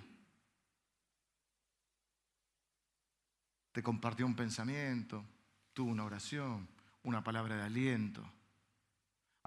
te 3.78 3.84
compartió 3.84 4.26
un 4.26 4.36
pensamiento, 4.36 5.24
tuvo 5.72 5.92
una 5.92 6.04
oración, 6.04 6.68
una 7.04 7.24
palabra 7.24 7.58
de 7.58 7.62
aliento. 7.62 8.28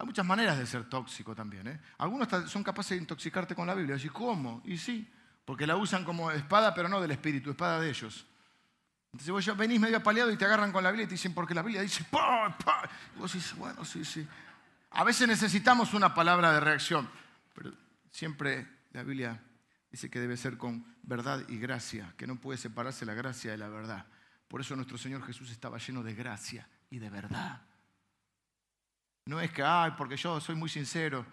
Hay 0.01 0.07
muchas 0.07 0.25
maneras 0.25 0.57
de 0.57 0.65
ser 0.65 0.89
tóxico 0.89 1.35
también. 1.35 1.69
¿eh? 1.69 1.79
Algunos 1.99 2.27
son 2.51 2.65
capaces 2.65 2.93
de 2.93 3.03
intoxicarte 3.03 3.55
con 3.55 3.67
la 3.67 3.75
Biblia. 3.75 3.99
Y 4.03 4.09
¿cómo? 4.09 4.63
Y 4.65 4.79
sí, 4.79 5.07
porque 5.45 5.67
la 5.67 5.77
usan 5.77 6.07
como 6.07 6.31
espada, 6.31 6.73
pero 6.73 6.89
no 6.89 7.03
del 7.03 7.11
espíritu, 7.11 7.51
espada 7.51 7.79
de 7.79 7.91
ellos. 7.91 8.27
Entonces 9.13 9.31
vos 9.31 9.57
venís 9.59 9.79
medio 9.79 9.99
apaleado 9.99 10.31
y 10.31 10.39
te 10.39 10.47
agarran 10.47 10.73
con 10.73 10.83
la 10.83 10.91
Biblia 10.91 11.05
y 11.05 11.09
te 11.09 11.17
dicen, 11.17 11.35
porque 11.35 11.53
la 11.53 11.61
Biblia 11.61 11.83
dice, 11.83 12.03
¡pah, 12.11 12.57
Y 13.15 13.19
vos 13.19 13.31
dices, 13.31 13.55
bueno, 13.55 13.85
sí, 13.85 14.03
sí. 14.03 14.27
A 14.93 15.05
veces 15.05 15.29
necesitamos 15.29 15.93
una 15.93 16.15
palabra 16.15 16.55
de 16.55 16.61
reacción, 16.61 17.07
pero 17.55 17.71
siempre 18.11 18.67
la 18.93 19.03
Biblia 19.03 19.39
dice 19.91 20.09
que 20.09 20.19
debe 20.19 20.39
ser 20.39 20.57
con 20.57 20.97
verdad 21.03 21.45
y 21.47 21.59
gracia, 21.59 22.15
que 22.17 22.27
no 22.27 22.37
puede 22.37 22.57
separarse 22.57 23.05
la 23.05 23.13
gracia 23.13 23.51
de 23.51 23.59
la 23.59 23.69
verdad. 23.69 24.07
Por 24.49 24.63
eso 24.63 24.75
nuestro 24.77 24.97
Señor 24.97 25.23
Jesús 25.27 25.51
estaba 25.51 25.77
lleno 25.77 26.03
de 26.03 26.15
gracia 26.15 26.67
y 26.89 26.99
de 27.01 27.11
verdad. 27.11 27.61
No 29.27 29.41
es 29.41 29.51
que, 29.53 29.63
ay, 29.63 29.93
porque 29.97 30.17
yo 30.17 30.41
soy 30.41 30.55
muy 30.55 30.69
sincero. 30.69 31.25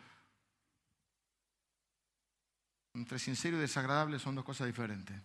Entre 2.93 3.19
sincero 3.19 3.57
y 3.57 3.61
desagradable 3.61 4.19
son 4.19 4.35
dos 4.35 4.45
cosas 4.45 4.67
diferentes. 4.67 5.15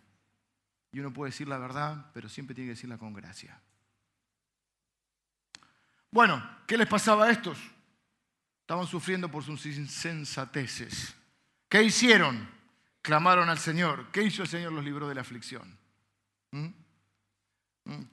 Y 0.92 1.00
uno 1.00 1.12
puede 1.12 1.30
decir 1.30 1.48
la 1.48 1.58
verdad, 1.58 2.10
pero 2.12 2.28
siempre 2.28 2.54
tiene 2.54 2.68
que 2.68 2.74
decirla 2.74 2.98
con 2.98 3.14
gracia. 3.14 3.58
Bueno, 6.10 6.42
¿qué 6.66 6.76
les 6.76 6.86
pasaba 6.86 7.24
a 7.24 7.30
estos? 7.30 7.58
Estaban 8.60 8.86
sufriendo 8.86 9.30
por 9.30 9.42
sus 9.42 9.64
insensateces. 9.64 11.14
¿Qué 11.68 11.82
hicieron? 11.82 12.48
Clamaron 13.00 13.48
al 13.48 13.58
Señor. 13.58 14.10
¿Qué 14.12 14.22
hizo 14.22 14.42
el 14.42 14.48
Señor? 14.48 14.72
Los 14.72 14.84
libró 14.84 15.08
de 15.08 15.14
la 15.14 15.22
aflicción. 15.22 15.78
¿Mm? 16.50 16.68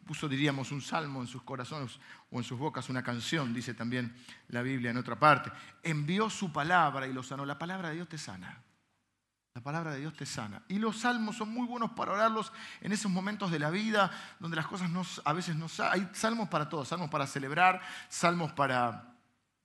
Puso, 0.05 0.27
diríamos, 0.27 0.71
un 0.71 0.81
salmo 0.81 1.21
en 1.21 1.27
sus 1.27 1.43
corazones 1.43 1.99
o 2.31 2.39
en 2.39 2.43
sus 2.43 2.57
bocas, 2.57 2.89
una 2.89 3.03
canción, 3.03 3.53
dice 3.53 3.75
también 3.75 4.15
la 4.47 4.63
Biblia 4.63 4.89
en 4.89 4.97
otra 4.97 5.19
parte. 5.19 5.51
Envió 5.83 6.29
su 6.29 6.51
palabra 6.51 7.05
y 7.07 7.13
lo 7.13 7.21
sanó. 7.21 7.45
La 7.45 7.59
palabra 7.59 7.89
de 7.89 7.95
Dios 7.95 8.09
te 8.09 8.17
sana. 8.17 8.63
La 9.53 9.61
palabra 9.61 9.91
de 9.91 9.99
Dios 9.99 10.15
te 10.15 10.25
sana. 10.25 10.63
Y 10.69 10.79
los 10.79 10.99
salmos 10.99 11.37
son 11.37 11.49
muy 11.49 11.67
buenos 11.67 11.91
para 11.91 12.13
orarlos 12.13 12.51
en 12.81 12.91
esos 12.91 13.11
momentos 13.11 13.51
de 13.51 13.59
la 13.59 13.69
vida 13.69 14.09
donde 14.39 14.55
las 14.55 14.65
cosas 14.65 14.89
no, 14.89 15.03
a 15.23 15.33
veces 15.33 15.55
no... 15.55 15.67
Hay 15.91 16.09
salmos 16.13 16.49
para 16.49 16.67
todos, 16.67 16.87
salmos 16.87 17.09
para 17.09 17.27
celebrar, 17.27 17.81
salmos 18.09 18.51
para 18.53 19.13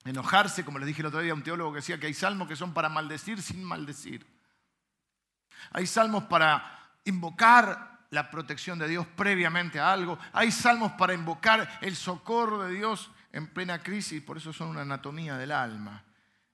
enojarse, 0.03 0.63
como 0.63 0.77
les 0.77 0.87
dije 0.87 1.01
el 1.01 1.07
otro 1.07 1.21
día, 1.21 1.33
un 1.33 1.43
teólogo 1.43 1.71
que 1.71 1.77
decía 1.77 1.99
que 1.99 2.07
hay 2.07 2.13
salmos 2.13 2.47
que 2.47 2.55
son 2.55 2.73
para 2.73 2.89
maldecir 2.89 3.41
sin 3.41 3.63
maldecir. 3.63 4.25
Hay 5.71 5.87
salmos 5.87 6.25
para 6.25 6.91
invocar 7.05 7.94
la 8.15 8.31
protección 8.31 8.79
de 8.79 8.87
Dios 8.87 9.05
previamente 9.05 9.79
a 9.79 9.91
algo. 9.91 10.17
Hay 10.31 10.49
salmos 10.49 10.93
para 10.93 11.13
invocar 11.13 11.79
el 11.81 11.95
socorro 11.95 12.63
de 12.63 12.73
Dios 12.73 13.11
en 13.33 13.47
plena 13.47 13.83
crisis, 13.83 14.23
por 14.23 14.37
eso 14.37 14.53
son 14.53 14.69
una 14.69 14.81
anatomía 14.81 15.37
del 15.37 15.51
alma. 15.51 16.03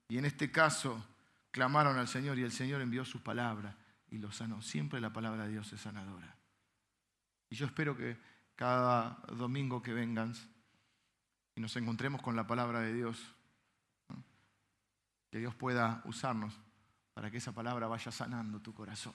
Y 0.09 0.17
en 0.17 0.25
este 0.25 0.51
caso 0.51 1.05
clamaron 1.51 1.97
al 1.99 2.07
Señor 2.07 2.39
y 2.39 2.41
el 2.41 2.51
Señor 2.51 2.81
envió 2.81 3.05
sus 3.05 3.21
palabras 3.21 3.75
y 4.09 4.17
los 4.17 4.35
sanó. 4.35 4.61
Siempre 4.63 4.99
la 4.99 5.13
palabra 5.13 5.43
de 5.43 5.51
Dios 5.51 5.71
es 5.71 5.81
sanadora. 5.81 6.35
Y 7.49 7.55
yo 7.55 7.67
espero 7.67 7.95
que 7.95 8.17
cada 8.55 9.19
domingo 9.31 9.83
que 9.83 9.93
vengan 9.93 10.33
y 11.55 11.61
nos 11.61 11.75
encontremos 11.75 12.23
con 12.23 12.35
la 12.35 12.47
palabra 12.47 12.79
de 12.79 12.93
Dios, 12.93 13.35
que 15.29 15.37
Dios 15.37 15.53
pueda 15.53 16.01
usarnos 16.05 16.59
para 17.13 17.29
que 17.29 17.37
esa 17.37 17.51
palabra 17.51 17.87
vaya 17.87 18.11
sanando 18.11 18.59
tu 18.59 18.73
corazón. 18.73 19.13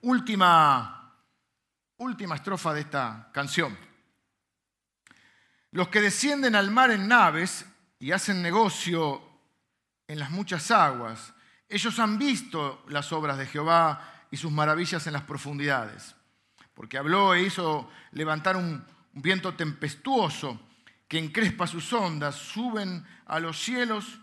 Última 0.00 1.05
última 1.98 2.36
estrofa 2.36 2.74
de 2.74 2.80
esta 2.80 3.30
canción. 3.32 3.76
Los 5.72 5.88
que 5.88 6.00
descienden 6.00 6.54
al 6.54 6.70
mar 6.70 6.90
en 6.90 7.08
naves 7.08 7.66
y 7.98 8.12
hacen 8.12 8.42
negocio 8.42 9.22
en 10.06 10.18
las 10.18 10.30
muchas 10.30 10.70
aguas, 10.70 11.34
ellos 11.68 11.98
han 11.98 12.18
visto 12.18 12.84
las 12.88 13.12
obras 13.12 13.38
de 13.38 13.46
Jehová 13.46 14.26
y 14.30 14.36
sus 14.36 14.52
maravillas 14.52 15.06
en 15.06 15.12
las 15.12 15.22
profundidades, 15.22 16.14
porque 16.74 16.98
habló 16.98 17.34
e 17.34 17.42
hizo 17.42 17.90
levantar 18.12 18.56
un, 18.56 18.84
viento 19.16 19.54
tempestuoso 19.54 20.60
que 21.08 21.18
encrespa 21.18 21.66
sus 21.66 21.92
ondas, 21.92 22.34
suben 22.34 23.06
a 23.26 23.40
los 23.40 23.58
cielos, 23.58 24.18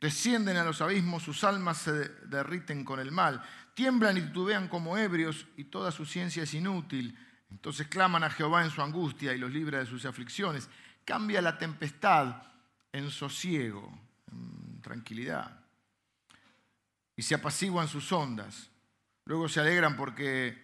descienden 0.00 0.56
a 0.56 0.64
los 0.64 0.80
abismos, 0.80 1.22
sus 1.22 1.44
almas 1.44 1.78
se 1.78 1.92
derriten 2.26 2.84
con 2.84 3.00
el 3.00 3.10
mal 3.10 3.42
tiemblan 3.74 4.16
y 4.16 4.22
titubean 4.22 4.68
como 4.68 4.96
ebrios 4.96 5.46
y 5.56 5.64
toda 5.64 5.90
su 5.90 6.04
ciencia 6.04 6.42
es 6.42 6.54
inútil. 6.54 7.18
Entonces 7.50 7.86
claman 7.88 8.24
a 8.24 8.30
Jehová 8.30 8.64
en 8.64 8.70
su 8.70 8.82
angustia 8.82 9.32
y 9.32 9.38
los 9.38 9.52
libra 9.52 9.78
de 9.78 9.86
sus 9.86 10.04
aflicciones. 10.04 10.68
Cambia 11.04 11.42
la 11.42 11.58
tempestad 11.58 12.42
en 12.92 13.10
sosiego, 13.10 13.92
en 14.30 14.80
tranquilidad. 14.80 15.60
Y 17.16 17.22
se 17.22 17.34
apaciguan 17.34 17.88
sus 17.88 18.10
ondas. 18.12 18.70
Luego 19.24 19.48
se 19.48 19.60
alegran 19.60 19.96
porque 19.96 20.60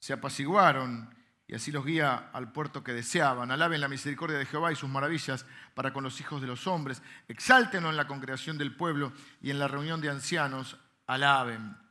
se 0.00 0.12
apaciguaron 0.12 1.14
y 1.46 1.54
así 1.54 1.72
los 1.72 1.84
guía 1.84 2.28
al 2.32 2.52
puerto 2.52 2.84
que 2.84 2.92
deseaban. 2.92 3.50
Alaben 3.50 3.80
la 3.80 3.88
misericordia 3.88 4.36
de 4.36 4.44
Jehová 4.44 4.70
y 4.70 4.76
sus 4.76 4.90
maravillas 4.90 5.46
para 5.74 5.92
con 5.94 6.04
los 6.04 6.20
hijos 6.20 6.42
de 6.42 6.46
los 6.46 6.66
hombres. 6.66 7.02
Exáltenlo 7.26 7.88
en 7.88 7.96
la 7.96 8.06
congregación 8.06 8.58
del 8.58 8.76
pueblo 8.76 9.12
y 9.40 9.50
en 9.50 9.58
la 9.58 9.66
reunión 9.66 10.00
de 10.00 10.10
ancianos. 10.10 10.76
Alaben. 11.06 11.87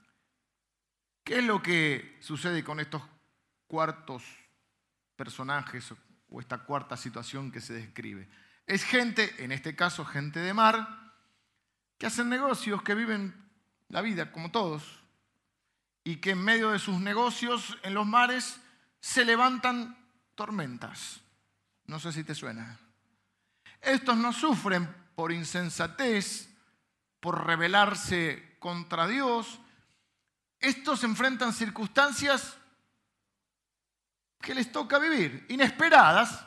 ¿Qué 1.28 1.40
es 1.40 1.44
lo 1.44 1.62
que 1.62 2.18
sucede 2.22 2.64
con 2.64 2.80
estos 2.80 3.02
cuartos 3.68 4.24
personajes 5.18 5.94
o 6.30 6.40
esta 6.40 6.60
cuarta 6.60 6.96
situación 6.96 7.52
que 7.52 7.60
se 7.60 7.74
describe? 7.74 8.30
Es 8.66 8.86
gente, 8.86 9.36
en 9.44 9.52
este 9.52 9.76
caso 9.76 10.06
gente 10.06 10.40
de 10.40 10.54
mar, 10.54 11.12
que 11.98 12.06
hacen 12.06 12.30
negocios, 12.30 12.82
que 12.82 12.96
viven 12.96 13.36
la 13.90 14.02
vida 14.02 14.32
como 14.32 14.52
todos, 14.52 15.04
y 16.06 16.16
que 16.22 16.30
en 16.32 16.42
medio 16.42 16.72
de 16.72 16.80
sus 16.80 16.98
negocios 17.02 17.78
en 17.84 17.94
los 17.94 18.08
mares 18.08 18.62
se 19.02 19.26
levantan 19.26 19.98
tormentas. 20.34 21.20
No 21.88 22.00
sé 22.00 22.14
si 22.14 22.24
te 22.24 22.36
suena. 22.36 22.80
Estos 23.82 24.16
no 24.16 24.32
sufren 24.32 24.88
por 25.14 25.34
insensatez, 25.34 26.56
por 27.20 27.46
rebelarse 27.46 28.56
contra 28.60 29.08
Dios, 29.08 29.60
estos 30.60 31.04
enfrentan 31.04 31.54
circunstancias 31.54 32.58
que 34.42 34.56
les 34.56 34.72
toca 34.72 35.00
vivir, 35.00 35.46
inesperadas, 35.50 36.46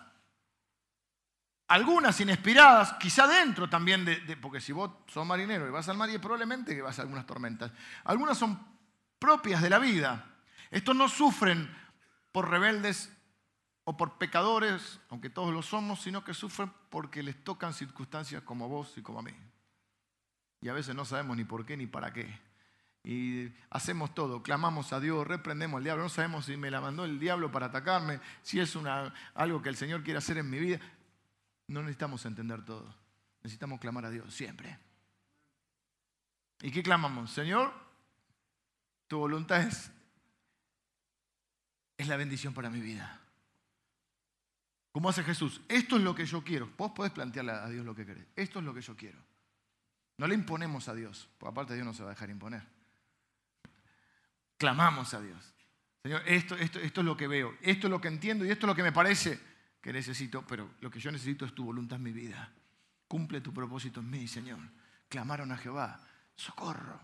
algunas 1.68 2.20
inesperadas, 2.20 2.94
quizá 2.94 3.26
dentro 3.28 3.70
también 3.70 4.04
de, 4.04 4.36
porque 4.36 4.60
si 4.60 4.72
vos 4.72 4.90
sos 5.06 5.24
marinero 5.24 5.68
y 5.68 5.70
vas 5.70 5.88
al 5.88 5.96
mar 5.96 6.10
y 6.10 6.18
probablemente 6.18 6.74
que 6.74 6.82
vas 6.82 6.98
a 6.98 7.02
algunas 7.02 7.26
tormentas. 7.26 7.70
Algunas 8.04 8.36
son 8.36 8.58
propias 9.18 9.62
de 9.62 9.70
la 9.70 9.78
vida. 9.78 10.34
Estos 10.70 10.96
no 10.96 11.08
sufren 11.08 11.72
por 12.32 12.50
rebeldes 12.50 13.12
o 13.84 13.96
por 13.96 14.18
pecadores, 14.18 15.00
aunque 15.10 15.30
todos 15.30 15.54
lo 15.54 15.62
somos, 15.62 16.00
sino 16.00 16.24
que 16.24 16.34
sufren 16.34 16.72
porque 16.90 17.22
les 17.22 17.42
tocan 17.44 17.72
circunstancias 17.72 18.42
como 18.42 18.68
vos 18.68 18.92
y 18.96 19.02
como 19.02 19.20
a 19.20 19.22
mí. 19.22 19.34
Y 20.60 20.68
a 20.68 20.72
veces 20.72 20.96
no 20.96 21.04
sabemos 21.04 21.36
ni 21.36 21.44
por 21.44 21.64
qué 21.64 21.76
ni 21.76 21.86
para 21.86 22.12
qué 22.12 22.49
y 23.02 23.50
hacemos 23.70 24.14
todo, 24.14 24.42
clamamos 24.42 24.92
a 24.92 25.00
Dios, 25.00 25.26
reprendemos 25.26 25.78
al 25.78 25.84
diablo, 25.84 26.02
no 26.02 26.08
sabemos 26.08 26.44
si 26.44 26.56
me 26.56 26.70
la 26.70 26.80
mandó 26.80 27.04
el 27.04 27.18
diablo 27.18 27.50
para 27.50 27.66
atacarme, 27.66 28.20
si 28.42 28.60
es 28.60 28.76
algo 29.34 29.62
que 29.62 29.70
el 29.70 29.76
Señor 29.76 30.02
quiere 30.02 30.18
hacer 30.18 30.36
en 30.38 30.50
mi 30.50 30.58
vida. 30.58 30.80
No 31.68 31.80
necesitamos 31.80 32.26
entender 32.26 32.64
todo, 32.64 32.94
necesitamos 33.42 33.80
clamar 33.80 34.04
a 34.04 34.10
Dios 34.10 34.34
siempre. 34.34 34.78
¿Y 36.60 36.70
qué 36.70 36.82
clamamos? 36.82 37.30
Señor, 37.30 37.72
tu 39.06 39.18
voluntad 39.18 39.62
es, 39.62 39.90
es 41.96 42.06
la 42.06 42.16
bendición 42.16 42.52
para 42.52 42.68
mi 42.68 42.80
vida. 42.80 43.18
Como 44.92 45.08
hace 45.08 45.22
Jesús, 45.22 45.62
esto 45.68 45.96
es 45.96 46.02
lo 46.02 46.14
que 46.14 46.26
yo 46.26 46.44
quiero. 46.44 46.70
Vos 46.76 46.90
podés 46.90 47.12
plantearle 47.12 47.52
a 47.52 47.68
Dios 47.68 47.86
lo 47.86 47.94
que 47.94 48.04
querés. 48.04 48.26
Esto 48.36 48.58
es 48.58 48.64
lo 48.64 48.74
que 48.74 48.82
yo 48.82 48.94
quiero. 48.94 49.18
No 50.18 50.26
le 50.26 50.34
imponemos 50.34 50.88
a 50.88 50.94
Dios, 50.94 51.30
porque 51.38 51.52
aparte 51.52 51.74
Dios 51.74 51.86
no 51.86 51.94
se 51.94 52.02
va 52.02 52.10
a 52.10 52.12
dejar 52.12 52.28
imponer 52.28 52.79
clamamos 54.60 55.14
a 55.14 55.22
Dios. 55.22 55.54
Señor, 56.02 56.22
esto, 56.26 56.54
esto, 56.54 56.78
esto 56.78 57.00
es 57.00 57.04
lo 57.04 57.16
que 57.16 57.26
veo, 57.26 57.56
esto 57.62 57.86
es 57.86 57.90
lo 57.90 57.98
que 57.98 58.08
entiendo 58.08 58.44
y 58.44 58.50
esto 58.50 58.66
es 58.66 58.68
lo 58.68 58.74
que 58.74 58.82
me 58.82 58.92
parece 58.92 59.40
que 59.80 59.90
necesito, 59.90 60.46
pero 60.46 60.72
lo 60.82 60.90
que 60.90 61.00
yo 61.00 61.10
necesito 61.10 61.46
es 61.46 61.54
tu 61.54 61.64
voluntad 61.64 61.96
en 61.96 62.02
mi 62.02 62.12
vida. 62.12 62.52
Cumple 63.08 63.40
tu 63.40 63.54
propósito 63.54 64.00
en 64.00 64.10
mí, 64.10 64.28
Señor. 64.28 64.60
Clamaron 65.08 65.50
a 65.50 65.56
Jehová, 65.56 65.98
socorro. 66.36 67.00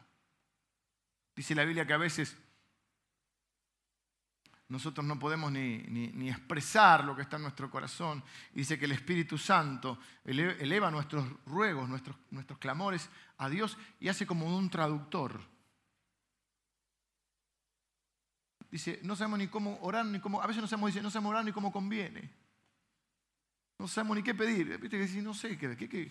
Dice 1.35 1.55
la 1.55 1.65
Biblia 1.65 1.87
que 1.87 1.95
a 1.95 1.99
veces 1.99 2.37
nosotros 4.69 5.07
no 5.07 5.19
podemos 5.19 5.51
ni, 5.51 5.79
ni, 5.79 6.29
expresar 6.29 7.05
lo 7.05 7.17
que 7.17 7.23
está 7.23 7.37
en 7.37 7.43
nuestro 7.43 7.71
corazón. 7.71 8.23
Dice 8.53 8.79
que 8.79 8.85
el 8.85 8.93
Espíritu 8.93 9.39
Santo 9.39 9.99
eleva 10.25 10.91
nuestros 10.91 11.27
ruegos, 11.47 11.89
nuestros, 11.89 12.17
nuestros 12.31 12.59
clamores 12.59 13.09
a 13.39 13.49
Dios 13.49 13.79
y 13.99 14.09
hace 14.09 14.27
como 14.27 14.55
un 14.55 14.69
traductor 14.69 15.56
Dice, 18.71 19.01
no 19.03 19.15
sabemos 19.15 19.39
ni 19.39 19.49
cómo 19.49 19.79
orar, 19.81 20.05
ni 20.07 20.21
cómo, 20.21 20.43
a 20.43 20.47
veces 20.47 20.61
no 20.61 20.69
sabemos, 20.69 20.93
dice, 20.93 21.03
no 21.03 21.11
sabemos 21.11 21.31
orar 21.31 21.45
ni 21.45 21.53
cómo 21.53 21.73
conviene. 21.73 22.31
no 23.79 23.87
sabemos 23.89 24.17
ni 24.17 24.23
qué 24.23 24.35
pedir. 24.35 24.79
Viste 24.79 24.99
que 24.99 25.23
no 25.23 25.35
sé, 25.35 25.57
¿qué, 25.57 25.77
qué, 25.77 26.11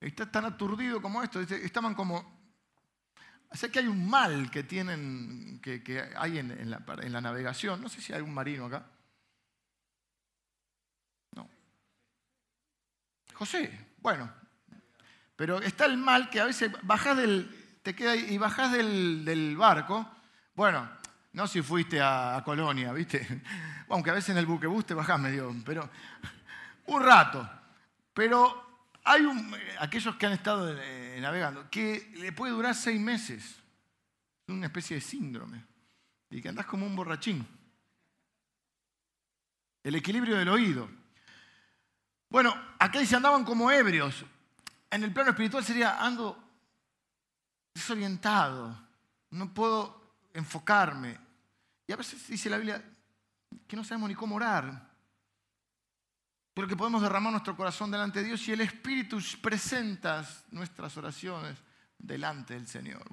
está 0.00 0.30
tan 0.30 0.44
aturdido 0.44 1.00
como 1.02 1.22
esto. 1.22 1.40
Estaban 1.40 1.94
como... 1.94 2.40
Sé 3.52 3.70
que 3.70 3.80
hay 3.80 3.86
un 3.86 4.08
mal 4.08 4.50
que 4.50 4.62
tienen, 4.62 5.60
que, 5.60 6.10
hay 6.16 6.38
en, 6.38 6.70
la, 6.70 7.20
navegación. 7.20 7.82
No 7.82 7.88
sé 7.88 8.00
si 8.00 8.12
hay 8.12 8.22
un 8.22 8.32
marino 8.32 8.66
acá. 8.66 8.86
No. 11.32 11.48
José, 13.34 13.88
bueno. 13.98 14.32
Pero 15.36 15.60
está 15.60 15.84
el 15.84 15.98
mal 15.98 16.30
que 16.30 16.40
a 16.40 16.46
veces 16.46 16.72
bajás 16.82 17.16
del, 17.16 17.80
te 17.82 17.94
queda 17.94 18.16
y 18.16 18.38
bajás 18.38 18.72
del 18.72 19.54
barco. 19.58 20.08
Bueno, 20.54 20.88
no 21.32 21.46
si 21.46 21.62
fuiste 21.62 22.00
a, 22.00 22.42
Colonia, 22.44 22.92
¿viste? 22.92 23.42
Aunque 23.88 24.10
a 24.10 24.14
veces 24.14 24.30
en 24.30 24.38
el 24.38 24.46
buquebús 24.46 24.86
te 24.86 24.94
bajás 24.94 25.18
medio, 25.18 25.54
pero 25.64 25.88
un 26.86 27.02
rato. 27.02 27.48
Pero 28.12 28.90
hay 29.04 29.26
aquellos 29.80 30.16
que 30.16 30.26
han 30.26 30.32
estado 30.32 30.74
eh, 30.78 31.18
navegando 31.20 31.68
que 31.70 32.12
le 32.16 32.32
puede 32.32 32.52
durar 32.52 32.74
seis 32.74 33.00
meses. 33.00 33.42
Es 34.46 34.54
una 34.54 34.66
especie 34.66 34.96
de 34.96 35.00
síndrome. 35.00 35.64
Y 36.30 36.40
que 36.40 36.48
andás 36.48 36.66
como 36.66 36.86
un 36.86 36.96
borrachín. 36.96 37.46
El 39.82 39.94
equilibrio 39.94 40.36
del 40.36 40.48
oído. 40.48 40.88
Bueno, 42.28 42.54
acá 42.78 42.98
dice 42.98 43.16
andaban 43.16 43.44
como 43.44 43.70
ebrios. 43.70 44.24
En 44.90 45.02
el 45.02 45.12
plano 45.12 45.30
espiritual 45.30 45.64
sería 45.64 46.02
ando 46.04 46.38
desorientado. 47.74 48.78
No 49.30 49.52
puedo 49.52 50.01
enfocarme. 50.32 51.18
Y 51.86 51.92
a 51.92 51.96
veces 51.96 52.26
dice 52.26 52.50
la 52.50 52.58
Biblia 52.58 52.82
que 53.66 53.76
no 53.76 53.84
sabemos 53.84 54.08
ni 54.08 54.14
cómo 54.14 54.36
orar, 54.36 54.90
pero 56.54 56.68
que 56.68 56.76
podemos 56.76 57.02
derramar 57.02 57.32
nuestro 57.32 57.56
corazón 57.56 57.90
delante 57.90 58.20
de 58.20 58.26
Dios 58.26 58.46
y 58.48 58.52
el 58.52 58.60
Espíritu 58.60 59.18
presenta 59.40 60.26
nuestras 60.50 60.96
oraciones 60.96 61.58
delante 61.98 62.54
del 62.54 62.66
Señor. 62.66 63.04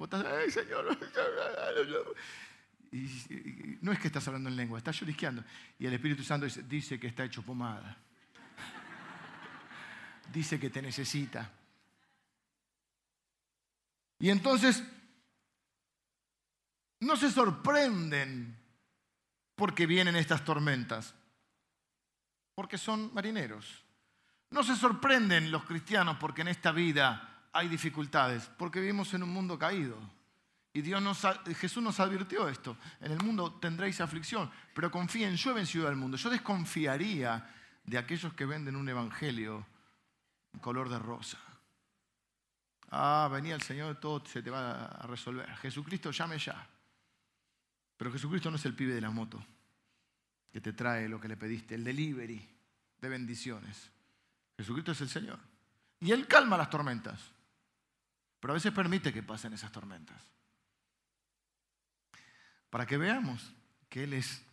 No 3.80 3.92
es 3.92 3.98
que 3.98 4.08
estás 4.08 4.26
hablando 4.28 4.50
en 4.50 4.56
lengua, 4.56 4.78
estás 4.78 4.98
llorisqueando. 4.98 5.44
Y 5.78 5.86
el 5.86 5.94
Espíritu 5.94 6.22
Santo 6.22 6.44
dice, 6.44 6.62
dice 6.64 7.00
que 7.00 7.06
está 7.06 7.24
hecho 7.24 7.42
pomada. 7.42 7.96
Dice 10.32 10.60
que 10.60 10.70
te 10.70 10.82
necesita. 10.82 11.50
Y 14.18 14.28
entonces 14.28 14.84
no 17.00 17.16
se 17.16 17.30
sorprenden 17.30 18.56
porque 19.54 19.86
vienen 19.86 20.16
estas 20.16 20.44
tormentas, 20.44 21.14
porque 22.54 22.78
son 22.78 23.12
marineros. 23.14 23.84
No 24.50 24.62
se 24.62 24.76
sorprenden 24.76 25.50
los 25.50 25.64
cristianos 25.64 26.16
porque 26.18 26.42
en 26.42 26.48
esta 26.48 26.72
vida 26.72 27.48
hay 27.52 27.68
dificultades, 27.68 28.50
porque 28.58 28.80
vivimos 28.80 29.12
en 29.14 29.22
un 29.22 29.30
mundo 29.30 29.58
caído. 29.58 29.98
Y 30.72 30.82
Jesús 31.54 31.82
nos 31.82 31.98
advirtió 31.98 32.48
esto. 32.48 32.76
En 33.00 33.12
el 33.12 33.18
mundo 33.22 33.54
tendréis 33.54 34.00
aflicción, 34.00 34.50
pero 34.74 34.90
confíen, 34.90 35.36
yo 35.36 35.50
he 35.50 35.54
vencido 35.54 35.88
al 35.88 35.96
mundo. 35.96 36.16
Yo 36.16 36.30
desconfiaría 36.30 37.48
de 37.84 37.98
aquellos 37.98 38.34
que 38.34 38.46
venden 38.46 38.76
un 38.76 38.88
evangelio 38.88 39.66
en 40.52 40.60
color 40.60 40.88
de 40.88 40.98
rosa. 40.98 41.38
Ah, 42.90 43.28
venía 43.32 43.54
el 43.54 43.62
Señor, 43.62 43.98
todo 44.00 44.24
se 44.26 44.42
te 44.42 44.50
va 44.50 44.84
a 44.86 45.06
resolver. 45.06 45.48
Jesucristo, 45.56 46.10
llame 46.10 46.38
ya. 46.38 46.68
Pero 48.00 48.12
Jesucristo 48.12 48.48
no 48.50 48.56
es 48.56 48.64
el 48.64 48.72
pibe 48.72 48.94
de 48.94 49.02
la 49.02 49.10
moto 49.10 49.44
que 50.50 50.62
te 50.62 50.72
trae 50.72 51.06
lo 51.06 51.20
que 51.20 51.28
le 51.28 51.36
pediste, 51.36 51.74
el 51.74 51.84
delivery 51.84 52.48
de 52.98 53.08
bendiciones. 53.10 53.90
Jesucristo 54.56 54.92
es 54.92 55.02
el 55.02 55.10
Señor. 55.10 55.38
Y 56.00 56.10
Él 56.10 56.26
calma 56.26 56.56
las 56.56 56.70
tormentas, 56.70 57.20
pero 58.40 58.54
a 58.54 58.54
veces 58.54 58.72
permite 58.72 59.12
que 59.12 59.22
pasen 59.22 59.52
esas 59.52 59.70
tormentas. 59.70 60.16
Para 62.70 62.86
que 62.86 62.96
veamos 62.96 63.52
que 63.90 64.04
Él 64.04 64.14
es 64.14 64.46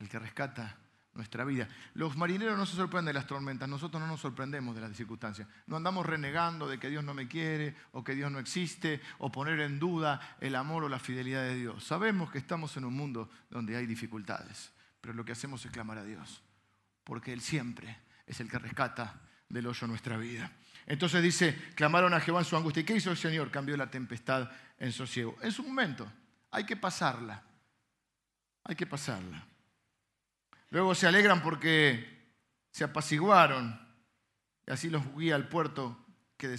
el 0.00 0.08
que 0.08 0.18
rescata 0.18 0.76
nuestra 1.18 1.44
vida. 1.44 1.68
Los 1.94 2.16
marineros 2.16 2.56
no 2.56 2.64
se 2.64 2.76
sorprenden 2.76 3.12
de 3.12 3.18
las 3.18 3.26
tormentas, 3.26 3.68
nosotros 3.68 4.00
no 4.00 4.06
nos 4.06 4.20
sorprendemos 4.20 4.74
de 4.76 4.80
las 4.80 4.96
circunstancias. 4.96 5.48
No 5.66 5.76
andamos 5.76 6.06
renegando 6.06 6.68
de 6.68 6.78
que 6.78 6.88
Dios 6.88 7.02
no 7.02 7.12
me 7.12 7.26
quiere 7.26 7.74
o 7.92 8.04
que 8.04 8.14
Dios 8.14 8.30
no 8.30 8.38
existe 8.38 9.00
o 9.18 9.30
poner 9.30 9.58
en 9.60 9.80
duda 9.80 10.36
el 10.40 10.54
amor 10.54 10.84
o 10.84 10.88
la 10.88 11.00
fidelidad 11.00 11.42
de 11.42 11.56
Dios. 11.56 11.84
Sabemos 11.84 12.30
que 12.30 12.38
estamos 12.38 12.76
en 12.76 12.84
un 12.84 12.94
mundo 12.94 13.28
donde 13.50 13.76
hay 13.76 13.84
dificultades, 13.84 14.72
pero 15.00 15.12
lo 15.12 15.24
que 15.24 15.32
hacemos 15.32 15.66
es 15.66 15.72
clamar 15.72 15.98
a 15.98 16.04
Dios, 16.04 16.40
porque 17.02 17.32
Él 17.32 17.40
siempre 17.40 17.98
es 18.24 18.38
el 18.38 18.48
que 18.48 18.60
rescata 18.60 19.20
del 19.48 19.66
hoyo 19.66 19.88
nuestra 19.88 20.16
vida. 20.16 20.52
Entonces 20.86 21.20
dice, 21.20 21.72
clamaron 21.74 22.14
a 22.14 22.20
Jehová 22.20 22.38
en 22.38 22.46
su 22.46 22.56
angustia. 22.56 22.82
¿Y 22.82 22.86
qué 22.86 22.94
hizo 22.94 23.10
el 23.10 23.16
Señor? 23.16 23.50
Cambió 23.50 23.76
la 23.76 23.90
tempestad 23.90 24.48
en 24.78 24.92
sosiego. 24.92 25.36
En 25.42 25.50
su 25.50 25.64
momento, 25.64 26.10
hay 26.52 26.64
que 26.64 26.76
pasarla. 26.76 27.42
Hay 28.62 28.76
que 28.76 28.86
pasarla. 28.86 29.44
Luego 30.70 30.94
se 30.94 31.06
alegran 31.06 31.42
porque 31.42 32.18
se 32.70 32.84
apaciguaron 32.84 33.78
y 34.66 34.70
así 34.70 34.90
los 34.90 35.02
guía 35.16 35.34
al 35.34 35.48
puerto 35.48 35.96
que, 36.36 36.54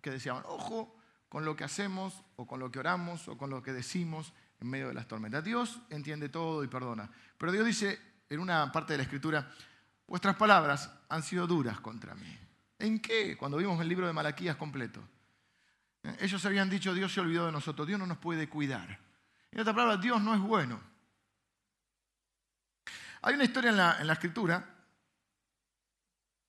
que 0.00 0.10
deseaban. 0.10 0.44
Ojo 0.46 0.96
con 1.28 1.44
lo 1.44 1.56
que 1.56 1.64
hacemos 1.64 2.22
o 2.36 2.46
con 2.46 2.60
lo 2.60 2.70
que 2.70 2.78
oramos 2.78 3.28
o 3.28 3.36
con 3.36 3.50
lo 3.50 3.62
que 3.62 3.72
decimos 3.72 4.32
en 4.60 4.68
medio 4.68 4.88
de 4.88 4.94
las 4.94 5.08
tormentas. 5.08 5.44
Dios 5.44 5.80
entiende 5.90 6.28
todo 6.28 6.62
y 6.64 6.68
perdona. 6.68 7.10
Pero 7.38 7.52
Dios 7.52 7.66
dice 7.66 7.98
en 8.28 8.40
una 8.40 8.70
parte 8.70 8.92
de 8.92 8.98
la 8.98 9.02
escritura, 9.02 9.50
vuestras 10.06 10.36
palabras 10.36 10.92
han 11.08 11.22
sido 11.22 11.46
duras 11.46 11.80
contra 11.80 12.14
mí. 12.14 12.38
¿En 12.78 13.00
qué? 13.00 13.36
Cuando 13.36 13.58
vimos 13.58 13.80
el 13.80 13.88
libro 13.88 14.06
de 14.06 14.12
Malaquías 14.12 14.56
completo. 14.56 15.02
Ellos 16.18 16.44
habían 16.46 16.70
dicho, 16.70 16.94
Dios 16.94 17.12
se 17.12 17.20
olvidó 17.20 17.46
de 17.46 17.52
nosotros, 17.52 17.86
Dios 17.86 17.98
no 17.98 18.06
nos 18.06 18.18
puede 18.18 18.48
cuidar. 18.48 18.98
En 19.50 19.60
otra 19.60 19.74
palabra, 19.74 19.96
Dios 19.98 20.22
no 20.22 20.34
es 20.34 20.40
bueno. 20.40 20.80
Hay 23.22 23.34
una 23.34 23.44
historia 23.44 23.70
en 23.70 23.76
la, 24.06 24.12
escritura, 24.12 24.64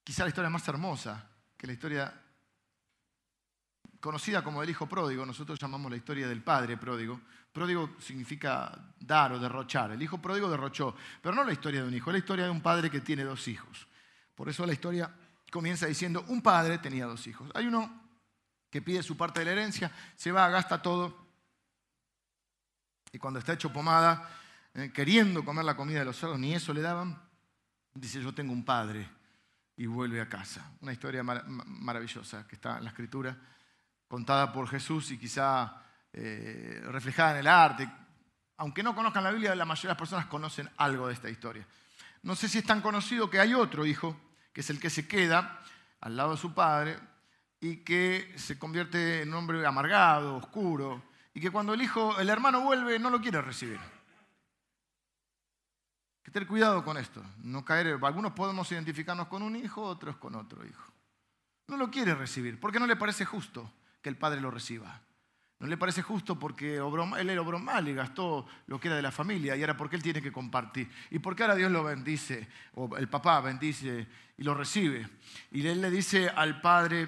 quizá 0.04 0.24
la 0.24 0.30
historia 0.30 0.50
más 0.50 0.66
hermosa, 0.68 1.30
que 1.58 1.68
la 1.68 1.74
historia 1.74 2.14
conocida 4.00 4.44
como 4.44 4.64
el 4.64 4.70
hijo 4.70 4.88
pródigo, 4.88 5.26
nosotros 5.26 5.60
llamamos 5.60 5.92
la 5.92 5.98
historia 5.98 6.28
del 6.28 6.42
padre 6.42 6.78
pródigo. 6.78 7.20
Pródigo 7.52 7.98
significa 8.00 8.72
dar 9.00 9.34
o 9.34 9.40
derrochar. 9.40 9.92
El 9.92 10.02
hijo 10.02 10.22
pródigo 10.22 10.50
derrochó, 10.50 10.96
pero 11.22 11.36
no 11.36 11.44
la 11.44 11.52
historia 11.52 11.82
de 11.82 11.90
un 11.90 11.94
hijo, 11.94 12.10
es 12.10 12.14
la 12.14 12.20
historia 12.20 12.46
de 12.46 12.52
un 12.52 12.62
padre 12.62 12.90
que 12.90 13.02
tiene 13.02 13.24
dos 13.24 13.48
hijos. 13.50 13.88
Por 14.34 14.48
eso 14.48 14.66
la 14.66 14.74
historia 14.74 15.14
comienza 15.52 15.86
diciendo, 15.86 16.24
un 16.30 16.42
padre 16.42 16.78
tenía 16.78 17.06
dos 17.06 17.28
hijos. 17.28 17.52
Hay 17.54 17.68
uno 17.68 18.02
que 18.70 18.82
pide 18.82 19.04
su 19.04 19.18
parte 19.18 19.42
de 19.42 19.46
la 19.46 19.52
herencia, 19.52 19.92
se 20.16 20.32
va, 20.32 20.48
gasta 20.48 20.82
todo, 20.82 21.22
y 23.12 23.18
cuando 23.18 23.40
está 23.40 23.54
hecho 23.54 23.74
pomada, 23.74 24.41
eh, 24.74 24.92
queriendo 24.94 25.44
comer 25.44 25.66
la 25.66 25.76
comida 25.76 26.00
de 26.00 26.06
los 26.06 26.18
cerdos, 26.18 26.40
ni 26.40 26.54
eso 26.54 26.74
le 26.74 26.82
daban, 26.82 27.22
dice, 27.94 28.22
yo 28.22 28.34
tengo 28.34 28.54
un 28.54 28.64
padre 28.64 29.08
y 29.76 29.86
vuelve 29.86 30.22
a 30.22 30.30
casa. 30.30 30.72
Una 30.82 30.94
historia 30.94 31.24
maravillosa 31.24 32.48
que 32.48 32.56
está 32.56 32.78
en 32.78 32.86
la 32.86 32.92
escritura, 32.92 33.38
contada 34.08 34.54
por 34.54 34.70
Jesús 34.70 35.12
y 35.12 35.18
quizá 35.18 35.76
eh, 36.14 36.82
reflejada 36.86 37.32
en 37.32 37.38
el 37.38 37.48
arte. 37.48 37.92
Aunque 38.58 38.84
no 38.84 38.96
conozcan 38.96 39.24
la 39.24 39.32
Biblia, 39.32 39.56
la 39.56 39.66
mayoría 39.66 39.90
de 39.90 39.94
las 39.94 39.98
personas 39.98 40.26
conocen 40.28 40.70
algo 40.78 41.08
de 41.08 41.16
esta 41.16 41.30
historia. 41.30 41.68
No 42.24 42.36
sé 42.36 42.48
si 42.48 42.60
es 42.60 42.66
tan 42.66 42.82
conocido 42.82 43.30
que 43.30 43.40
hay 43.40 43.54
otro 43.54 43.86
hijo, 43.86 44.16
que 44.54 44.62
es 44.62 44.70
el 44.70 44.80
que 44.80 44.90
se 44.90 45.08
queda 45.08 45.60
al 46.00 46.16
lado 46.16 46.32
de 46.32 46.38
su 46.38 46.54
padre 46.54 46.98
y 47.60 47.78
que 47.78 48.34
se 48.38 48.58
convierte 48.58 49.24
en 49.24 49.30
un 49.30 49.36
hombre 49.36 49.66
amargado, 49.66 50.38
oscuro, 50.38 51.04
y 51.34 51.42
que 51.42 51.52
cuando 51.52 51.74
el 51.74 51.82
hijo, 51.82 52.20
el 52.20 52.30
hermano 52.30 52.62
vuelve, 52.62 53.00
no 53.00 53.10
lo 53.10 53.20
quiere 53.20 53.42
recibir 53.42 53.80
que 56.24 56.32
tener 56.32 56.48
cuidado 56.48 56.84
con 56.84 56.98
esto, 56.98 57.24
no 57.44 57.66
caer. 57.66 58.00
Algunos 58.02 58.34
podemos 58.34 58.72
identificarnos 58.72 59.28
con 59.28 59.42
un 59.42 59.56
hijo, 59.56 59.82
otros 59.82 60.18
con 60.18 60.36
otro 60.36 60.66
hijo. 60.66 60.92
No 61.68 61.78
lo 61.78 61.90
quiere 61.90 62.14
recibir, 62.16 62.60
porque 62.60 62.80
no 62.80 62.88
le 62.88 62.96
parece 62.96 63.26
justo 63.26 63.72
que 64.02 64.10
el 64.10 64.18
padre 64.18 64.42
lo 64.42 64.52
reciba. 64.52 65.02
No 65.62 65.68
le 65.68 65.78
parece 65.78 66.02
justo 66.02 66.40
porque 66.40 66.78
él 66.78 67.30
era 67.30 67.42
obró 67.42 67.60
mal 67.60 67.88
y 67.88 67.94
gastó 67.94 68.48
lo 68.66 68.80
que 68.80 68.88
era 68.88 68.98
de 68.98 69.04
la 69.04 69.12
familia 69.12 69.56
y 69.56 69.62
ahora 69.62 69.78
porque 69.78 69.96
él 69.96 70.02
tiene 70.02 70.20
que 70.20 70.32
compartir. 70.32 70.90
Y 71.12 71.20
porque 71.20 71.44
ahora 71.44 71.56
Dios 71.56 71.72
lo 71.72 71.84
bendice, 71.84 72.48
o 72.74 72.98
el 72.98 73.08
papá 73.08 73.40
bendice 73.42 74.08
y 74.38 74.44
lo 74.44 74.56
recibe. 74.56 75.08
Y 75.52 75.66
él 75.68 75.80
le 75.80 75.92
dice 75.92 76.30
al 76.30 76.62
padre, 76.62 77.08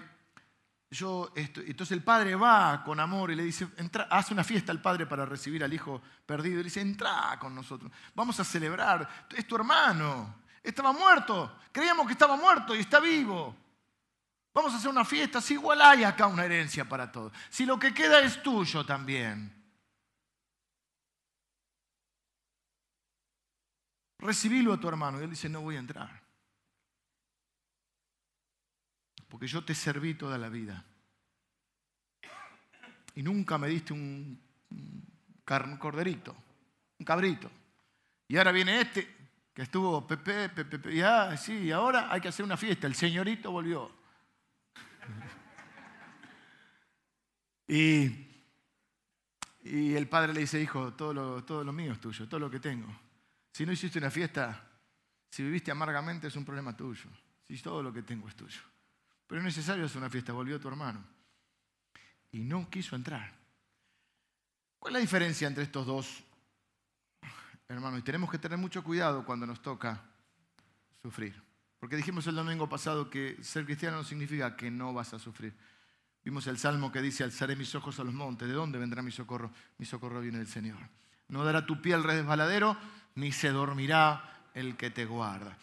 entonces 1.35 1.91
el 1.91 2.03
padre 2.03 2.35
va 2.35 2.83
con 2.83 2.99
amor 2.99 3.31
y 3.31 3.35
le 3.35 3.43
dice, 3.43 3.67
hace 4.09 4.33
una 4.33 4.43
fiesta 4.43 4.71
al 4.71 4.81
padre 4.81 5.05
para 5.05 5.25
recibir 5.25 5.63
al 5.63 5.73
hijo 5.73 6.01
perdido. 6.25 6.55
Y 6.55 6.57
le 6.59 6.63
dice, 6.65 6.81
entra 6.81 7.37
con 7.39 7.55
nosotros, 7.55 7.91
vamos 8.13 8.39
a 8.39 8.43
celebrar, 8.43 9.27
es 9.35 9.47
tu 9.47 9.55
hermano, 9.55 10.43
estaba 10.61 10.91
muerto, 10.91 11.59
creíamos 11.71 12.05
que 12.05 12.13
estaba 12.13 12.35
muerto 12.35 12.75
y 12.75 12.79
está 12.79 12.99
vivo. 12.99 13.55
Vamos 14.53 14.73
a 14.73 14.77
hacer 14.77 14.89
una 14.89 15.03
fiesta, 15.03 15.41
si 15.41 15.55
igual 15.55 15.81
hay 15.81 16.03
acá 16.03 16.27
una 16.27 16.45
herencia 16.45 16.85
para 16.85 17.11
todos. 17.11 17.33
Si 17.49 17.65
lo 17.65 17.79
que 17.79 17.93
queda 17.93 18.19
es 18.19 18.41
tuyo 18.43 18.85
también. 18.85 19.51
Recibilo 24.19 24.73
a 24.73 24.79
tu 24.79 24.87
hermano. 24.87 25.19
Y 25.19 25.23
él 25.23 25.31
dice, 25.31 25.49
no 25.49 25.61
voy 25.61 25.75
a 25.75 25.79
entrar. 25.79 26.22
Porque 29.34 29.47
yo 29.47 29.65
te 29.65 29.73
serví 29.73 30.13
toda 30.13 30.38
la 30.38 30.47
vida. 30.47 30.86
Y 33.15 33.23
nunca 33.23 33.57
me 33.57 33.67
diste 33.67 33.91
un, 33.91 34.39
corderito, 35.79 36.36
un 36.99 37.03
cabrito. 37.03 37.49
Y 38.27 38.38
ahora 38.38 38.51
viene 38.51 38.81
este, 38.81 39.07
que 39.51 39.63
estuvo 39.63 40.05
Pepe, 40.05 40.49
Pepe, 40.49 40.77
Pepe, 40.77 40.95
ya, 40.95 41.36
sí, 41.36 41.51
y 41.51 41.71
ahora 41.71 42.13
hay 42.13 42.21
que 42.21 42.27
hacer 42.27 42.45
una 42.45 42.57
fiesta. 42.57 42.86
El 42.86 42.93
señorito 42.93 43.49
volvió. 43.49 43.89
y, 47.67 48.03
y 49.63 49.95
el 49.95 50.07
padre 50.09 50.36
le 50.36 50.41
dice, 50.41 50.61
hijo, 50.61 50.93
todo 50.93 51.11
lo, 51.11 51.43
todo 51.43 51.63
lo 51.63 51.73
mío 51.73 51.93
es 51.93 51.99
tuyo, 51.99 52.29
todo 52.29 52.39
lo 52.39 52.51
que 52.51 52.59
tengo. 52.59 52.95
Si 53.51 53.65
no 53.65 53.71
hiciste 53.71 53.97
una 53.97 54.11
fiesta, 54.11 54.69
si 55.31 55.41
viviste 55.41 55.71
amargamente 55.71 56.27
es 56.27 56.36
un 56.36 56.45
problema 56.45 56.77
tuyo. 56.77 57.09
Si 57.47 57.57
todo 57.63 57.81
lo 57.81 57.91
que 57.91 58.03
tengo 58.03 58.27
es 58.27 58.36
tuyo. 58.36 58.61
Pero 59.34 59.41
es 59.41 59.45
necesario 59.45 59.86
hacer 59.86 59.97
una 59.97 60.11
fiesta, 60.11 60.31
volvió 60.31 60.59
tu 60.59 60.67
hermano. 60.67 61.03
Y 62.34 62.41
no 62.41 62.69
quiso 62.69 62.95
entrar. 62.95 63.34
¿Cuál 64.77 64.91
es 64.91 64.93
la 64.93 64.99
diferencia 64.99 65.47
entre 65.47 65.63
estos 65.63 65.88
dos 65.88 66.23
hermanos? 67.67 68.01
Y 68.01 68.03
tenemos 68.03 68.29
que 68.29 68.38
tener 68.38 68.59
mucho 68.59 68.84
cuidado 68.84 69.25
cuando 69.25 69.47
nos 69.47 69.59
toca 69.59 70.03
sufrir. 71.01 71.41
Porque 71.79 71.95
dijimos 71.95 72.27
el 72.27 72.36
domingo 72.36 72.69
pasado 72.69 73.09
que 73.09 73.43
ser 73.43 73.65
cristiano 73.65 73.97
no 73.97 74.03
significa 74.03 74.55
que 74.55 74.69
no 74.69 74.93
vas 74.93 75.15
a 75.15 75.17
sufrir. 75.17 75.57
Vimos 76.23 76.45
el 76.45 76.59
salmo 76.59 76.91
que 76.91 77.01
dice, 77.01 77.23
alzaré 77.23 77.55
mis 77.55 77.73
ojos 77.73 77.99
a 77.99 78.03
los 78.03 78.13
montes. 78.13 78.47
¿De 78.47 78.53
dónde 78.53 78.77
vendrá 78.77 79.01
mi 79.01 79.09
socorro? 79.09 79.51
Mi 79.79 79.88
socorro 79.88 80.21
viene 80.21 80.38
del 80.38 80.47
Señor. 80.47 80.77
No 81.29 81.43
dará 81.43 81.65
tu 81.65 81.81
pie 81.81 81.95
al 81.95 82.03
resbaladero, 82.03 82.77
ni 83.15 83.31
se 83.31 83.49
dormirá 83.49 84.43
el 84.53 84.77
que 84.77 84.91
te 84.91 85.05
guarda. 85.05 85.57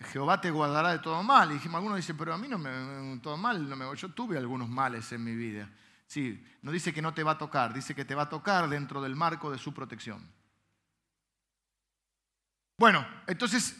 Jehová 0.00 0.40
te 0.40 0.50
guardará 0.50 0.90
de 0.90 0.98
todo 0.98 1.22
mal. 1.22 1.52
Y 1.52 1.74
algunos 1.74 1.96
dicen, 1.96 2.16
pero 2.16 2.34
a 2.34 2.38
mí 2.38 2.48
no 2.48 2.58
me 2.58 3.18
todo 3.20 3.36
mal, 3.36 3.68
no 3.68 3.76
me, 3.76 3.96
yo 3.96 4.08
tuve 4.10 4.36
algunos 4.38 4.68
males 4.68 5.10
en 5.12 5.22
mi 5.22 5.34
vida. 5.34 5.68
Sí, 6.06 6.44
no 6.62 6.72
dice 6.72 6.92
que 6.92 7.02
no 7.02 7.14
te 7.14 7.22
va 7.22 7.32
a 7.32 7.38
tocar, 7.38 7.72
dice 7.72 7.94
que 7.94 8.04
te 8.04 8.14
va 8.14 8.22
a 8.22 8.28
tocar 8.28 8.68
dentro 8.68 9.00
del 9.00 9.16
marco 9.16 9.50
de 9.50 9.58
su 9.58 9.72
protección. 9.72 10.30
Bueno, 12.76 13.06
entonces 13.26 13.76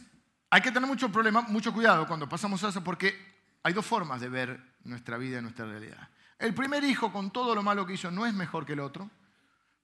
hay 0.48 0.60
que 0.60 0.70
tener 0.70 0.88
mucho 0.88 1.10
problema, 1.10 1.42
mucho 1.42 1.72
cuidado 1.72 2.06
cuando 2.06 2.28
pasamos 2.28 2.62
a 2.64 2.68
eso 2.68 2.84
porque 2.84 3.32
hay 3.62 3.72
dos 3.72 3.84
formas 3.84 4.20
de 4.20 4.28
ver 4.28 4.76
nuestra 4.84 5.18
vida 5.18 5.38
y 5.38 5.42
nuestra 5.42 5.66
realidad. 5.66 6.08
El 6.38 6.54
primer 6.54 6.82
hijo, 6.84 7.12
con 7.12 7.30
todo 7.30 7.54
lo 7.54 7.62
malo 7.62 7.86
que 7.86 7.94
hizo, 7.94 8.10
no 8.10 8.26
es 8.26 8.34
mejor 8.34 8.66
que 8.66 8.72
el 8.72 8.80
otro, 8.80 9.10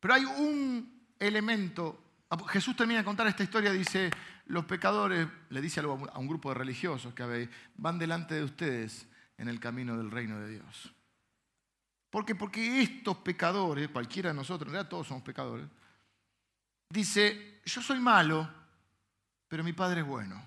pero 0.01 0.15
hay 0.15 0.25
un 0.25 1.15
elemento. 1.19 2.08
Jesús 2.49 2.77
termina 2.77 3.01
de 3.01 3.05
contar 3.05 3.27
esta 3.27 3.43
historia, 3.43 3.73
dice, 3.73 4.11
los 4.47 4.67
pecadores, 4.67 5.27
le 5.49 5.61
dice 5.61 5.81
algo 5.81 6.07
a 6.13 6.19
un 6.19 6.29
grupo 6.29 6.51
de 6.51 6.55
religiosos 6.57 7.15
que 7.15 7.49
van 7.77 7.99
delante 7.99 8.35
de 8.35 8.45
ustedes 8.45 9.07
en 9.39 9.49
el 9.49 9.59
camino 9.61 9.97
del 9.97 10.11
reino 10.11 10.39
de 10.39 10.51
Dios. 10.51 10.93
¿Por 12.11 12.25
qué? 12.25 12.35
Porque 12.35 12.83
estos 12.83 13.19
pecadores, 13.19 13.89
cualquiera 13.89 14.31
de 14.31 14.35
nosotros, 14.35 14.69
en 14.69 14.75
realidad 14.75 14.91
todos 14.91 15.07
somos 15.07 15.23
pecadores, 15.23 15.67
dice, 16.91 17.61
yo 17.65 17.83
soy 17.83 18.01
malo, 18.01 18.49
pero 19.47 19.65
mi 19.65 19.73
padre 19.73 20.01
es 20.01 20.07
bueno. 20.07 20.43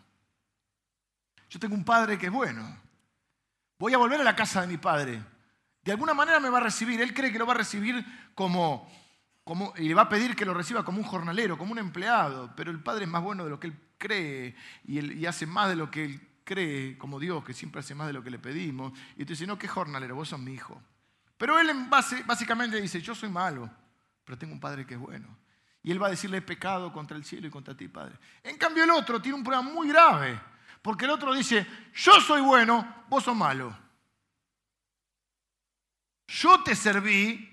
Yo 1.50 1.60
tengo 1.60 1.76
un 1.76 1.84
padre 1.84 2.18
que 2.18 2.28
es 2.28 2.32
bueno. 2.32 2.78
Voy 3.78 3.94
a 3.94 3.98
volver 3.98 4.22
a 4.22 4.24
la 4.24 4.36
casa 4.36 4.62
de 4.62 4.68
mi 4.68 4.78
padre. 4.78 5.22
De 5.84 5.92
alguna 5.92 6.14
manera 6.14 6.40
me 6.40 6.50
va 6.50 6.60
a 6.60 6.62
recibir. 6.62 7.02
Él 7.02 7.14
cree 7.14 7.32
que 7.32 7.40
lo 7.40 7.46
va 7.46 7.54
a 7.54 7.58
recibir 7.58 8.06
como, 8.36 8.90
y 9.78 9.88
le 9.88 9.94
va 9.94 10.04
a 10.04 10.10
pedir 10.10 10.36
que 10.36 10.46
lo 10.46 10.54
reciba 10.54 10.86
como 10.86 11.00
un 11.00 11.04
jornalero, 11.04 11.58
como 11.58 11.72
un 11.72 11.80
empleado. 11.80 12.54
Pero 12.56 12.72
el 12.72 12.82
padre 12.82 13.06
es 13.06 13.10
más 13.10 13.24
bueno 13.24 13.44
de 13.44 13.50
lo 13.50 13.60
que 13.60 13.68
él 13.68 13.80
cree 13.98 14.56
y, 14.86 15.26
hace 15.26 15.46
más 15.46 15.70
de 15.70 15.76
lo 15.76 15.90
que 15.90 16.06
él 16.06 16.28
cree, 16.44 16.98
como 16.98 17.20
Dios, 17.20 17.44
que 17.44 17.54
siempre 17.54 17.80
hace 17.80 17.96
más 17.96 18.08
de 18.08 18.14
lo 18.14 18.24
que 18.24 18.30
le 18.30 18.40
pedimos. 18.40 18.94
Y 19.16 19.26
tú 19.26 19.34
dices, 19.34 19.48
no, 19.48 19.58
qué 19.58 19.68
jornalero, 19.68 20.16
vos 20.16 20.30
sos 20.30 20.40
mi 20.40 20.54
hijo. 20.54 20.82
Pero 21.38 21.60
él 21.60 21.72
básicamente 21.90 22.80
dice, 22.80 23.02
yo 23.02 23.16
soy 23.16 23.30
malo, 23.30 23.70
pero 24.24 24.38
tengo 24.38 24.54
un 24.54 24.60
padre 24.60 24.86
que 24.86 24.94
es 24.94 25.00
bueno. 25.00 25.38
Y 25.84 25.92
él 25.92 26.02
va 26.02 26.08
a 26.08 26.12
decirle 26.12 26.42
pecado 26.42 26.94
contra 26.94 27.18
el 27.18 27.26
cielo 27.26 27.48
y 27.48 27.50
contra 27.50 27.76
ti, 27.76 27.88
Padre. 27.88 28.16
En 28.44 28.58
cambio 28.58 28.84
el 28.84 28.92
otro 28.92 29.22
tiene 29.22 29.38
un 29.38 29.44
problema 29.44 29.68
muy 29.68 29.88
grave, 29.88 30.40
porque 30.82 31.06
el 31.06 31.12
otro 31.12 31.34
dice, 31.34 31.66
yo 31.96 32.22
soy 32.22 32.42
bueno, 32.42 33.06
vos 33.10 33.24
sos 33.24 33.36
malo. 33.36 33.76
Yo 36.28 36.64
te 36.64 36.76
serví, 36.76 37.51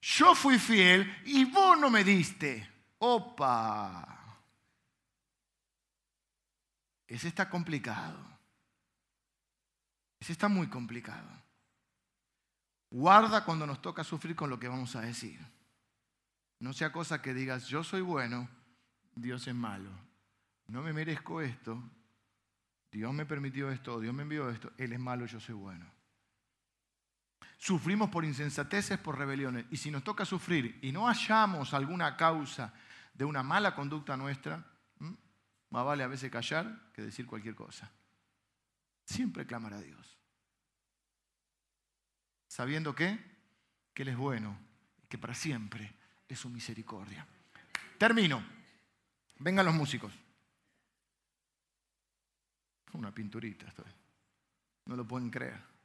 yo 0.00 0.34
fui 0.34 0.58
fiel 0.58 1.22
y 1.24 1.44
vos 1.44 1.78
no 1.78 1.90
me 1.90 2.04
diste. 2.04 2.68
Opa. 2.98 4.16
Ese 7.06 7.28
está 7.28 7.48
complicado. 7.48 8.18
Ese 10.20 10.32
está 10.32 10.48
muy 10.48 10.68
complicado. 10.68 11.28
Guarda 12.90 13.44
cuando 13.44 13.66
nos 13.66 13.80
toca 13.82 14.02
sufrir 14.02 14.34
con 14.34 14.50
lo 14.50 14.58
que 14.58 14.68
vamos 14.68 14.96
a 14.96 15.00
decir. 15.00 15.38
No 16.60 16.72
sea 16.72 16.90
cosa 16.90 17.22
que 17.22 17.34
digas, 17.34 17.66
yo 17.66 17.84
soy 17.84 18.00
bueno, 18.00 18.48
Dios 19.14 19.46
es 19.46 19.54
malo. 19.54 19.90
No 20.66 20.82
me 20.82 20.92
merezco 20.92 21.40
esto, 21.40 21.82
Dios 22.90 23.12
me 23.14 23.26
permitió 23.26 23.70
esto, 23.70 24.00
Dios 24.00 24.12
me 24.12 24.22
envió 24.22 24.50
esto, 24.50 24.72
Él 24.76 24.92
es 24.92 24.98
malo, 24.98 25.26
yo 25.26 25.40
soy 25.40 25.54
bueno. 25.54 25.86
Sufrimos 27.58 28.08
por 28.10 28.24
insensateces, 28.24 28.98
por 28.98 29.18
rebeliones. 29.18 29.66
Y 29.70 29.76
si 29.76 29.90
nos 29.90 30.04
toca 30.04 30.24
sufrir 30.24 30.78
y 30.82 30.92
no 30.92 31.06
hallamos 31.06 31.74
alguna 31.74 32.16
causa 32.16 32.72
de 33.14 33.24
una 33.24 33.42
mala 33.42 33.74
conducta 33.74 34.16
nuestra, 34.16 34.64
más 35.70 35.84
vale 35.84 36.04
a 36.04 36.08
veces 36.08 36.30
callar 36.30 36.92
que 36.92 37.02
decir 37.02 37.26
cualquier 37.26 37.54
cosa. 37.54 37.90
Siempre 39.04 39.46
clamar 39.46 39.74
a 39.74 39.80
Dios. 39.80 40.18
Sabiendo 42.46 42.94
que, 42.94 43.18
que 43.92 44.02
Él 44.02 44.08
es 44.08 44.16
bueno 44.16 44.58
y 45.02 45.06
que 45.06 45.18
para 45.18 45.34
siempre 45.34 45.94
es 46.28 46.38
su 46.38 46.48
misericordia. 46.48 47.26
Termino. 47.98 48.42
Vengan 49.40 49.66
los 49.66 49.74
músicos. 49.74 50.12
Una 52.92 53.12
pinturita 53.12 53.66
estoy. 53.66 53.92
No 54.86 54.96
lo 54.96 55.06
pueden 55.06 55.30
creer. 55.30 55.77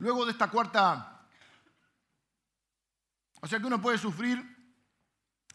Luego 0.00 0.26
de 0.26 0.32
esta 0.32 0.50
cuarta 0.50 1.20
o 3.40 3.46
sea 3.46 3.58
que 3.58 3.66
uno 3.66 3.80
puede 3.80 3.98
sufrir 3.98 4.38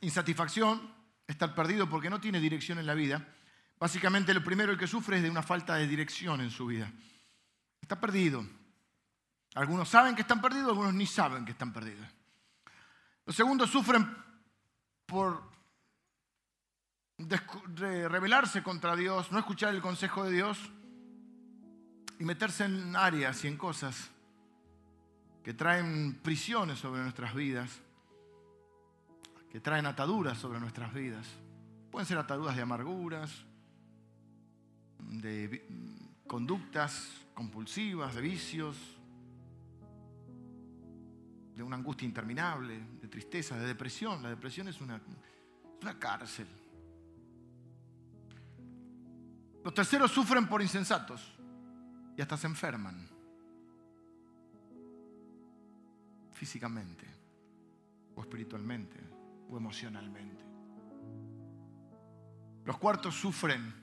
insatisfacción, 0.02 0.93
estar 1.28 1.54
perdido 1.54 1.89
porque 1.89 2.10
no 2.10 2.20
tiene 2.20 2.39
dirección 2.39 2.80
en 2.80 2.86
la 2.86 2.93
vida. 2.93 3.26
Básicamente 3.80 4.34
lo 4.34 4.43
primero 4.43 4.72
el 4.72 4.78
que 4.78 4.88
sufre 4.88 5.18
es 5.18 5.24
de 5.24 5.30
una 5.30 5.43
falta 5.43 5.76
de 5.76 5.88
dirección 5.88 6.41
en 6.41 6.50
su 6.50 6.66
vida. 6.66 6.91
Está 7.82 8.00
perdido. 8.00 8.46
Algunos 9.54 9.88
saben 9.88 10.16
que 10.16 10.22
están 10.22 10.41
perdidos, 10.41 10.70
algunos 10.70 10.93
ni 10.93 11.06
saben 11.06 11.46
que 11.46 11.52
están 11.52 11.72
perdidos. 11.72 12.08
Los 13.26 13.36
segundos 13.36 13.70
sufren 13.70 14.06
por 15.06 15.43
rebelarse 17.18 18.62
contra 18.64 18.96
Dios, 18.96 19.32
no 19.32 19.39
escuchar 19.39 19.74
el 19.74 19.82
consejo 19.82 20.26
de 20.26 20.32
Dios 20.32 20.60
y 22.20 22.26
meterse 22.26 22.66
en 22.66 22.96
áreas 22.96 23.43
y 23.46 23.48
en 23.48 23.58
cosas 23.58 24.10
que 25.46 25.54
traen 25.54 26.16
prisiones 26.24 26.80
sobre 26.80 27.04
nuestras 27.04 27.36
vidas, 27.36 27.70
que 29.48 29.60
traen 29.60 29.86
ataduras 29.86 30.39
sobre 30.39 30.60
nuestras 30.60 30.91
vidas. 30.91 31.28
Pueden 31.91 32.08
ser 32.08 32.18
ataduras 32.18 32.56
de 32.56 32.64
amarguras, 32.64 33.46
de 34.98 35.64
conductas 36.26 37.12
compulsivas, 37.36 38.16
de 38.16 38.22
vicios, 38.22 38.76
de 41.56 41.62
una 41.62 41.76
angustia 41.76 42.08
interminable, 42.08 42.80
de 43.00 43.08
tristeza, 43.08 43.56
de 43.56 43.68
depresión. 43.68 44.24
La 44.24 44.30
depresión 44.30 44.68
es 44.68 44.82
una, 44.82 45.00
una 45.80 46.00
cárcel. 46.00 46.48
Los 49.64 49.76
terceros 49.76 50.10
sufren 50.10 50.48
por 50.48 50.64
insensatos 50.64 51.22
y 52.18 52.22
hasta 52.24 52.36
se 52.36 52.48
enferman. 52.48 53.14
Físicamente, 56.36 57.07
o 58.15 58.21
espiritualmente, 58.21 58.99
o 59.49 59.57
emocionalmente. 59.57 60.43
Los 62.65 62.77
cuartos 62.77 63.15
sufren 63.15 63.73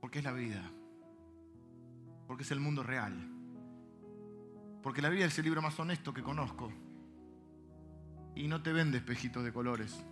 porque 0.00 0.18
es 0.18 0.24
la 0.24 0.32
vida, 0.32 0.62
porque 2.26 2.44
es 2.44 2.50
el 2.52 2.60
mundo 2.60 2.82
real, 2.82 3.14
porque 4.82 5.02
la 5.02 5.08
vida 5.08 5.24
es 5.24 5.38
el 5.38 5.44
libro 5.44 5.62
más 5.62 5.78
honesto 5.80 6.14
que 6.14 6.22
conozco 6.22 6.72
y 8.36 8.46
no 8.46 8.62
te 8.62 8.72
vende 8.72 8.98
espejitos 8.98 9.42
de 9.44 9.52
colores, 9.52 10.04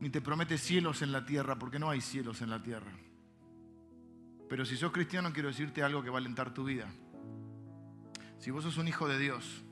ni 0.00 0.08
te 0.08 0.22
promete 0.22 0.56
cielos 0.56 1.02
en 1.02 1.12
la 1.12 1.26
tierra, 1.26 1.58
porque 1.58 1.78
no 1.78 1.90
hay 1.90 2.00
cielos 2.00 2.40
en 2.40 2.50
la 2.50 2.62
tierra. 2.62 2.92
Pero 4.48 4.64
si 4.64 4.76
sos 4.76 4.92
cristiano 4.92 5.32
quiero 5.32 5.48
decirte 5.48 5.82
algo 5.82 6.02
que 6.02 6.10
va 6.10 6.18
a 6.18 6.20
alentar 6.20 6.54
tu 6.54 6.64
vida. 6.64 6.88
Si 8.44 8.50
vos 8.50 8.62
sos 8.62 8.76
un 8.76 8.86
hijo 8.86 9.08
de 9.08 9.18
Dios, 9.18 9.64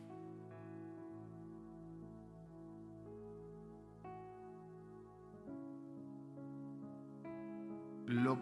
lo, 8.07 8.39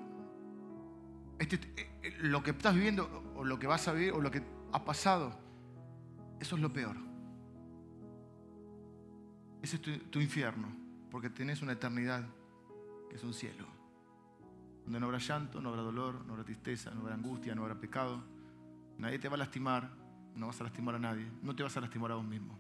este, 1.41 1.59
eh, 1.77 2.17
lo 2.21 2.45
que 2.45 2.53
estás 2.53 2.77
viviendo 2.77 3.25
o 3.35 3.43
lo 3.43 3.59
que 3.59 3.67
vas 3.67 3.89
a 3.89 3.93
vivir 3.93 4.13
o 4.13 4.21
lo 4.21 4.31
que 4.31 4.41
ha 4.71 4.85
pasado, 4.85 5.37
eso 6.39 6.55
es 6.55 6.63
lo 6.63 6.73
peor. 6.73 6.95
Ese 9.63 9.75
es 9.75 9.83
tu, 9.83 9.99
tu 9.99 10.21
infierno, 10.21 10.69
porque 11.11 11.29
tenés 11.29 11.61
una 11.61 11.73
eternidad 11.73 12.25
que 13.09 13.17
es 13.17 13.25
un 13.25 13.35
cielo, 13.35 13.67
donde 14.85 15.01
no 15.01 15.07
habrá 15.07 15.19
llanto, 15.19 15.61
no 15.61 15.71
habrá 15.71 15.83
dolor, 15.83 16.25
no 16.25 16.35
habrá 16.35 16.45
tristeza, 16.45 16.93
no 16.93 17.01
habrá 17.01 17.17
angustia, 17.17 17.53
no 17.53 17.63
habrá 17.63 17.81
pecado. 17.81 18.23
Nadie 18.97 19.19
te 19.19 19.29
va 19.29 19.35
a 19.35 19.39
lastimar, 19.39 20.00
no 20.35 20.47
vas 20.47 20.61
a 20.61 20.65
lastimar 20.65 20.95
a 20.95 20.99
nadie, 20.99 21.27
no 21.43 21.55
te 21.55 21.63
vas 21.63 21.77
a 21.77 21.81
lastimar 21.81 22.13
a 22.13 22.15
vos 22.15 22.25
mismo. 22.25 22.59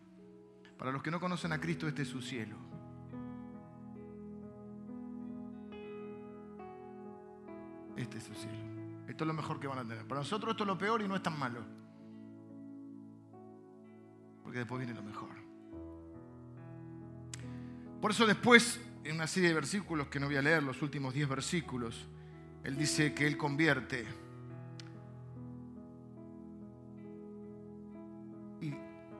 Para 0.78 0.92
los 0.92 1.02
que 1.02 1.10
no 1.10 1.20
conocen 1.20 1.52
a 1.52 1.60
Cristo, 1.60 1.86
este 1.86 2.02
es 2.02 2.08
su 2.08 2.22
cielo. 2.22 2.56
Este 7.96 8.18
es 8.18 8.24
su 8.24 8.34
cielo. 8.34 8.58
Esto 9.06 9.24
es 9.24 9.28
lo 9.28 9.34
mejor 9.34 9.60
que 9.60 9.66
van 9.66 9.78
a 9.78 9.82
tener. 9.82 10.06
Para 10.06 10.20
nosotros 10.20 10.52
esto 10.52 10.64
es 10.64 10.68
lo 10.68 10.78
peor 10.78 11.02
y 11.02 11.08
no 11.08 11.16
es 11.16 11.22
tan 11.22 11.38
malo. 11.38 11.62
Porque 14.42 14.60
después 14.60 14.78
viene 14.78 14.94
lo 14.94 15.02
mejor. 15.02 15.30
Por 18.00 18.12
eso 18.12 18.26
después, 18.26 18.80
en 19.04 19.16
una 19.16 19.26
serie 19.26 19.50
de 19.50 19.54
versículos 19.54 20.08
que 20.08 20.18
no 20.18 20.26
voy 20.26 20.36
a 20.36 20.42
leer, 20.42 20.62
los 20.62 20.80
últimos 20.80 21.12
10 21.12 21.28
versículos, 21.28 22.08
Él 22.64 22.76
dice 22.76 23.12
que 23.12 23.26
Él 23.26 23.36
convierte 23.36 24.06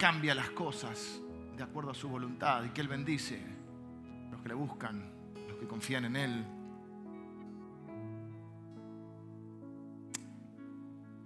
cambia 0.01 0.35
las 0.35 0.49
cosas 0.51 1.21
de 1.55 1.63
acuerdo 1.63 1.91
a 1.91 1.95
su 1.95 2.09
voluntad 2.09 2.65
y 2.65 2.71
que 2.71 2.81
Él 2.81 2.89
bendice 2.89 3.39
los 4.31 4.41
que 4.41 4.49
le 4.49 4.55
buscan, 4.55 5.13
los 5.47 5.59
que 5.59 5.67
confían 5.67 6.07
en 6.07 6.17
Él. 6.17 6.47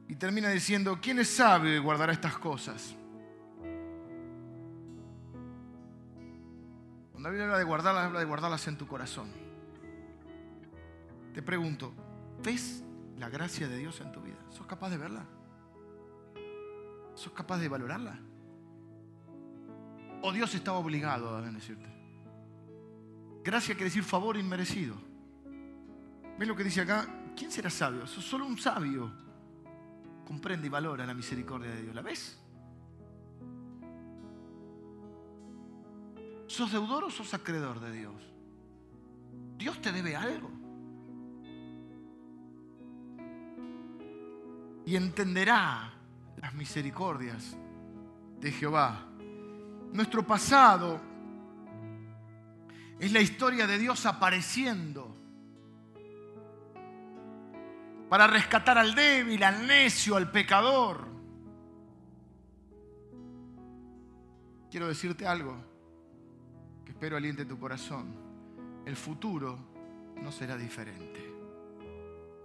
Y 0.08 0.16
termina 0.16 0.48
diciendo, 0.48 0.98
¿quién 1.00 1.20
es 1.20 1.28
sabio 1.28 1.72
y 1.72 1.78
guardará 1.78 2.12
estas 2.12 2.36
cosas? 2.36 2.96
Cuando 7.12 7.28
la 7.28 7.30
Biblia 7.30 7.44
habla 7.44 7.58
de 7.58 7.64
guardarlas, 7.64 8.04
habla 8.06 8.18
de 8.18 8.26
guardarlas 8.26 8.66
en 8.66 8.76
tu 8.76 8.88
corazón. 8.88 9.28
Te 11.32 11.42
pregunto, 11.42 11.94
¿ves 12.42 12.82
la 13.18 13.28
gracia 13.28 13.68
de 13.68 13.78
Dios 13.78 14.00
en 14.00 14.10
tu 14.10 14.20
vida? 14.20 14.38
¿Sos 14.50 14.66
capaz 14.66 14.90
de 14.90 14.98
verla? 14.98 15.24
¿Sos 17.14 17.32
capaz 17.32 17.58
de 17.58 17.68
valorarla? 17.68 18.34
¿O 20.26 20.32
Dios 20.32 20.54
estaba 20.54 20.78
obligado 20.78 21.36
a 21.36 21.42
bendecirte? 21.42 21.86
Gracia 23.44 23.74
quiere 23.74 23.90
decir 23.90 24.02
favor 24.02 24.38
inmerecido. 24.38 24.96
¿Ves 26.38 26.48
lo 26.48 26.56
que 26.56 26.64
dice 26.64 26.80
acá? 26.80 27.06
¿Quién 27.36 27.50
será 27.50 27.68
sabio? 27.68 28.06
Solo 28.06 28.46
un 28.46 28.56
sabio. 28.56 29.12
Comprende 30.26 30.66
y 30.66 30.70
valora 30.70 31.04
la 31.04 31.12
misericordia 31.12 31.72
de 31.72 31.82
Dios. 31.82 31.94
¿La 31.94 32.00
ves? 32.00 32.40
¿Sos 36.46 36.72
deudor 36.72 37.04
o 37.04 37.10
sos 37.10 37.34
acreedor 37.34 37.78
de 37.80 37.92
Dios? 37.92 38.32
¿Dios 39.58 39.78
te 39.82 39.92
debe 39.92 40.16
algo? 40.16 40.50
Y 44.86 44.96
entenderá 44.96 45.92
las 46.38 46.54
misericordias 46.54 47.58
de 48.40 48.52
Jehová. 48.52 49.10
Nuestro 49.95 50.26
pasado 50.26 51.01
es 52.99 53.12
la 53.12 53.20
historia 53.20 53.64
de 53.64 53.78
Dios 53.78 54.05
apareciendo 54.07 55.14
para 58.09 58.26
rescatar 58.26 58.76
al 58.76 58.97
débil, 58.97 59.45
al 59.45 59.64
necio, 59.68 60.16
al 60.16 60.32
pecador. 60.32 61.07
Quiero 64.68 64.88
decirte 64.88 65.28
algo 65.28 65.57
que 66.84 66.90
espero 66.90 67.16
aliente 67.16 67.45
tu 67.45 67.57
corazón. 67.57 68.16
El 68.84 68.97
futuro 68.97 69.57
no 70.20 70.32
será 70.32 70.57
diferente. 70.57 71.32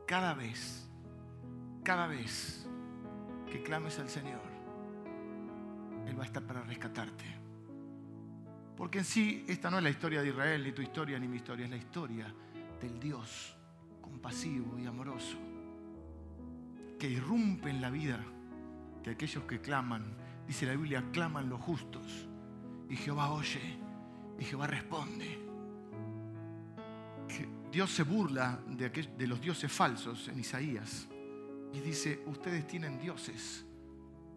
Cada 0.06 0.36
vez, 0.36 0.88
cada 1.84 2.06
vez 2.06 2.68
que 3.52 3.64
clames 3.64 3.98
al 3.98 4.08
Señor, 4.08 4.49
Él 6.10 6.18
va 6.18 6.24
a 6.24 6.26
estar 6.26 6.44
para 6.44 6.62
rescatarte. 6.62 7.26
Porque 8.76 9.00
en 9.00 9.06
sí 9.06 9.46
esta 9.48 9.70
no 9.70 9.78
es 9.78 9.84
la 9.84 9.90
historia 9.90 10.22
de 10.22 10.30
Israel, 10.30 10.64
ni 10.64 10.72
tu 10.72 10.82
historia, 10.82 11.20
ni 11.20 11.28
mi 11.28 11.38
historia, 11.38 11.66
es 11.66 11.72
la 11.72 11.78
historia 11.78 12.34
del 12.82 13.00
Dios 13.00 13.56
compasivo 14.02 14.80
y 14.80 14.86
amoroso 14.86 15.38
que 16.98 17.10
irrumpe 17.10 17.70
en 17.70 17.82
la 17.82 17.90
vida 17.90 18.20
de 19.04 19.12
aquellos 19.12 19.44
que 19.46 19.62
claman. 19.62 20.16
Dice 20.46 20.66
la 20.66 20.74
Biblia, 20.74 21.04
claman 21.12 21.50
los 21.50 21.62
justos. 21.62 22.28
Y 22.90 22.96
Jehová 22.96 23.32
oye 23.32 23.78
y 24.40 24.44
Jehová 24.44 24.68
responde. 24.68 25.40
Dios 27.72 27.92
se 27.92 28.04
burla 28.04 28.60
de, 28.68 28.90
de 28.90 29.28
los 29.28 29.40
dioses 29.40 29.72
falsos 29.72 30.28
en 30.28 30.40
Isaías. 30.40 31.08
Y 31.72 31.80
dice, 31.80 32.24
ustedes 32.26 32.66
tienen 32.66 32.98
dioses 33.00 33.64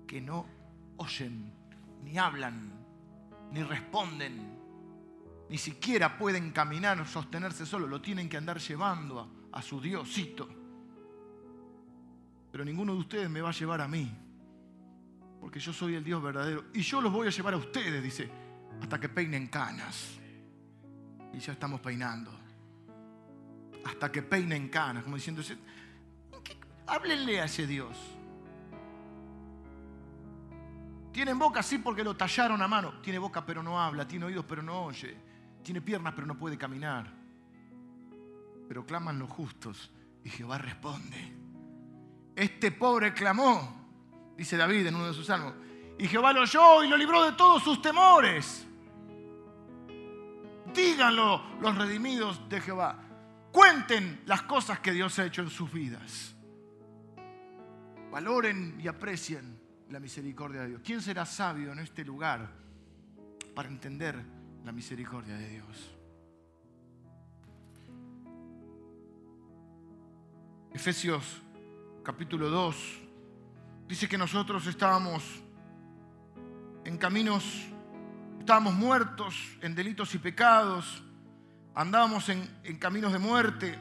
que 0.06 0.20
no 0.20 0.46
oyen, 0.98 1.52
ni 2.02 2.18
hablan, 2.18 2.72
ni 3.52 3.62
responden, 3.62 4.58
ni 5.48 5.58
siquiera 5.58 6.16
pueden 6.18 6.50
caminar 6.50 7.00
o 7.00 7.04
sostenerse 7.04 7.66
solo, 7.66 7.86
lo 7.86 8.00
tienen 8.00 8.28
que 8.28 8.36
andar 8.36 8.58
llevando 8.58 9.20
a, 9.20 9.58
a 9.58 9.62
su 9.62 9.80
diosito 9.80 10.62
pero 12.52 12.66
ninguno 12.66 12.92
de 12.92 13.00
ustedes 13.00 13.30
me 13.30 13.40
va 13.40 13.48
a 13.48 13.52
llevar 13.52 13.80
a 13.80 13.88
mí, 13.88 14.14
porque 15.40 15.58
yo 15.58 15.72
soy 15.72 15.94
el 15.94 16.04
Dios 16.04 16.22
verdadero. 16.22 16.66
Y 16.74 16.82
yo 16.82 17.00
los 17.00 17.10
voy 17.10 17.26
a 17.26 17.30
llevar 17.30 17.54
a 17.54 17.56
ustedes, 17.56 18.02
dice, 18.02 18.28
hasta 18.78 19.00
que 19.00 19.08
peinen 19.08 19.46
canas. 19.46 20.18
Y 21.32 21.38
ya 21.38 21.54
estamos 21.54 21.80
peinando. 21.80 22.30
Hasta 23.86 24.12
que 24.12 24.20
peinen 24.20 24.68
canas, 24.68 25.02
como 25.02 25.16
diciendo, 25.16 25.42
háblenle 26.86 27.40
a 27.40 27.46
ese 27.46 27.66
Dios. 27.66 27.96
Tiene 31.12 31.34
boca, 31.34 31.62
sí, 31.62 31.78
porque 31.78 32.02
lo 32.02 32.16
tallaron 32.16 32.62
a 32.62 32.68
mano. 32.68 32.94
Tiene 33.02 33.18
boca, 33.18 33.44
pero 33.44 33.62
no 33.62 33.80
habla. 33.80 34.08
Tiene 34.08 34.24
oídos, 34.24 34.44
pero 34.48 34.62
no 34.62 34.84
oye. 34.84 35.16
Tiene 35.62 35.80
piernas, 35.80 36.14
pero 36.14 36.26
no 36.26 36.36
puede 36.36 36.56
caminar. 36.56 37.12
Pero 38.66 38.86
claman 38.86 39.18
los 39.18 39.28
justos 39.28 39.90
y 40.24 40.30
Jehová 40.30 40.58
responde. 40.58 41.36
Este 42.34 42.72
pobre 42.72 43.12
clamó, 43.12 44.32
dice 44.36 44.56
David 44.56 44.86
en 44.86 44.94
uno 44.94 45.08
de 45.08 45.14
sus 45.14 45.26
salmos, 45.26 45.52
y 45.98 46.08
Jehová 46.08 46.32
lo 46.32 46.42
oyó 46.42 46.82
y 46.82 46.88
lo 46.88 46.96
libró 46.96 47.24
de 47.24 47.32
todos 47.32 47.62
sus 47.62 47.82
temores. 47.82 48.66
Díganlo 50.74 51.42
los 51.60 51.76
redimidos 51.76 52.48
de 52.48 52.60
Jehová. 52.60 52.98
Cuenten 53.52 54.22
las 54.24 54.42
cosas 54.42 54.80
que 54.80 54.92
Dios 54.92 55.18
ha 55.18 55.26
hecho 55.26 55.42
en 55.42 55.50
sus 55.50 55.70
vidas. 55.70 56.34
Valoren 58.10 58.80
y 58.80 58.88
aprecien 58.88 59.61
la 59.92 60.00
misericordia 60.00 60.62
de 60.62 60.68
Dios. 60.68 60.80
¿Quién 60.82 61.02
será 61.02 61.26
sabio 61.26 61.70
en 61.70 61.78
este 61.78 62.02
lugar 62.02 62.48
para 63.54 63.68
entender 63.68 64.18
la 64.64 64.72
misericordia 64.72 65.36
de 65.36 65.48
Dios? 65.48 65.90
Efesios 70.72 71.42
capítulo 72.02 72.48
2, 72.48 73.00
dice 73.86 74.08
que 74.08 74.16
nosotros 74.16 74.66
estábamos 74.66 75.22
en 76.84 76.96
caminos, 76.96 77.44
estábamos 78.40 78.74
muertos 78.74 79.36
en 79.60 79.74
delitos 79.74 80.14
y 80.14 80.18
pecados, 80.18 81.02
andábamos 81.74 82.30
en, 82.30 82.48
en 82.64 82.78
caminos 82.78 83.12
de 83.12 83.18
muerte, 83.18 83.78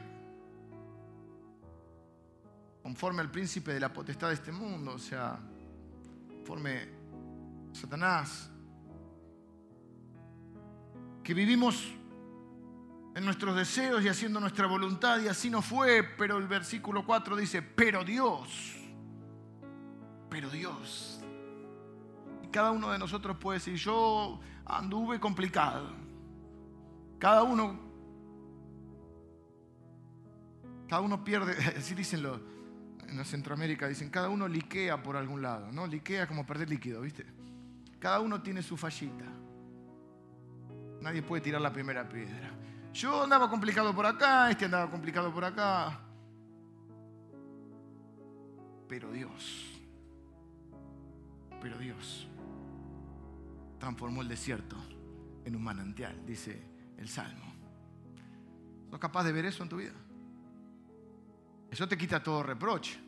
conforme 2.82 3.22
al 3.22 3.30
príncipe 3.30 3.72
de 3.72 3.80
la 3.80 3.90
potestad 3.90 4.28
de 4.28 4.34
este 4.34 4.52
mundo, 4.52 4.92
o 4.92 4.98
sea, 4.98 5.40
conforme 6.42 6.88
Satanás, 7.72 8.50
que 11.22 11.34
vivimos 11.34 11.88
en 13.14 13.24
nuestros 13.24 13.54
deseos 13.54 14.02
y 14.02 14.08
haciendo 14.08 14.40
nuestra 14.40 14.66
voluntad 14.66 15.20
y 15.20 15.28
así 15.28 15.48
no 15.50 15.62
fue, 15.62 16.02
pero 16.02 16.38
el 16.38 16.48
versículo 16.48 17.06
4 17.06 17.36
dice, 17.36 17.62
pero 17.62 18.02
Dios, 18.02 18.76
pero 20.28 20.50
Dios. 20.50 21.20
Y 22.42 22.48
cada 22.48 22.72
uno 22.72 22.90
de 22.90 22.98
nosotros 22.98 23.36
puede 23.36 23.60
decir, 23.60 23.76
yo 23.76 24.40
anduve 24.64 25.20
complicado. 25.20 25.90
Cada 27.20 27.44
uno, 27.44 27.78
cada 30.88 31.02
uno 31.02 31.22
pierde, 31.22 31.52
así 31.78 31.94
dicen 31.94 32.24
los, 32.24 32.40
en 33.20 33.24
Centroamérica, 33.24 33.88
dicen, 33.88 34.10
cada 34.10 34.28
uno 34.28 34.48
liquea 34.48 35.02
por 35.02 35.16
algún 35.16 35.42
lado, 35.42 35.70
¿no? 35.72 35.86
Liquea 35.86 36.26
como 36.26 36.46
perder 36.46 36.68
líquido, 36.68 37.00
¿viste? 37.00 37.26
Cada 37.98 38.20
uno 38.20 38.42
tiene 38.42 38.62
su 38.62 38.76
fallita. 38.76 39.24
Nadie 41.00 41.22
puede 41.22 41.42
tirar 41.42 41.60
la 41.60 41.72
primera 41.72 42.08
piedra. 42.08 42.50
Yo 42.92 43.24
andaba 43.24 43.48
complicado 43.48 43.94
por 43.94 44.06
acá, 44.06 44.50
este 44.50 44.66
andaba 44.66 44.90
complicado 44.90 45.32
por 45.32 45.44
acá. 45.44 46.00
Pero 48.88 49.10
Dios, 49.10 49.80
pero 51.60 51.78
Dios 51.78 52.28
transformó 53.78 54.22
el 54.22 54.28
desierto 54.28 54.76
en 55.44 55.56
un 55.56 55.62
manantial, 55.62 56.26
dice 56.26 56.62
el 56.98 57.08
Salmo. 57.08 57.52
¿Sos 58.90 58.98
capaz 58.98 59.24
de 59.24 59.32
ver 59.32 59.46
eso 59.46 59.62
en 59.62 59.68
tu 59.68 59.76
vida? 59.76 59.92
Eso 61.72 61.88
te 61.88 61.96
quita 61.96 62.22
todo 62.22 62.42
reproche. 62.42 63.00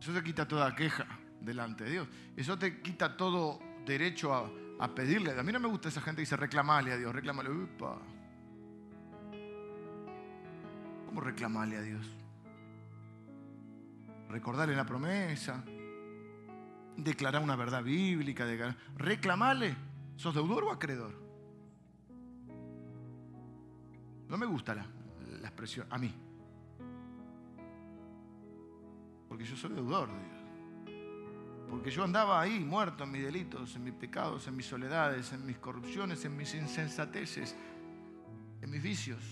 Eso 0.00 0.12
te 0.12 0.20
quita 0.24 0.48
toda 0.48 0.74
queja 0.74 1.06
delante 1.40 1.84
de 1.84 1.90
Dios. 1.90 2.08
Eso 2.36 2.58
te 2.58 2.82
quita 2.82 3.16
todo 3.16 3.60
derecho 3.86 4.34
a, 4.34 4.94
pedirle. 4.96 5.38
A 5.38 5.44
mí 5.44 5.52
no 5.52 5.60
me 5.60 5.68
gusta 5.68 5.88
esa 5.88 6.00
gente 6.00 6.16
que 6.16 6.22
dice 6.22 6.36
reclamarle 6.36 6.90
a 6.90 6.96
Dios, 6.96 7.14
reclamarle. 7.14 7.52
Upa. 7.52 7.98
¿Cómo 11.06 11.20
reclamarle 11.20 11.76
a 11.76 11.82
Dios? 11.82 12.04
Recordarle 14.28 14.74
la 14.74 14.84
promesa, 14.84 15.62
declarar 16.96 17.42
una 17.42 17.54
verdad 17.54 17.84
bíblica, 17.84 18.44
reclamarle. 18.96 19.76
¿Sos 20.16 20.34
deudor 20.34 20.64
o 20.64 20.72
acreedor? 20.72 21.14
No 24.28 24.36
me 24.36 24.46
gusta 24.46 24.74
la, 24.74 24.84
la 25.40 25.46
expresión, 25.46 25.86
a 25.88 25.96
mí. 25.96 26.12
Porque 29.32 29.46
yo 29.46 29.56
soy 29.56 29.72
deudor 29.72 30.10
de 30.10 30.18
Dios. 30.18 31.70
Porque 31.70 31.90
yo 31.90 32.04
andaba 32.04 32.38
ahí 32.38 32.60
muerto 32.60 33.04
en 33.04 33.12
mis 33.12 33.22
delitos, 33.22 33.74
en 33.76 33.84
mis 33.84 33.94
pecados, 33.94 34.46
en 34.46 34.54
mis 34.54 34.66
soledades, 34.66 35.32
en 35.32 35.46
mis 35.46 35.56
corrupciones, 35.56 36.22
en 36.26 36.36
mis 36.36 36.54
insensateces, 36.54 37.56
en 38.60 38.70
mis 38.70 38.82
vicios. 38.82 39.24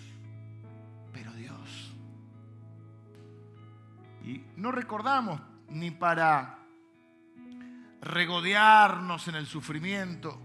Pero 1.12 1.30
Dios. 1.32 1.92
Y 4.24 4.42
no 4.56 4.72
recordamos 4.72 5.38
ni 5.68 5.90
para 5.90 6.60
regodearnos 8.00 9.28
en 9.28 9.34
el 9.34 9.44
sufrimiento. 9.44 10.40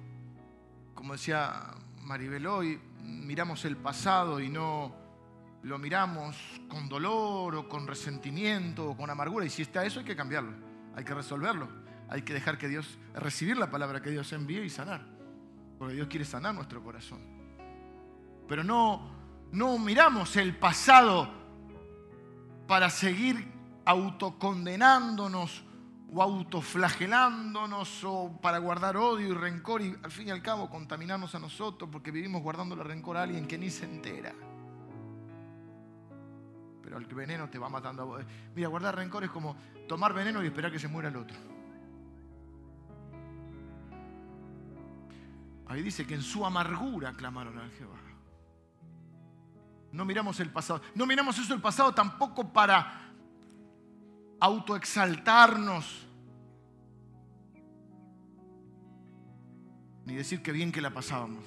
Como 0.93 1.13
decía 1.13 1.71
Maribel 2.01 2.45
hoy, 2.45 2.77
miramos 3.03 3.63
el 3.63 3.77
pasado 3.77 4.41
y 4.41 4.49
no 4.49 5.04
lo 5.65 5.77
miramos 5.77 6.37
con 6.67 6.87
dolor 6.87 7.55
o 7.55 7.69
con 7.69 7.85
resentimiento 7.87 8.91
o 8.91 8.97
con 8.97 9.09
amargura. 9.09 9.45
Y 9.45 9.49
si 9.49 9.61
está 9.61 9.85
eso 9.85 9.99
hay 9.99 10.05
que 10.05 10.15
cambiarlo, 10.15 10.53
hay 10.95 11.03
que 11.03 11.13
resolverlo 11.13 11.85
hay 12.09 12.21
que 12.21 12.33
dejar 12.33 12.57
que 12.57 12.67
Dios, 12.67 12.97
recibir 13.13 13.57
la 13.57 13.69
palabra 13.69 14.01
que 14.01 14.09
Dios 14.09 14.31
envíe 14.33 14.63
y 14.63 14.69
sanar. 14.69 15.05
Porque 15.77 15.95
Dios 15.95 16.07
quiere 16.07 16.25
sanar 16.25 16.53
nuestro 16.53 16.83
corazón. 16.83 17.19
Pero 18.47 18.63
no, 18.63 19.11
no 19.51 19.77
miramos 19.77 20.35
el 20.35 20.55
pasado 20.55 21.29
para 22.67 22.89
seguir 22.89 23.51
autocondenándonos 23.85 25.63
o 26.13 26.21
autoflagelándonos 26.21 28.03
o 28.03 28.39
para 28.41 28.59
guardar 28.59 28.97
odio 28.97 29.29
y 29.29 29.33
rencor 29.33 29.81
y 29.81 29.95
al 30.01 30.11
fin 30.11 30.27
y 30.27 30.31
al 30.31 30.41
cabo 30.41 30.69
contaminarnos 30.69 31.35
a 31.35 31.39
nosotros 31.39 31.89
porque 31.91 32.11
vivimos 32.11 32.41
guardando 32.41 32.75
el 32.75 32.81
rencor 32.81 33.17
a 33.17 33.23
alguien 33.23 33.47
que 33.47 33.57
ni 33.57 33.69
se 33.69 33.85
entera. 33.85 34.33
Pero 36.85 36.99
el 36.99 37.05
veneno 37.07 37.49
te 37.49 37.57
va 37.57 37.67
matando 37.67 38.03
a 38.03 38.05
vos. 38.05 38.23
Mira, 38.55 38.67
guardar 38.67 38.95
rencor 38.95 39.23
es 39.23 39.31
como 39.31 39.55
tomar 39.87 40.13
veneno 40.13 40.43
y 40.43 40.45
esperar 40.45 40.71
que 40.71 40.77
se 40.77 40.87
muera 40.87 41.09
el 41.09 41.15
otro. 41.15 41.35
Ahí 45.65 45.81
dice 45.81 46.05
que 46.05 46.13
en 46.13 46.21
su 46.21 46.45
amargura 46.45 47.13
clamaron 47.13 47.57
a 47.57 47.67
Jehová. 47.69 47.97
No 49.91 50.05
miramos 50.05 50.39
el 50.39 50.51
pasado. 50.51 50.79
No 50.93 51.07
miramos 51.07 51.39
eso 51.39 51.55
el 51.55 51.61
pasado 51.61 51.91
tampoco 51.91 52.53
para 52.53 53.11
autoexaltarnos. 54.39 56.05
Ni 60.05 60.13
decir 60.13 60.43
que 60.43 60.51
bien 60.51 60.71
que 60.71 60.81
la 60.81 60.91
pasábamos. 60.91 61.45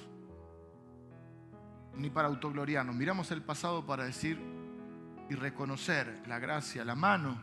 Ni 1.95 2.09
para 2.09 2.27
autogloriarnos. 2.27 2.93
Miramos 2.93 3.31
el 3.31 3.41
pasado 3.41 3.85
para 3.85 4.03
decir 4.03 4.58
y 5.29 5.35
reconocer 5.35 6.23
la 6.27 6.39
gracia, 6.39 6.83
la 6.83 6.95
mano 6.95 7.41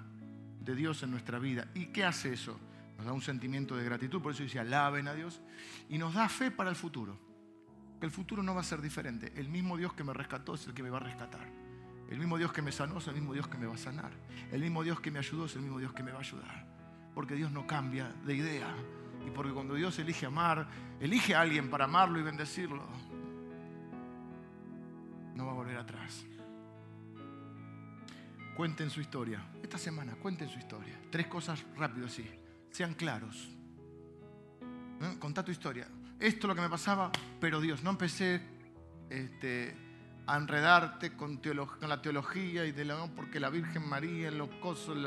de 0.60 0.74
Dios 0.74 1.02
en 1.02 1.10
nuestra 1.10 1.38
vida. 1.38 1.68
¿Y 1.74 1.86
qué 1.86 2.04
hace 2.04 2.32
eso? 2.32 2.58
nos 2.96 3.06
da 3.06 3.12
un 3.12 3.22
sentimiento 3.22 3.76
de 3.76 3.84
gratitud, 3.84 4.22
por 4.22 4.32
eso 4.32 4.42
dice 4.42 4.58
alaben 4.58 5.08
a 5.08 5.14
Dios, 5.14 5.40
y 5.88 5.98
nos 5.98 6.14
da 6.14 6.28
fe 6.28 6.50
para 6.50 6.70
el 6.70 6.76
futuro. 6.76 7.18
Que 8.00 8.06
el 8.06 8.12
futuro 8.12 8.42
no 8.42 8.54
va 8.54 8.60
a 8.60 8.64
ser 8.64 8.80
diferente. 8.80 9.32
El 9.36 9.48
mismo 9.48 9.76
Dios 9.76 9.92
que 9.94 10.04
me 10.04 10.12
rescató 10.12 10.54
es 10.54 10.66
el 10.66 10.74
que 10.74 10.82
me 10.82 10.90
va 10.90 10.98
a 10.98 11.00
rescatar. 11.00 11.46
El 12.10 12.18
mismo 12.18 12.38
Dios 12.38 12.52
que 12.52 12.62
me 12.62 12.72
sanó 12.72 12.98
es 12.98 13.06
el 13.08 13.14
mismo 13.14 13.32
Dios 13.32 13.48
que 13.48 13.58
me 13.58 13.66
va 13.66 13.74
a 13.74 13.78
sanar. 13.78 14.12
El 14.52 14.60
mismo 14.60 14.82
Dios 14.82 15.00
que 15.00 15.10
me 15.10 15.18
ayudó 15.18 15.46
es 15.46 15.56
el 15.56 15.62
mismo 15.62 15.78
Dios 15.78 15.92
que 15.92 16.02
me 16.02 16.12
va 16.12 16.18
a 16.18 16.20
ayudar. 16.20 16.66
Porque 17.14 17.34
Dios 17.34 17.50
no 17.50 17.66
cambia 17.66 18.12
de 18.24 18.34
idea. 18.34 18.68
Y 19.26 19.30
porque 19.30 19.52
cuando 19.52 19.74
Dios 19.74 19.98
elige 19.98 20.26
amar, 20.26 20.68
elige 21.00 21.34
a 21.34 21.40
alguien 21.40 21.70
para 21.70 21.86
amarlo 21.86 22.18
y 22.18 22.22
bendecirlo, 22.22 22.86
no 25.34 25.46
va 25.46 25.52
a 25.52 25.54
volver 25.54 25.78
atrás. 25.78 26.26
Cuenten 28.56 28.88
su 28.88 29.00
historia. 29.00 29.44
Esta 29.62 29.76
semana, 29.76 30.14
cuenten 30.14 30.48
su 30.48 30.58
historia. 30.58 30.98
Tres 31.10 31.26
cosas 31.26 31.62
rápido 31.76 32.06
así 32.06 32.26
sean 32.76 32.92
claros. 32.92 33.48
¿Eh? 35.00 35.16
Contá 35.18 35.42
tu 35.42 35.50
historia. 35.50 35.88
Esto 36.20 36.40
es 36.40 36.48
lo 36.48 36.54
que 36.54 36.60
me 36.60 36.68
pasaba, 36.68 37.10
pero 37.40 37.58
Dios, 37.58 37.82
no 37.82 37.90
empecé 37.90 38.42
este, 39.08 39.74
a 40.26 40.36
enredarte 40.36 41.16
con, 41.16 41.40
la 41.80 42.02
teología 42.02 42.66
y 42.66 42.72
de 42.72 42.84
la, 42.84 43.06
porque 43.14 43.40
la 43.40 43.48
Virgen 43.48 43.88
María, 43.88 44.30
los 44.30 44.50
cosos, 44.60 44.98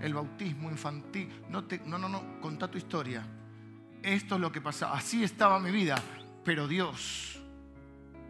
el 0.00 0.14
bautismo 0.14 0.70
infantil. 0.70 1.44
No, 1.50 1.64
te, 1.64 1.80
no, 1.80 1.98
no, 1.98 2.08
no, 2.08 2.40
contá 2.40 2.70
tu 2.70 2.78
historia. 2.78 3.26
Esto 4.02 4.36
es 4.36 4.40
lo 4.40 4.50
que 4.50 4.62
pasaba. 4.62 4.96
Así 4.96 5.22
estaba 5.22 5.60
mi 5.60 5.70
vida, 5.70 5.96
pero 6.44 6.66
Dios, 6.66 7.38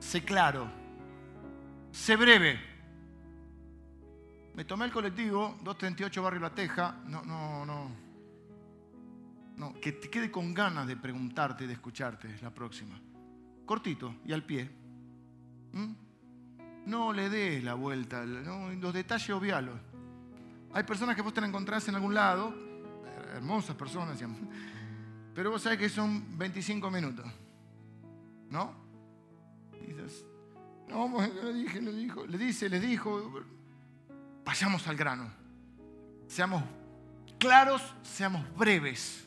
sé 0.00 0.24
claro, 0.24 0.68
sé 1.92 2.16
breve. 2.16 2.75
Me 4.56 4.64
tomé 4.64 4.86
el 4.86 4.90
colectivo, 4.90 5.58
238 5.62 6.22
Barrio 6.22 6.40
La 6.40 6.54
Teja. 6.54 6.96
No, 7.06 7.22
no, 7.22 7.66
no. 7.66 7.90
No, 9.58 9.74
que 9.74 9.92
te 9.92 10.08
quede 10.08 10.30
con 10.30 10.54
ganas 10.54 10.86
de 10.86 10.96
preguntarte 10.96 11.66
de 11.66 11.74
escucharte 11.74 12.38
la 12.40 12.50
próxima. 12.50 12.98
Cortito 13.66 14.16
y 14.24 14.32
al 14.32 14.42
pie. 14.44 14.70
¿Mm? 15.72 15.92
No 16.86 17.12
le 17.12 17.28
des 17.28 17.62
la 17.62 17.74
vuelta, 17.74 18.24
los 18.24 18.94
detalles 18.94 19.28
obvialos. 19.30 19.78
Hay 20.72 20.84
personas 20.84 21.16
que 21.16 21.22
vos 21.22 21.34
te 21.34 21.40
encontrás 21.40 21.86
en 21.88 21.96
algún 21.96 22.14
lado, 22.14 22.54
hermosas 23.34 23.76
personas, 23.76 24.18
pero 25.34 25.50
vos 25.50 25.60
sabés 25.60 25.78
que 25.78 25.88
son 25.90 26.38
25 26.38 26.90
minutos. 26.90 27.26
¿No? 28.48 28.72
Dices, 29.86 30.24
no, 30.88 31.10
le 31.20 31.52
dije, 31.52 31.80
le 31.82 31.92
dijo, 31.92 32.26
le 32.26 32.38
dice, 32.38 32.68
le 32.68 32.80
dijo, 32.80 33.32
vayamos 34.46 34.86
al 34.86 34.96
grano. 34.96 35.30
Seamos 36.28 36.62
claros, 37.38 37.82
seamos 38.02 38.42
breves. 38.56 39.26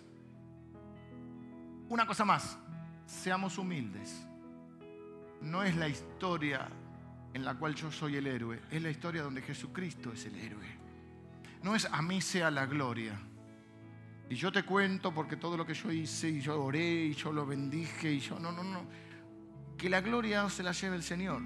Una 1.90 2.08
cosa 2.08 2.24
más, 2.24 2.58
seamos 3.06 3.58
humildes. 3.58 4.26
No 5.42 5.64
es 5.64 5.76
la 5.76 5.88
historia 5.88 6.68
en 7.34 7.44
la 7.44 7.54
cual 7.56 7.76
yo 7.76 7.92
soy 7.92 8.16
el 8.16 8.28
héroe, 8.28 8.62
es 8.72 8.82
la 8.82 8.90
historia 8.90 9.22
donde 9.22 9.42
Jesucristo 9.42 10.14
es 10.14 10.26
el 10.26 10.36
héroe. 10.36 10.80
No 11.62 11.76
es 11.76 11.86
a 11.86 12.02
mí 12.02 12.22
sea 12.22 12.50
la 12.50 12.66
gloria. 12.66 13.20
Y 14.30 14.36
yo 14.36 14.52
te 14.52 14.64
cuento 14.64 15.14
porque 15.14 15.36
todo 15.36 15.58
lo 15.58 15.66
que 15.66 15.74
yo 15.74 15.92
hice 15.92 16.30
y 16.30 16.40
yo 16.40 16.64
oré 16.64 17.06
y 17.06 17.14
yo 17.14 17.34
lo 17.34 17.46
bendije 17.46 18.12
y 18.12 18.20
yo 18.20 18.40
no, 18.40 18.52
no, 18.52 18.64
no. 18.64 18.86
Que 19.78 19.90
la 19.90 20.02
gloria 20.02 20.48
se 20.50 20.64
la 20.64 20.72
lleve 20.72 20.96
el 20.96 21.04
Señor. 21.04 21.42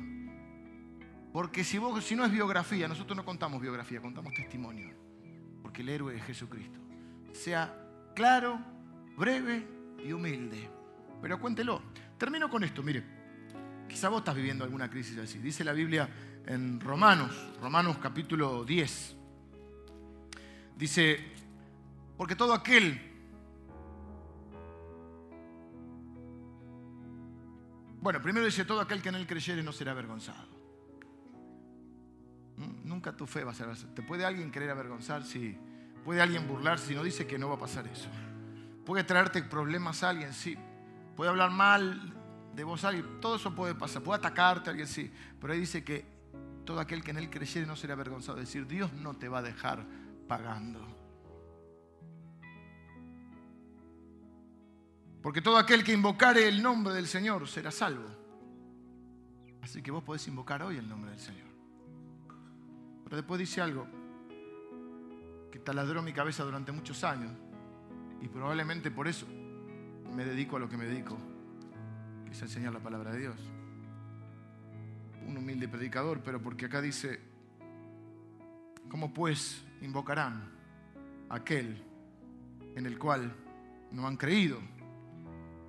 Porque 1.34 1.64
si, 1.64 1.80
vos, 1.80 2.04
si 2.04 2.16
no 2.16 2.24
es 2.24 2.32
biografía, 2.32 2.88
nosotros 2.88 3.18
no 3.18 3.26
contamos 3.26 3.60
biografía, 3.60 4.00
contamos 4.00 4.34
testimonio. 4.34 4.94
Porque 5.64 5.82
el 5.82 5.90
héroe 5.90 6.16
es 6.16 6.24
Jesucristo. 6.24 6.80
Sea 7.32 7.76
claro, 8.16 8.60
breve 9.18 9.68
y 10.06 10.14
humilde. 10.14 10.70
Pero 11.20 11.40
cuéntelo. 11.40 11.82
Termino 12.20 12.50
con 12.52 12.64
esto, 12.64 12.84
mire. 12.84 13.04
Quizá 13.90 14.10
vos 14.10 14.20
estás 14.20 14.36
viviendo 14.36 14.64
alguna 14.64 14.92
crisis 14.92 15.18
así. 15.18 15.40
Dice 15.40 15.64
la 15.64 15.74
Biblia 15.74 16.08
en 16.46 16.80
Romanos, 16.80 17.32
Romanos 17.60 17.98
capítulo 17.98 18.64
10. 18.64 19.16
Dice, 20.78 21.20
porque 22.16 22.36
todo 22.36 22.54
aquel 22.54 23.10
Bueno, 28.04 28.22
primero 28.22 28.46
dice, 28.46 28.66
todo 28.66 28.82
aquel 28.82 29.02
que 29.02 29.08
en 29.08 29.16
él 29.16 29.26
creyere 29.26 29.64
no 29.64 29.72
será 29.72 29.94
avergonzado. 29.94 30.53
Nunca 32.58 33.12
tu 33.14 33.26
fe 33.26 33.44
va 33.44 33.52
a 33.52 33.56
ser 33.56 33.68
¿Te 33.96 34.02
puede 34.04 34.26
alguien 34.26 34.52
querer 34.52 34.70
avergonzar? 34.70 35.24
Sí. 35.24 35.58
¿Puede 36.04 36.22
alguien 36.22 36.48
burlarse 36.48 36.88
si 36.88 36.96
no 36.96 37.04
dice 37.04 37.26
que 37.26 37.38
no 37.38 37.50
va 37.50 37.56
a 37.56 37.60
pasar 37.60 37.88
eso? 37.88 38.10
Puede 38.86 39.04
traerte 39.04 39.42
problemas 39.44 40.04
a 40.04 40.10
alguien, 40.10 40.34
sí. 40.34 40.58
Puede 41.16 41.30
hablar 41.30 41.52
mal 41.52 42.14
de 42.54 42.64
vos 42.64 42.84
alguien, 42.84 43.20
todo 43.20 43.38
eso 43.38 43.56
puede 43.56 43.74
pasar, 43.74 44.04
puede 44.04 44.20
atacarte 44.20 44.70
alguien 44.70 44.88
sí, 44.88 45.12
pero 45.40 45.54
ahí 45.54 45.60
dice 45.60 45.84
que 45.84 46.06
todo 46.66 46.80
aquel 46.80 47.04
que 47.04 47.12
en 47.12 47.18
él 47.18 47.30
creyere 47.30 47.66
no 47.66 47.76
será 47.76 47.94
avergonzado. 47.94 48.40
Es 48.40 48.48
decir, 48.48 48.68
Dios 48.68 48.94
no 48.94 49.16
te 49.16 49.28
va 49.28 49.40
a 49.40 49.42
dejar 49.42 49.86
pagando. 50.28 50.80
Porque 55.22 55.42
todo 55.42 55.58
aquel 55.58 55.84
que 55.84 55.94
invocare 55.94 56.48
el 56.48 56.62
nombre 56.62 56.94
del 56.94 57.08
Señor 57.08 57.48
será 57.48 57.72
salvo. 57.72 58.10
Así 59.62 59.82
que 59.82 59.92
vos 59.92 60.04
podés 60.04 60.28
invocar 60.28 60.62
hoy 60.64 60.78
el 60.78 60.88
nombre 60.88 61.12
del 61.12 61.20
Señor. 61.20 61.53
Pero 63.14 63.22
después 63.22 63.38
dice 63.38 63.62
algo 63.62 63.86
que 65.52 65.60
taladró 65.60 66.02
mi 66.02 66.14
cabeza 66.14 66.44
durante 66.44 66.72
muchos 66.72 67.04
años. 67.04 67.32
Y 68.24 68.28
probablemente 68.28 68.90
por 68.90 69.08
eso 69.08 69.28
me 70.16 70.26
dedico 70.26 70.56
a 70.56 70.60
lo 70.60 70.68
que 70.68 70.78
me 70.78 70.86
dedico, 70.86 71.16
que 72.26 72.32
es 72.32 72.42
enseñar 72.42 72.74
la 72.74 72.80
palabra 72.80 73.12
de 73.12 73.20
Dios. 73.20 73.36
Un 75.28 75.38
humilde 75.38 75.68
predicador, 75.68 76.22
pero 76.24 76.42
porque 76.42 76.66
acá 76.66 76.82
dice, 76.82 77.20
¿cómo 78.90 79.14
pues 79.14 79.64
invocarán 79.84 80.50
a 81.30 81.36
aquel 81.36 81.84
en 82.76 82.88
el 82.88 82.98
cual 82.98 83.32
no 83.92 84.08
han 84.08 84.18
creído? 84.18 84.58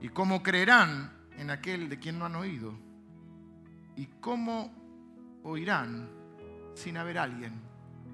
¿Y 0.01 0.09
cómo 0.09 0.43
creerán 0.43 1.13
en 1.37 1.51
aquel 1.51 1.91
de 1.91 1.99
quien 1.99 2.19
no 2.19 2.25
han 2.25 2.37
oído? 2.37 2.73
¿Y 3.97 4.07
cómo 4.23 4.73
oirán 5.43 6.24
sin 6.75 6.97
haber 6.97 7.19
alguien 7.19 7.61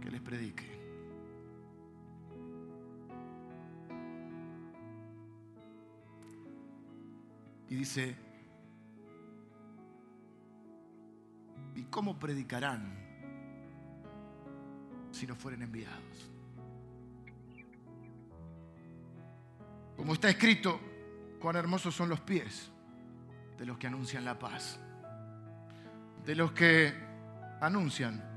que 0.00 0.10
les 0.10 0.20
predique? 0.20 0.70
Y 7.68 7.76
dice, 7.76 8.16
¿y 11.76 11.84
cómo 11.84 12.18
predicarán 12.18 12.98
si 15.12 15.26
no 15.26 15.36
fueren 15.36 15.62
enviados? 15.62 16.30
Como 19.96 20.14
está 20.14 20.30
escrito, 20.30 20.80
cuán 21.38 21.56
hermosos 21.56 21.94
son 21.94 22.08
los 22.08 22.20
pies 22.20 22.72
de 23.56 23.66
los 23.66 23.78
que 23.78 23.86
anuncian 23.86 24.24
la 24.24 24.38
paz, 24.38 24.80
de 26.24 26.34
los 26.34 26.50
que 26.52 26.92
anuncian 27.60 28.29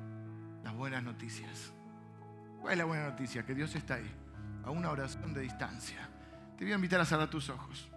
las 0.63 0.73
buenas 0.75 1.03
noticias. 1.03 1.71
¿Cuál 2.61 2.73
es 2.73 2.77
la 2.79 2.85
buena 2.85 3.09
noticia? 3.09 3.45
Que 3.45 3.53
Dios 3.53 3.75
está 3.75 3.95
ahí, 3.95 4.11
a 4.63 4.71
una 4.71 4.89
oración 4.89 5.33
de 5.33 5.41
distancia. 5.41 6.09
Te 6.57 6.63
voy 6.63 6.71
a 6.71 6.75
invitar 6.75 7.01
a 7.01 7.05
cerrar 7.05 7.29
tus 7.29 7.49
ojos. 7.49 7.89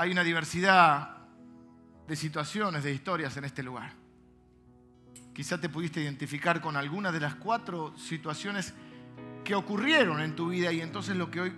hay 0.00 0.10
una 0.12 0.24
diversidad 0.24 1.10
de 2.08 2.16
situaciones, 2.16 2.82
de 2.82 2.90
historias 2.90 3.36
en 3.36 3.44
este 3.44 3.62
lugar. 3.62 3.92
Quizá 5.34 5.60
te 5.60 5.68
pudiste 5.68 6.00
identificar 6.00 6.62
con 6.62 6.74
alguna 6.74 7.12
de 7.12 7.20
las 7.20 7.34
cuatro 7.34 7.94
situaciones 7.98 8.72
que 9.44 9.54
ocurrieron 9.54 10.22
en 10.22 10.34
tu 10.34 10.48
vida 10.48 10.72
y 10.72 10.80
entonces 10.80 11.16
lo 11.16 11.30
que 11.30 11.42
hoy 11.42 11.52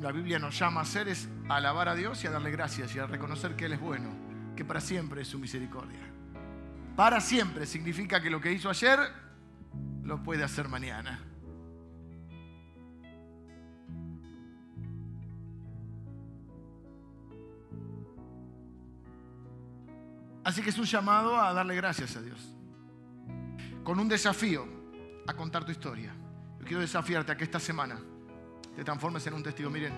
la 0.00 0.10
Biblia 0.10 0.40
nos 0.40 0.58
llama 0.58 0.80
a 0.80 0.82
hacer 0.82 1.06
es 1.06 1.28
alabar 1.48 1.88
a 1.90 1.94
Dios 1.94 2.24
y 2.24 2.26
a 2.26 2.32
darle 2.32 2.50
gracias 2.50 2.92
y 2.96 2.98
a 2.98 3.06
reconocer 3.06 3.54
que 3.54 3.66
Él 3.66 3.74
es 3.74 3.80
bueno, 3.80 4.10
que 4.56 4.64
para 4.64 4.80
siempre 4.80 5.22
es 5.22 5.28
su 5.28 5.38
misericordia. 5.38 6.00
Para 6.96 7.20
siempre 7.20 7.66
significa 7.66 8.20
que 8.20 8.30
lo 8.30 8.40
que 8.40 8.52
hizo 8.52 8.68
ayer 8.68 8.98
lo 10.02 10.22
puede 10.22 10.44
hacer 10.44 10.68
mañana. 10.68 11.20
Así 20.44 20.60
que 20.60 20.70
es 20.70 20.78
un 20.78 20.84
llamado 20.84 21.40
a 21.40 21.52
darle 21.52 21.76
gracias 21.76 22.16
a 22.16 22.22
Dios. 22.22 22.54
Con 23.84 23.98
un 23.98 24.08
desafío 24.08 24.66
a 25.26 25.34
contar 25.34 25.64
tu 25.64 25.70
historia. 25.70 26.12
Yo 26.58 26.66
quiero 26.66 26.80
desafiarte 26.80 27.32
a 27.32 27.36
que 27.36 27.44
esta 27.44 27.60
semana 27.60 27.98
te 28.74 28.84
transformes 28.84 29.26
en 29.26 29.34
un 29.34 29.42
testigo. 29.42 29.70
Miren, 29.70 29.92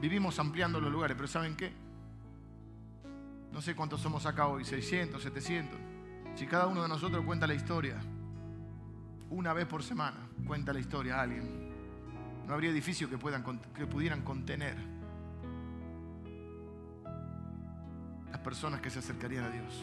vivimos 0.00 0.38
ampliando 0.38 0.80
los 0.80 0.92
lugares, 0.92 1.16
pero 1.16 1.28
¿saben 1.28 1.56
qué? 1.56 1.87
No 3.52 3.62
sé 3.62 3.74
cuántos 3.74 4.00
somos 4.00 4.26
acá 4.26 4.46
hoy, 4.46 4.64
600, 4.64 5.22
700. 5.22 5.78
Si 6.34 6.46
cada 6.46 6.66
uno 6.66 6.82
de 6.82 6.88
nosotros 6.88 7.24
cuenta 7.24 7.46
la 7.46 7.54
historia, 7.54 7.98
una 9.30 9.52
vez 9.52 9.66
por 9.66 9.82
semana, 9.82 10.28
cuenta 10.46 10.72
la 10.72 10.80
historia 10.80 11.16
a 11.16 11.22
alguien, 11.22 11.72
no 12.46 12.54
habría 12.54 12.70
edificio 12.70 13.10
que, 13.10 13.18
puedan, 13.18 13.44
que 13.74 13.86
pudieran 13.86 14.22
contener 14.22 14.98
personas 18.48 18.80
que 18.80 18.88
se 18.88 19.00
acercarían 19.00 19.44
a 19.44 19.50
Dios. 19.50 19.74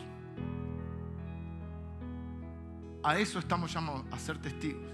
A 3.03 3.17
eso 3.19 3.37
estamos 3.37 3.71
llamados, 3.71 4.03
a 4.11 4.17
ser 4.17 4.39
testigos. 4.39 4.91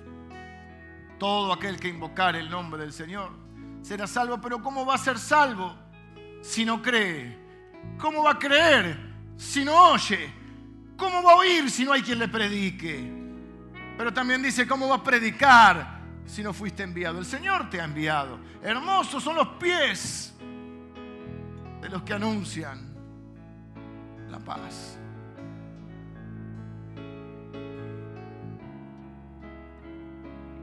Todo 1.18 1.54
aquel 1.54 1.80
que 1.80 1.88
invocar 1.88 2.36
el 2.36 2.50
nombre 2.50 2.82
del 2.82 2.92
Señor 2.92 3.32
será 3.82 4.08
salvo, 4.08 4.42
pero 4.42 4.62
¿cómo 4.62 4.86
va 4.86 4.96
a 4.96 4.98
ser 4.98 5.18
salvo 5.18 5.74
si 6.42 6.66
no 6.66 6.82
cree? 6.82 7.40
¿Cómo 7.98 8.24
va 8.24 8.32
a 8.32 8.40
creer 8.40 8.98
si 9.38 9.64
no 9.64 9.92
oye? 9.92 10.32
¿Cómo 10.98 11.24
va 11.24 11.34
a 11.34 11.36
oír 11.36 11.70
si 11.70 11.84
no 11.84 11.94
hay 11.94 12.02
quien 12.02 12.20
le 12.20 12.28
predique? 12.28 13.22
Pero 13.98 14.14
también 14.14 14.42
dice, 14.42 14.68
¿cómo 14.68 14.88
va 14.88 14.96
a 14.96 15.04
predicar 15.04 16.02
si 16.26 16.44
no 16.44 16.54
fuiste 16.54 16.84
enviado? 16.84 17.20
El 17.20 17.26
Señor 17.26 17.70
te 17.70 17.80
ha 17.80 17.84
enviado. 17.84 18.40
Hermosos 18.64 19.24
son 19.24 19.36
los 19.36 19.48
pies 19.60 20.34
de 21.82 21.90
los 21.90 22.04
que 22.04 22.14
anuncian 22.14 22.94
la 24.30 24.40
paz. 24.40 24.98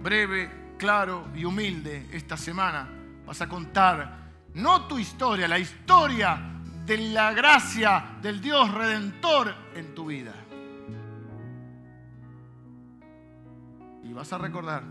Breve, 0.03 0.75
claro 0.79 1.29
y 1.35 1.45
humilde 1.45 2.09
esta 2.12 2.37
semana 2.37 2.89
vas 3.27 3.43
a 3.43 3.49
contar 3.49 4.19
no 4.55 4.87
tu 4.87 4.99
historia, 4.99 5.47
la 5.47 5.59
historia 5.59 6.58
de 6.89 6.99
la 6.99 7.32
gracia 7.32 8.16
del 8.20 8.41
Dios 8.41 8.72
redentor 8.72 9.55
en 9.76 9.95
tu 9.95 10.07
vida. 10.07 10.34
Y 14.03 14.13
vas 14.13 14.33
a 14.33 14.38
recordar 14.38 14.83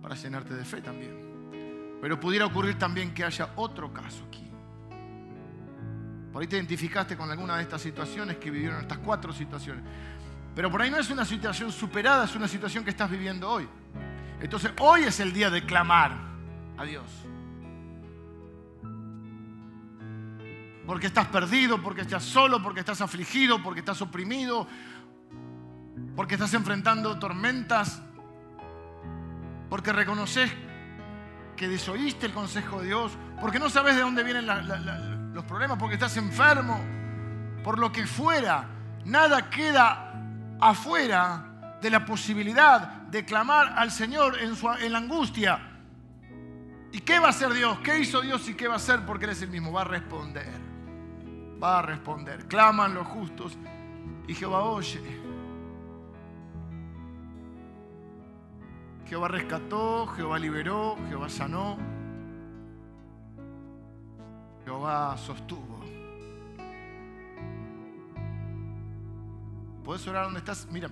para 0.00 0.14
llenarte 0.14 0.54
de 0.54 0.64
fe 0.64 0.80
también. 0.80 1.98
Pero 2.00 2.18
pudiera 2.18 2.46
ocurrir 2.46 2.78
también 2.78 3.12
que 3.12 3.24
haya 3.24 3.50
otro 3.56 3.92
caso 3.92 4.24
aquí 4.26 4.42
por 6.32 6.40
ahí 6.40 6.48
te 6.48 6.56
identificaste 6.56 7.16
con 7.16 7.30
alguna 7.30 7.56
de 7.56 7.62
estas 7.62 7.82
situaciones 7.82 8.38
que 8.38 8.50
vivieron, 8.50 8.80
estas 8.80 8.98
cuatro 8.98 9.32
situaciones. 9.32 9.84
Pero 10.54 10.70
por 10.70 10.80
ahí 10.80 10.90
no 10.90 10.98
es 10.98 11.10
una 11.10 11.26
situación 11.26 11.70
superada, 11.70 12.24
es 12.24 12.34
una 12.34 12.48
situación 12.48 12.84
que 12.84 12.90
estás 12.90 13.10
viviendo 13.10 13.50
hoy. 13.50 13.68
Entonces 14.40 14.72
hoy 14.80 15.02
es 15.04 15.20
el 15.20 15.32
día 15.32 15.50
de 15.50 15.64
clamar 15.64 16.16
a 16.78 16.84
Dios. 16.84 17.04
Porque 20.92 21.06
estás 21.06 21.28
perdido, 21.28 21.80
porque 21.80 22.02
estás 22.02 22.22
solo, 22.22 22.62
porque 22.62 22.80
estás 22.80 23.00
afligido, 23.00 23.62
porque 23.62 23.80
estás 23.80 24.02
oprimido, 24.02 24.68
porque 26.14 26.34
estás 26.34 26.52
enfrentando 26.52 27.18
tormentas, 27.18 28.02
porque 29.70 29.90
reconoces 29.90 30.52
que 31.56 31.66
desoíste 31.66 32.26
el 32.26 32.34
consejo 32.34 32.82
de 32.82 32.88
Dios, 32.88 33.16
porque 33.40 33.58
no 33.58 33.70
sabes 33.70 33.96
de 33.96 34.02
dónde 34.02 34.22
vienen 34.22 34.44
los 35.32 35.44
problemas, 35.46 35.78
porque 35.78 35.94
estás 35.94 36.14
enfermo, 36.18 36.78
por 37.64 37.78
lo 37.78 37.90
que 37.90 38.06
fuera. 38.06 38.68
Nada 39.06 39.48
queda 39.48 40.12
afuera 40.60 41.78
de 41.80 41.88
la 41.88 42.04
posibilidad 42.04 42.86
de 43.04 43.24
clamar 43.24 43.72
al 43.78 43.90
Señor 43.90 44.38
en, 44.38 44.54
su, 44.54 44.70
en 44.70 44.92
la 44.92 44.98
angustia. 44.98 45.58
¿Y 46.92 47.00
qué 47.00 47.18
va 47.18 47.28
a 47.28 47.30
hacer 47.30 47.50
Dios? 47.54 47.78
¿Qué 47.78 47.98
hizo 47.98 48.20
Dios 48.20 48.46
y 48.50 48.52
qué 48.52 48.68
va 48.68 48.74
a 48.74 48.76
hacer? 48.76 49.06
Porque 49.06 49.24
Él 49.24 49.30
es 49.30 49.40
el 49.40 49.48
mismo. 49.48 49.72
Va 49.72 49.80
a 49.80 49.84
responder. 49.84 50.71
Va 51.62 51.78
a 51.78 51.82
responder. 51.82 52.46
Claman 52.46 52.94
los 52.94 53.06
justos 53.06 53.56
y 54.26 54.34
Jehová 54.34 54.64
oye. 54.64 55.00
Jehová 59.06 59.28
rescató, 59.28 60.06
Jehová 60.08 60.38
liberó, 60.38 60.96
Jehová 61.08 61.28
sanó. 61.28 61.76
Jehová 64.64 65.16
sostuvo. 65.18 65.80
Puedes 69.84 70.06
orar 70.06 70.24
donde 70.24 70.38
estás. 70.38 70.66
Mira, 70.70 70.88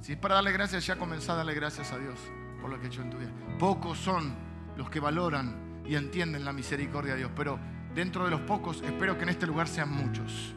si 0.00 0.12
es 0.12 0.18
para 0.18 0.36
darle 0.36 0.52
gracias, 0.52 0.86
ya 0.86 0.96
comenzá 0.96 1.32
a 1.32 1.36
darle 1.36 1.54
gracias 1.54 1.92
a 1.92 1.98
Dios 1.98 2.18
por 2.60 2.70
lo 2.70 2.78
que 2.78 2.84
ha 2.84 2.88
hecho 2.88 3.02
en 3.02 3.10
tu 3.10 3.18
vida. 3.18 3.30
Pocos 3.58 3.98
son 3.98 4.34
los 4.76 4.88
que 4.88 5.00
valoran 5.00 5.82
y 5.84 5.96
entienden 5.96 6.44
la 6.44 6.52
misericordia 6.52 7.12
de 7.12 7.20
Dios, 7.20 7.30
pero 7.34 7.58
dentro 7.94 8.24
de 8.24 8.30
los 8.30 8.40
pocos 8.42 8.82
espero 8.82 9.16
que 9.16 9.22
en 9.22 9.30
este 9.30 9.46
lugar 9.46 9.68
sean 9.68 9.90
muchos. 9.90 10.54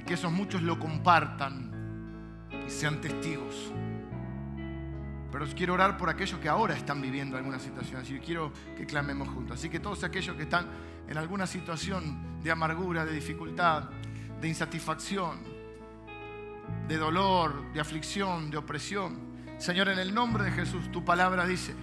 Y 0.00 0.04
que 0.04 0.14
esos 0.14 0.32
muchos 0.32 0.62
lo 0.62 0.78
compartan 0.78 1.72
y 2.66 2.70
sean 2.70 3.00
testigos. 3.00 3.72
Pero 5.30 5.44
quiero 5.54 5.74
orar 5.74 5.98
por 5.98 6.08
aquellos 6.08 6.40
que 6.40 6.48
ahora 6.48 6.74
están 6.74 7.02
viviendo 7.02 7.36
alguna 7.36 7.58
situación. 7.58 8.00
Así 8.00 8.18
quiero 8.20 8.52
que 8.76 8.86
clamemos 8.86 9.28
juntos. 9.28 9.58
Así 9.58 9.68
que 9.68 9.80
todos 9.80 10.02
aquellos 10.04 10.36
que 10.36 10.44
están 10.44 10.66
en 11.08 11.18
alguna 11.18 11.46
situación 11.46 12.40
de 12.42 12.50
amargura, 12.50 13.04
de 13.04 13.12
dificultad, 13.12 13.90
de 14.40 14.48
insatisfacción, 14.48 15.38
de 16.88 16.96
dolor, 16.96 17.72
de 17.72 17.80
aflicción, 17.80 18.50
de 18.50 18.56
opresión. 18.56 19.36
Señor, 19.58 19.88
en 19.88 19.98
el 19.98 20.14
nombre 20.14 20.44
de 20.44 20.52
Jesús, 20.52 20.90
tu 20.92 21.04
palabra 21.04 21.46
dice 21.46 21.74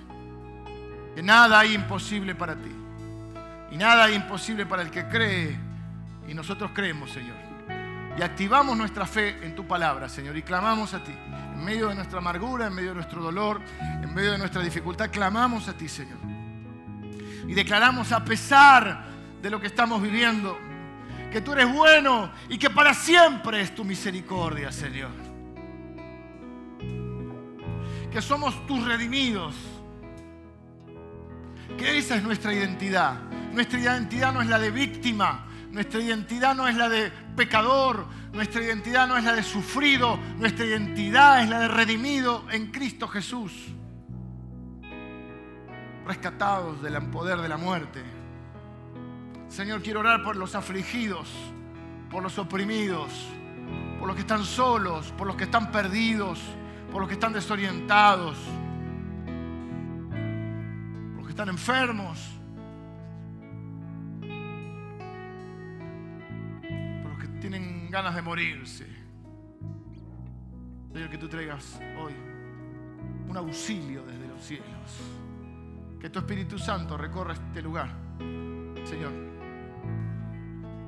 que 1.16 1.22
nada 1.22 1.60
hay 1.60 1.74
imposible 1.74 2.34
para 2.34 2.56
ti. 2.56 2.83
Y 3.74 3.78
nada 3.78 4.04
hay 4.04 4.14
imposible 4.14 4.68
para 4.68 4.84
el 4.84 4.92
que 4.92 5.08
cree. 5.08 5.58
Y 6.28 6.36
nosotros 6.36 6.70
creemos, 6.76 7.10
Señor. 7.10 7.36
Y 8.16 8.22
activamos 8.22 8.78
nuestra 8.78 9.08
fe 9.08 9.44
en 9.44 9.56
tu 9.56 9.66
palabra, 9.66 10.08
Señor. 10.08 10.38
Y 10.38 10.44
clamamos 10.44 10.94
a 10.94 11.04
ti. 11.04 11.12
En 11.12 11.66
medio 11.66 11.90
de 11.90 11.96
nuestra 11.96 12.20
amargura, 12.20 12.68
en 12.68 12.76
medio 12.76 12.90
de 12.90 12.96
nuestro 12.96 13.24
dolor, 13.24 13.60
en 13.82 14.14
medio 14.14 14.34
de 14.34 14.38
nuestra 14.38 14.62
dificultad, 14.62 15.10
clamamos 15.10 15.68
a 15.70 15.74
ti, 15.74 15.90
Señor. 15.90 16.20
Y 17.48 17.56
declaramos 17.56 18.12
a 18.12 18.24
pesar 18.24 19.06
de 19.42 19.50
lo 19.50 19.60
que 19.60 19.66
estamos 19.66 20.00
viviendo, 20.04 20.56
que 21.32 21.42
tú 21.42 21.54
eres 21.54 21.74
bueno 21.74 22.32
y 22.50 22.60
que 22.60 22.70
para 22.70 22.94
siempre 22.94 23.60
es 23.60 23.74
tu 23.74 23.84
misericordia, 23.84 24.72
Señor. 24.72 25.10
Que 28.12 28.22
somos 28.22 28.68
tus 28.68 28.86
redimidos. 28.86 29.56
Que 31.78 31.98
esa 31.98 32.16
es 32.16 32.24
nuestra 32.24 32.54
identidad. 32.54 33.20
Nuestra 33.54 33.80
identidad 33.80 34.34
no 34.34 34.42
es 34.42 34.48
la 34.48 34.58
de 34.58 34.72
víctima, 34.72 35.46
nuestra 35.70 36.00
identidad 36.02 36.56
no 36.56 36.68
es 36.68 36.76
la 36.76 36.90
de 36.90 37.12
pecador, 37.36 38.06
nuestra 38.32 38.64
identidad 38.64 39.08
no 39.08 39.16
es 39.18 39.24
la 39.24 39.34
de 39.34 39.44
sufrido, 39.44 40.18
nuestra 40.38 40.66
identidad 40.66 41.44
es 41.44 41.50
la 41.50 41.60
de 41.60 41.68
redimido 41.68 42.46
en 42.52 42.72
Cristo 42.72 43.08
Jesús. 43.08 43.52
Rescatados 46.06 46.82
del 46.82 47.00
poder 47.10 47.40
de 47.42 47.50
la 47.50 47.58
muerte. 47.58 48.04
Señor, 49.50 49.84
quiero 49.84 50.00
orar 50.00 50.24
por 50.24 50.36
los 50.36 50.56
afligidos, 50.56 51.30
por 52.10 52.24
los 52.24 52.40
oprimidos, 52.40 53.12
por 54.00 54.08
los 54.08 54.16
que 54.16 54.22
están 54.22 54.44
solos, 54.44 55.14
por 55.18 55.28
los 55.28 55.36
que 55.36 55.44
están 55.44 55.72
perdidos, 55.72 56.40
por 56.92 57.02
los 57.02 57.08
que 57.08 57.14
están 57.14 57.34
desorientados, 57.34 58.36
por 61.34 61.48
los 61.48 61.58
que 61.58 61.66
están 61.66 61.86
enfermos. 61.86 62.40
tienen 67.40 67.90
ganas 67.92 68.16
de 68.16 68.22
morirse. 68.22 68.88
Señor, 70.94 71.10
que 71.10 71.18
tú 71.18 71.28
traigas 71.28 71.78
hoy 72.00 72.14
un 73.28 73.36
auxilio 73.36 74.06
desde 74.06 74.28
los 74.28 74.42
cielos. 74.42 75.02
Que 76.00 76.10
tu 76.10 76.20
Espíritu 76.20 76.58
Santo 76.58 76.96
recorra 76.96 77.34
este 77.34 77.62
lugar, 77.62 77.90
Señor. 78.86 79.12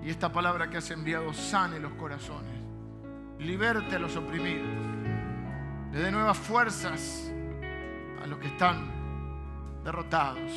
Y 0.02 0.10
esta 0.10 0.32
palabra 0.32 0.70
que 0.70 0.78
has 0.78 0.90
enviado 0.92 1.34
sane 1.34 1.78
los 1.78 1.92
corazones. 1.96 2.54
Liberte 3.40 3.98
a 3.98 4.00
los 4.00 4.16
oprimidos. 4.16 4.70
Le 5.92 6.00
dé 6.00 6.10
nuevas 6.10 6.38
fuerzas 6.38 7.34
a 8.24 8.28
los 8.28 8.40
que 8.40 8.48
están 8.48 9.05
derrotados. 9.86 10.52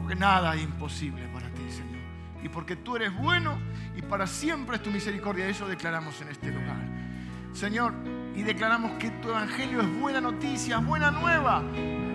Porque 0.00 0.14
nada 0.14 0.54
es 0.54 0.62
imposible 0.62 1.28
para 1.28 1.50
ti, 1.50 1.70
Señor 1.70 1.92
y 2.42 2.48
porque 2.48 2.76
tú 2.76 2.96
eres 2.96 3.16
bueno 3.16 3.58
y 3.96 4.02
para 4.02 4.26
siempre 4.26 4.76
es 4.76 4.82
tu 4.82 4.90
misericordia. 4.90 5.46
Eso 5.46 5.66
declaramos 5.66 6.20
en 6.20 6.28
este 6.28 6.50
lugar. 6.50 6.82
Señor, 7.52 7.94
y 8.34 8.42
declaramos 8.42 8.92
que 8.98 9.10
tu 9.10 9.28
evangelio 9.28 9.80
es 9.80 10.00
buena 10.00 10.20
noticia, 10.20 10.78
buena 10.78 11.10
nueva. 11.10 11.62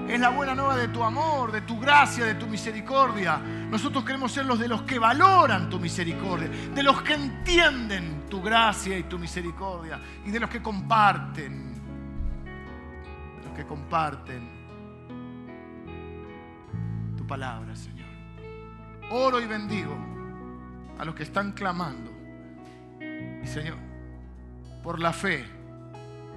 Es 0.07 0.19
la 0.19 0.29
buena 0.29 0.55
nueva 0.55 0.77
de 0.77 0.87
tu 0.87 1.03
amor, 1.03 1.51
de 1.51 1.61
tu 1.61 1.79
gracia, 1.79 2.25
de 2.25 2.35
tu 2.35 2.47
misericordia. 2.47 3.37
Nosotros 3.37 4.03
queremos 4.03 4.31
ser 4.31 4.45
los 4.45 4.57
de 4.57 4.67
los 4.67 4.81
que 4.83 4.99
valoran 4.99 5.69
tu 5.69 5.79
misericordia, 5.79 6.49
de 6.49 6.83
los 6.83 7.01
que 7.01 7.13
entienden 7.13 8.25
tu 8.29 8.41
gracia 8.41 8.97
y 8.97 9.03
tu 9.03 9.19
misericordia 9.19 9.99
y 10.25 10.31
de 10.31 10.39
los 10.39 10.49
que 10.49 10.61
comparten, 10.61 11.73
los 13.45 13.53
que 13.53 13.65
comparten 13.65 14.56
palabra, 17.27 17.75
Señor. 17.75 18.07
Oro 19.11 19.39
y 19.39 19.45
bendigo 19.45 19.95
a 20.97 21.05
los 21.05 21.13
que 21.13 21.23
están 21.23 21.51
clamando. 21.51 22.11
Y 22.99 23.47
Señor, 23.47 23.77
por 24.81 24.99
la 24.99 25.13
fe, 25.13 25.45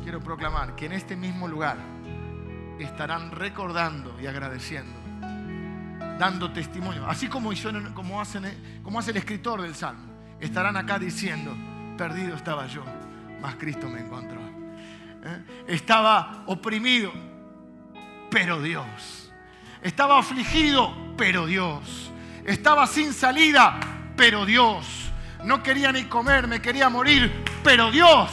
quiero 0.02 0.20
proclamar 0.20 0.74
que 0.74 0.86
en 0.86 0.92
este 0.92 1.16
mismo 1.16 1.48
lugar 1.48 1.78
estarán 2.78 3.30
recordando 3.30 4.18
y 4.20 4.26
agradeciendo, 4.26 4.98
dando 6.18 6.50
testimonio, 6.52 7.06
así 7.06 7.28
como, 7.28 7.50
como, 7.94 8.20
hacen, 8.20 8.80
como 8.82 8.98
hace 8.98 9.10
el 9.10 9.18
escritor 9.18 9.62
del 9.62 9.74
Salmo. 9.74 10.10
Estarán 10.40 10.76
acá 10.76 10.98
diciendo, 10.98 11.54
perdido 11.96 12.34
estaba 12.34 12.66
yo, 12.66 12.82
mas 13.40 13.56
Cristo 13.56 13.88
me 13.88 14.00
encontró. 14.00 14.40
¿Eh? 15.22 15.64
Estaba 15.68 16.44
oprimido, 16.46 17.12
pero 18.30 18.60
Dios. 18.62 19.19
Estaba 19.82 20.18
afligido, 20.18 20.94
pero 21.16 21.46
Dios. 21.46 22.12
Estaba 22.44 22.86
sin 22.86 23.12
salida, 23.12 23.80
pero 24.16 24.44
Dios. 24.44 24.86
No 25.44 25.62
quería 25.62 25.90
ni 25.92 26.04
comer, 26.04 26.46
me 26.46 26.60
quería 26.60 26.88
morir, 26.88 27.44
pero 27.64 27.90
Dios, 27.90 28.30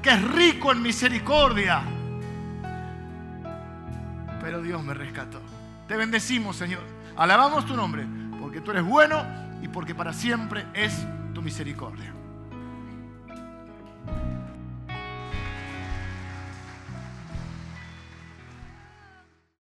que 0.00 0.10
es 0.10 0.22
rico 0.22 0.70
en 0.70 0.82
misericordia. 0.82 1.82
Pero 4.40 4.62
Dios 4.62 4.82
me 4.82 4.94
rescató. 4.94 5.40
Te 5.88 5.96
bendecimos, 5.96 6.56
Señor. 6.56 6.82
Alabamos 7.16 7.66
tu 7.66 7.76
nombre, 7.76 8.06
porque 8.40 8.60
tú 8.60 8.70
eres 8.70 8.84
bueno 8.84 9.24
y 9.62 9.68
porque 9.68 9.94
para 9.94 10.12
siempre 10.12 10.66
es 10.74 11.04
tu 11.34 11.42
misericordia. 11.42 12.12